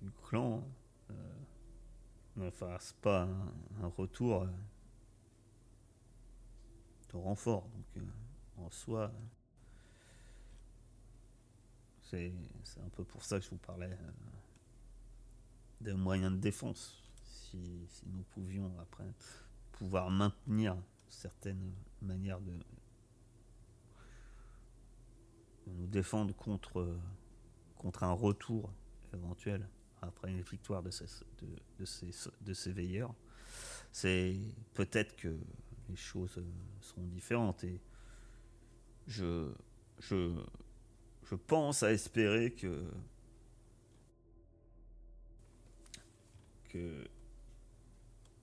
du 0.00 0.10
clan 0.28 0.64
euh, 1.10 1.14
ne 2.36 2.50
fasse 2.50 2.92
pas 3.02 3.28
un, 3.82 3.88
retour 3.88 4.42
euh, 4.42 4.46
de 7.12 7.16
renfort. 7.16 7.68
Donc, 7.68 7.96
euh, 7.96 8.62
en 8.64 8.70
soi, 8.70 9.12
c'est 12.02 12.32
un 12.84 12.88
peu 12.90 13.04
pour 13.04 13.22
ça 13.22 13.38
que 13.38 13.44
je 13.44 13.50
vous 13.50 13.58
parlais 13.58 13.96
des 15.80 15.94
moyens 15.94 16.32
de 16.32 16.38
défense. 16.38 17.02
Si, 17.24 17.86
si 17.88 18.08
nous 18.08 18.22
pouvions 18.22 18.72
après 18.80 19.04
pouvoir 19.72 20.10
maintenir 20.10 20.76
certaines 21.08 21.72
manières 22.02 22.40
de, 22.40 22.52
de 22.52 22.79
nous 25.78 25.86
défendre 25.86 26.34
contre, 26.34 26.96
contre 27.76 28.02
un 28.04 28.12
retour 28.12 28.72
éventuel 29.14 29.66
après 30.02 30.30
une 30.30 30.42
victoire 30.42 30.82
de 30.82 30.90
ces, 30.90 31.06
de, 31.78 31.84
ces, 31.84 32.10
de 32.40 32.54
ces 32.54 32.72
veilleurs, 32.72 33.14
c'est 33.92 34.36
peut-être 34.74 35.16
que 35.16 35.36
les 35.88 35.96
choses 35.96 36.38
euh, 36.38 36.44
seront 36.80 37.06
différentes. 37.06 37.64
Et 37.64 37.80
je, 39.06 39.50
je, 39.98 40.32
je 41.24 41.34
pense 41.34 41.82
à 41.82 41.92
espérer 41.92 42.52
que 42.52 42.84
que 46.70 47.04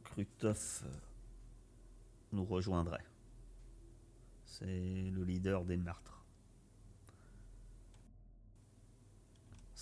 Krutov 0.03 0.83
euh, 0.83 0.89
nous 2.33 2.43
rejoindrait. 2.43 3.05
C'est 4.45 4.65
le 4.65 5.23
leader 5.23 5.63
des 5.63 5.77
meurtres. 5.77 6.16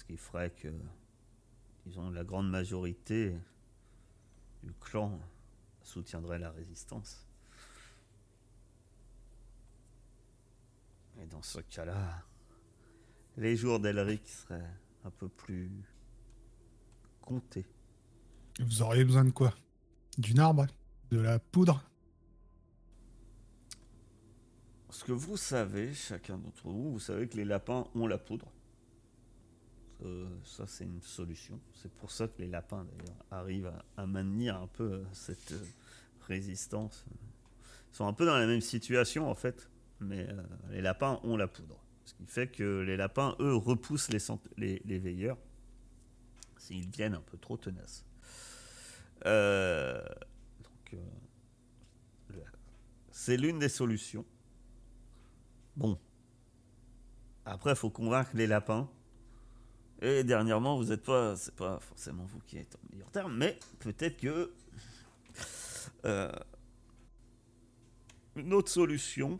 Ce 0.05 0.13
qui 0.13 0.17
ferait 0.17 0.51
que, 0.51 0.67
disons, 1.87 2.11
la 2.11 2.23
grande 2.23 2.47
majorité 2.47 3.35
du 4.61 4.71
clan 4.73 5.19
soutiendrait 5.81 6.37
la 6.37 6.51
résistance. 6.51 7.25
Et 11.19 11.25
dans 11.25 11.41
ce 11.41 11.59
cas-là, 11.59 12.23
les 13.37 13.57
jours 13.57 13.79
d'Elric 13.79 14.27
seraient 14.27 14.69
un 15.05 15.09
peu 15.09 15.27
plus 15.27 15.71
comptés. 17.19 17.65
Vous 18.59 18.83
auriez 18.83 19.05
besoin 19.05 19.25
de 19.25 19.31
quoi? 19.31 19.55
D'une 20.19 20.39
arbre? 20.39 20.67
De 21.09 21.19
la 21.19 21.39
poudre? 21.39 21.83
Ce 24.91 25.03
que 25.03 25.13
vous 25.13 25.37
savez, 25.37 25.95
chacun 25.95 26.37
d'entre 26.37 26.69
vous, 26.69 26.91
vous 26.91 26.99
savez 26.99 27.27
que 27.27 27.37
les 27.37 27.45
lapins 27.45 27.87
ont 27.95 28.05
la 28.05 28.19
poudre. 28.19 28.51
Euh, 30.03 30.27
ça, 30.43 30.67
c'est 30.67 30.83
une 30.83 31.01
solution. 31.01 31.59
C'est 31.73 31.91
pour 31.91 32.11
ça 32.11 32.27
que 32.27 32.41
les 32.41 32.47
lapins, 32.47 32.85
d'ailleurs, 32.85 33.25
arrivent 33.31 33.71
à, 33.97 34.05
maintenir 34.05 34.57
un 34.57 34.67
peu 34.67 34.83
euh, 34.83 35.03
cette 35.13 35.53
euh, 35.53 35.65
résistance. 36.27 37.05
Ils 37.91 37.95
sont 37.95 38.07
un 38.07 38.13
peu 38.13 38.25
dans 38.25 38.37
la 38.37 38.45
même 38.45 38.61
situation, 38.61 39.29
en 39.29 39.35
fait, 39.35 39.69
mais 40.01 40.27
les 40.69 40.81
lapins 40.81 41.19
ont 41.23 41.37
la 41.37 41.47
poudre. 41.47 41.79
Ce 42.03 42.13
qui 42.13 42.25
fait 42.25 42.47
que 42.47 42.81
les 42.81 42.97
lapins, 42.97 43.35
eux, 43.39 43.55
repoussent 43.55 44.09
les, 44.09 44.19
les, 44.57 44.81
les 44.85 44.99
veilleurs 44.99 45.37
s'ils 46.57 46.89
viennent 46.89 47.15
un 47.15 47.21
peu 47.21 47.37
trop 47.37 47.55
tenaces. 47.55 48.03
Donc, 49.23 50.95
c'est 53.11 53.37
l'une 53.37 53.59
des 53.59 53.69
solutions. 53.69 54.25
Bon. 55.77 55.97
Après, 57.45 57.71
il 57.71 57.75
faut 57.77 57.89
convaincre 57.89 58.31
les 58.33 58.47
lapins. 58.47 58.89
Et 60.01 60.23
dernièrement, 60.23 60.75
vous 60.75 60.85
n'êtes 60.85 61.03
pas, 61.03 61.35
c'est 61.35 61.55
pas 61.55 61.79
forcément 61.79 62.25
vous 62.25 62.39
qui 62.47 62.57
êtes 62.57 62.75
en 62.75 62.79
meilleur 62.91 63.09
terme, 63.11 63.37
mais 63.37 63.57
peut-être 63.79 64.17
que 64.17 64.53
euh, 66.05 66.31
une 68.35 68.53
autre 68.53 68.69
solution 68.69 69.39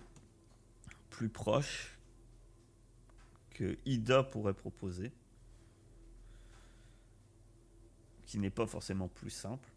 plus 1.10 1.30
proche 1.30 1.98
que 3.52 3.78
Ida 3.86 4.24
pourrait 4.24 4.54
proposer, 4.54 5.12
qui 8.26 8.40
n'est 8.40 8.50
pas 8.50 8.66
forcément 8.66 9.08
plus 9.08 9.30
simple, 9.30 9.70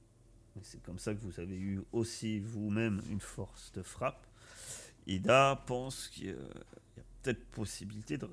mais 0.56 0.62
c'est 0.64 0.82
comme 0.82 0.98
ça 0.98 1.14
que 1.14 1.20
vous 1.20 1.40
avez 1.40 1.56
eu 1.56 1.80
aussi 1.92 2.40
vous-même 2.40 3.02
une 3.10 3.20
force 3.20 3.72
de 3.72 3.82
frappe. 3.82 4.26
Ida 5.06 5.62
pense 5.66 6.08
qu'il 6.08 6.26
y 6.26 6.30
a 6.30 7.02
peut-être 7.22 7.44
possibilité 7.50 8.18
de 8.18 8.28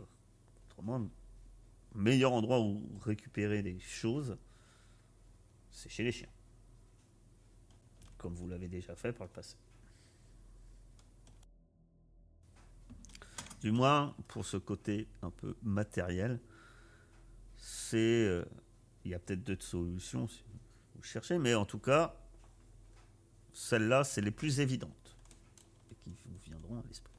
autrement 0.70 1.08
meilleur 1.96 2.34
endroit 2.34 2.60
où 2.60 3.00
récupérer 3.00 3.64
des 3.64 3.80
choses, 3.80 4.38
c'est 5.72 5.90
chez 5.90 6.04
les 6.04 6.12
chiens. 6.12 6.30
Comme 8.18 8.36
vous 8.36 8.48
l'avez 8.48 8.68
déjà 8.68 8.96
fait 8.96 9.14
par 9.14 9.28
le 9.28 9.34
passé. 9.34 9.56
Du 13.62 13.72
moins, 13.72 14.16
pour 14.28 14.46
ce 14.46 14.58
côté 14.58 15.08
un 15.22 15.32
peu 15.32 15.56
matériel, 15.64 16.40
c'est. 17.58 17.98
euh, 17.98 18.46
il 19.06 19.12
y 19.12 19.14
a 19.14 19.20
peut-être 19.20 19.44
d'autres 19.44 19.64
solutions 19.64 20.28
si 20.28 20.44
vous 20.96 21.04
cherchez, 21.04 21.38
mais 21.38 21.54
en 21.54 21.66
tout 21.66 21.78
cas, 21.80 22.16
celles-là, 23.54 24.04
c'est 24.04 24.22
les 24.22 24.32
plus 24.32 24.60
évidentes 24.60 25.16
et 25.92 25.96
qui 25.96 26.10
vous 26.26 26.38
viendront 26.44 26.80
à 26.80 26.84
l'esprit. 26.88 27.14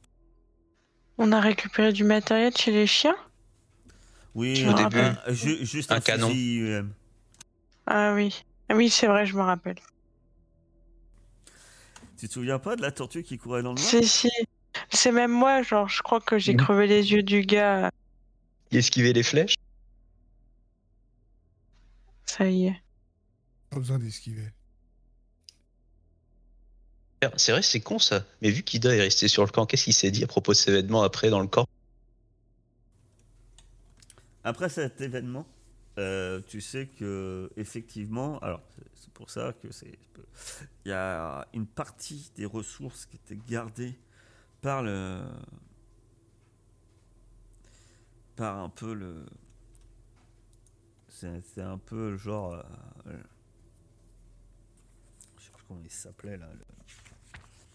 On 1.19 1.33
a 1.33 1.41
récupéré 1.41 1.93
du 1.93 2.05
matériel 2.05 2.55
chez 2.57 2.73
les 2.73 2.87
chiens? 2.87 3.17
Oui, 4.37 4.63
un- 4.67 4.77
un- 4.77 5.33
ju- 5.33 5.65
juste 5.65 5.91
un, 5.91 5.97
Un 5.97 6.01
canon. 6.01 6.29
Ah 7.87 8.13
oui. 8.15 8.45
Ah 8.69 8.77
oui, 8.77 8.91
c'est 8.91 9.07
vrai, 9.07 9.25
je 9.25 9.35
me 9.35 9.41
rappelle. 9.41 9.77
Tu 12.19 12.29
te 12.29 12.35
souviens 12.35 12.59
pas 12.59 12.77
de 12.77 12.83
la 12.83 12.91
tortue 12.93 13.23
qui 13.23 13.39
courait 13.39 13.63
dans 13.63 13.73
le 13.73 13.81
noir? 13.81 13.89
Si, 13.89 14.07
si. 14.07 14.29
C'est 14.91 15.11
même 15.11 15.31
moi, 15.33 15.63
genre, 15.63 15.89
je 15.89 16.03
crois 16.03 16.21
que 16.21 16.39
j'ai 16.39 16.53
Mhm. 16.53 16.59
crevé 16.59 16.87
les 16.87 17.13
yeux 17.13 17.23
du 17.23 17.41
gars. 17.43 17.91
Il 18.71 18.77
esquivait 18.77 19.15
les 19.15 19.23
flèches? 19.23 19.55
Ça 22.27 22.47
y 22.47 22.67
est. 22.67 22.83
Pas 23.71 23.79
besoin 23.79 23.99
d'esquiver. 23.99 24.51
C'est 27.37 27.53
vrai, 27.53 27.63
c'est 27.63 27.81
con 27.81 27.99
ça. 27.99 28.25
Mais 28.43 28.51
vu 28.51 28.63
qu'Ida 28.63 28.95
est 28.95 29.01
resté 29.01 29.29
sur 29.29 29.45
le 29.45 29.51
camp, 29.51 29.65
qu'est-ce 29.65 29.85
qu'il 29.85 29.95
s'est 29.95 30.11
dit 30.11 30.23
à 30.25 30.27
propos 30.27 30.53
de 30.53 30.57
cet 30.59 30.69
événement 30.69 31.03
après 31.03 31.31
dans 31.31 31.41
le 31.41 31.49
camp? 31.49 31.65
Après 34.47 34.69
cet 34.69 35.01
événement, 35.01 35.45
euh, 35.99 36.41
tu 36.47 36.61
sais 36.61 36.87
que 36.87 37.51
effectivement, 37.57 38.39
alors 38.39 38.63
c'est- 38.95 39.11
pour 39.13 39.29
ça 39.29 39.53
que 39.61 39.73
c'est, 39.73 39.99
il 40.85 40.91
y 40.91 40.93
a 40.93 41.49
une 41.53 41.67
partie 41.67 42.31
des 42.37 42.45
ressources 42.45 43.07
qui 43.07 43.17
étaient 43.17 43.41
gardées 43.49 43.99
par 44.61 44.83
le, 44.85 45.23
par 48.37 48.59
un 48.59 48.69
peu 48.69 48.93
le, 48.95 49.25
c'est 51.09 51.63
un 51.63 51.79
peu 51.79 52.11
le 52.11 52.17
genre 52.19 52.63
euh, 53.07 53.17
comment 55.67 55.81
il 55.83 55.91
s'appelait 55.91 56.37
là. 56.37 56.47
le- 56.53 56.65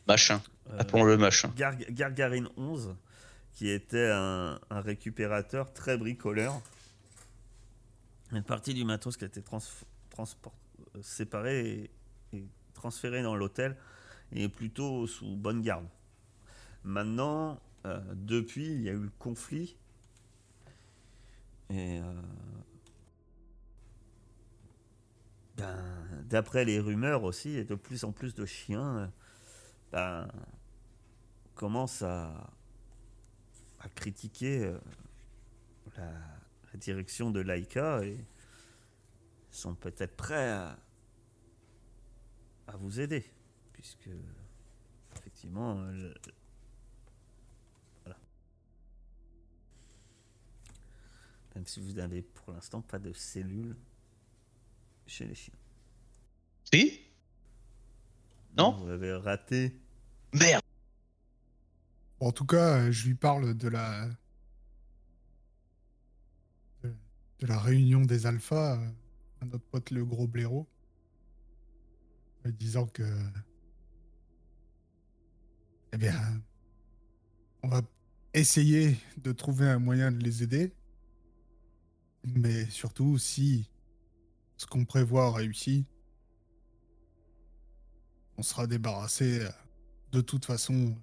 Machin. 0.08 0.42
euh, 0.70 0.80
Appelons-le 0.80 1.18
machin. 1.18 1.52
Gar- 1.58 1.76
Gargarine 1.90 2.48
11, 2.56 2.96
qui 3.54 3.70
était 3.70 4.10
un, 4.12 4.60
récupérateur 4.70 5.74
très 5.74 5.98
bricoleur. 5.98 6.62
Une 8.32 8.44
partie 8.44 8.74
du 8.74 8.86
matos 8.86 9.18
qui 9.18 9.24
a 9.26 9.28
été 9.28 9.42
trans- 9.42 9.60
euh, 10.20 11.02
séparée 11.02 11.92
et, 12.34 12.46
transférée 12.74 13.22
dans 13.22 13.36
l'hôtel 13.36 13.76
est 14.32 14.50
plutôt 14.50 15.06
sous 15.06 15.36
bonne 15.36 15.62
garde. 15.62 15.86
Maintenant, 16.84 17.60
euh, 17.86 18.00
depuis, 18.16 18.66
il 18.66 18.82
y 18.82 18.90
a 18.90 18.94
eu 18.94 19.04
le 19.04 19.12
conflit. 19.20 19.78
Et 21.70 22.00
euh, 22.00 22.22
ben, 25.58 25.78
d'après 26.26 26.66
les 26.66 26.80
rumeurs 26.80 27.24
aussi, 27.24 27.50
et 27.58 27.64
de 27.66 27.76
plus 27.76 28.04
en 28.04 28.12
plus 28.12 28.34
de 28.34 28.46
chiens 28.46 29.12
ben, 29.92 30.28
commencent 31.56 32.02
à, 32.02 32.50
à 33.82 33.90
critiquer 33.90 34.64
euh, 34.64 34.80
la, 35.98 36.12
la 36.72 36.80
direction 36.80 37.32
de 37.32 37.40
Laika 37.40 38.04
et 38.04 38.18
sont 39.50 39.76
peut-être 39.76 40.16
prêts 40.16 40.50
à, 40.50 40.80
à 42.68 42.78
vous 42.78 43.00
aider, 43.00 43.26
puisque 43.74 44.10
effectivement, 45.16 45.78
euh, 45.80 46.14
voilà. 48.04 48.18
Même 51.56 51.66
si 51.66 51.82
vous 51.82 51.94
n'avez 51.94 52.22
pour 52.22 52.54
l'instant 52.54 52.82
pas 52.82 53.00
de 53.00 53.12
cellules 53.14 53.76
chez 55.06 55.26
les 55.26 55.36
chiens. 55.36 55.54
Si? 56.72 57.02
Non? 58.56 58.78
Vous 58.78 58.90
avez 58.90 59.14
raté. 59.14 59.76
Merde 60.34 60.62
En 62.22 62.32
tout 62.32 62.46
cas, 62.46 62.78
euh, 62.78 62.92
je 62.92 63.08
lui 63.08 63.16
parle 63.16 63.56
de 63.56 63.68
la 63.68 64.08
réunion 67.42 68.02
des 68.02 68.28
alphas 68.28 68.78
euh, 68.78 68.90
à 69.42 69.46
notre 69.46 69.66
pote 69.66 69.90
le 69.90 70.06
gros 70.06 70.28
blaireau, 70.28 70.68
en 72.46 72.50
disant 72.50 72.86
que 72.86 73.04
eh 75.94 75.98
bien, 75.98 76.14
on 77.64 77.70
va 77.70 77.82
essayer 78.36 78.98
de 79.18 79.32
trouver 79.32 79.68
un 79.68 79.80
moyen 79.80 80.12
de 80.12 80.20
les 80.20 80.44
aider, 80.44 80.76
mais 82.24 82.70
surtout 82.70 83.18
si 83.18 83.68
ce 84.58 84.68
qu'on 84.68 84.86
prévoit 84.86 85.34
réussit, 85.34 85.88
on 88.38 88.44
sera 88.44 88.68
débarrassé 88.68 89.40
euh, 89.40 89.50
de 90.12 90.22
toute 90.22 90.46
façon 90.46 90.96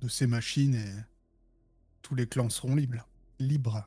de 0.00 0.08
ces 0.08 0.26
machines 0.26 0.74
et 0.74 0.94
tous 2.02 2.14
les 2.14 2.26
clans 2.26 2.50
seront 2.50 2.74
libres. 2.74 3.06
libres. 3.38 3.86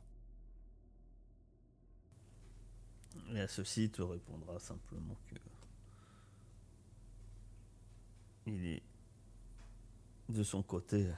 Et 3.33 3.39
à 3.39 3.47
ceci, 3.47 3.85
il 3.85 3.91
te 3.91 4.01
répondra 4.01 4.59
simplement 4.59 5.17
que. 5.27 5.35
Il 8.45 8.65
est. 8.67 8.83
De 10.29 10.43
son 10.43 10.61
côté. 10.61 11.11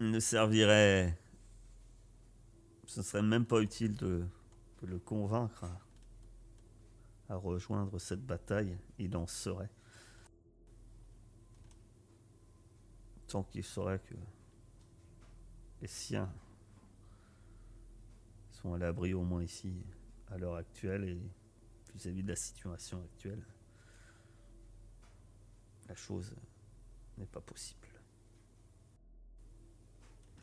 Il 0.00 0.10
ne 0.10 0.20
servirait. 0.20 1.18
Ce 2.86 3.02
serait 3.02 3.22
même 3.22 3.44
pas 3.44 3.60
utile 3.60 3.94
de, 3.94 4.26
le 4.82 4.98
convaincre 4.98 5.66
à 7.28 7.36
rejoindre 7.36 7.98
cette 7.98 8.24
bataille. 8.24 8.78
Il 8.98 9.14
en 9.16 9.26
serait. 9.26 9.70
Tant 13.28 13.42
qu'il 13.42 13.62
saurait 13.62 13.98
que 13.98 14.14
les 15.82 15.86
siens 15.86 16.32
sont 18.50 18.72
à 18.72 18.78
l'abri 18.78 19.12
au 19.12 19.22
moins 19.22 19.42
ici 19.42 19.72
à 20.28 20.38
l'heure 20.38 20.56
actuelle 20.56 21.04
et 21.04 21.20
vis-à-vis 21.94 22.22
de 22.22 22.28
la 22.28 22.36
situation 22.36 23.02
actuelle. 23.04 23.44
La 25.88 25.94
chose 25.94 26.34
n'est 27.18 27.26
pas 27.26 27.40
possible. 27.40 27.88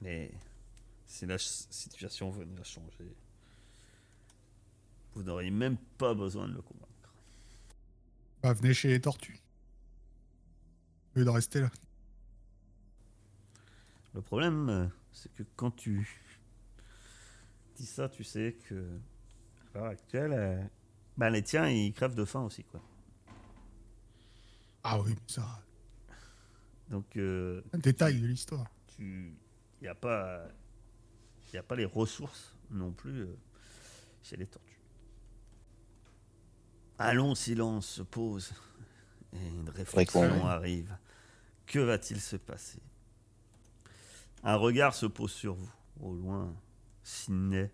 Mais 0.02 0.32
si 1.08 1.26
la 1.26 1.38
situation 1.40 2.30
venait 2.30 2.60
à 2.60 2.64
changer, 2.64 3.16
vous 5.14 5.24
n'auriez 5.24 5.52
même 5.52 5.78
pas 5.98 6.14
besoin 6.14 6.48
de 6.48 6.54
le 6.54 6.62
convaincre. 6.62 7.14
Bah, 8.44 8.54
venez 8.54 8.74
chez 8.74 8.90
les 8.90 9.02
tortues. 9.02 9.40
Au 11.16 11.20
lieu 11.20 11.26
de 11.26 11.30
rester 11.30 11.62
là. 11.62 11.72
Le 14.16 14.22
problème, 14.22 14.70
euh, 14.70 14.88
c'est 15.12 15.32
que 15.34 15.44
quand 15.58 15.72
tu 15.72 16.08
dis 17.76 17.86
ça, 17.86 18.08
tu 18.08 18.24
sais 18.24 18.56
que 18.68 18.98
à 19.74 19.78
l'heure 19.78 19.88
actuelle, 19.88 20.32
euh, 20.34 20.64
ben 21.18 21.30
les 21.30 21.44
tiens, 21.44 21.68
ils 21.68 21.92
crèvent 21.92 22.16
de 22.16 22.24
faim 22.24 22.42
aussi, 22.44 22.64
quoi. 22.64 22.82
Ah 24.84 25.02
oui, 25.02 25.16
ça, 25.28 25.62
Donc, 26.90 27.18
euh, 27.18 27.62
un 27.74 27.78
détail 27.78 28.22
de 28.22 28.28
l'histoire. 28.28 28.72
tu 28.96 29.36
il 29.82 29.84
n'y 29.84 29.90
a 29.90 29.96
pas 29.96 30.48
il 31.52 31.58
a 31.58 31.64
pas 31.64 31.76
les 31.76 31.86
ressources 31.86 32.56
non 32.70 32.92
plus 32.94 33.22
euh, 33.24 33.38
chez 34.24 34.38
les 34.38 34.46
tortues. 34.46 34.80
Un 37.00 37.14
long 37.14 37.36
silence 37.36 37.88
se 37.88 38.02
pose 38.02 38.54
et 39.34 39.48
une 39.48 39.70
réflexion 39.70 40.46
arrive. 40.48 40.98
Que 41.66 41.80
va-t-il 41.80 42.22
se 42.22 42.38
passer? 42.38 42.82
Un 44.48 44.58
regard 44.58 44.94
se 44.94 45.08
pose 45.08 45.32
sur 45.32 45.56
vous. 45.56 45.74
Au 46.00 46.14
loin, 46.14 46.56
Sidney 47.02 47.72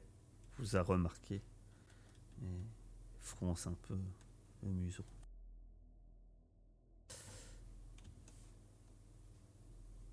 vous 0.57 0.77
a 0.77 0.81
remarqué 0.81 1.41
et 2.41 2.61
fronce 3.19 3.67
un 3.67 3.73
peu 3.73 3.97
le 4.63 4.69
museau. 4.69 5.03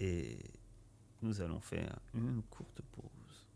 Et 0.01 0.39
nous 1.23 1.41
allons 1.41 1.61
faire 1.61 1.97
une 2.13 2.43
courte 2.43 2.83
pause. 2.91 3.47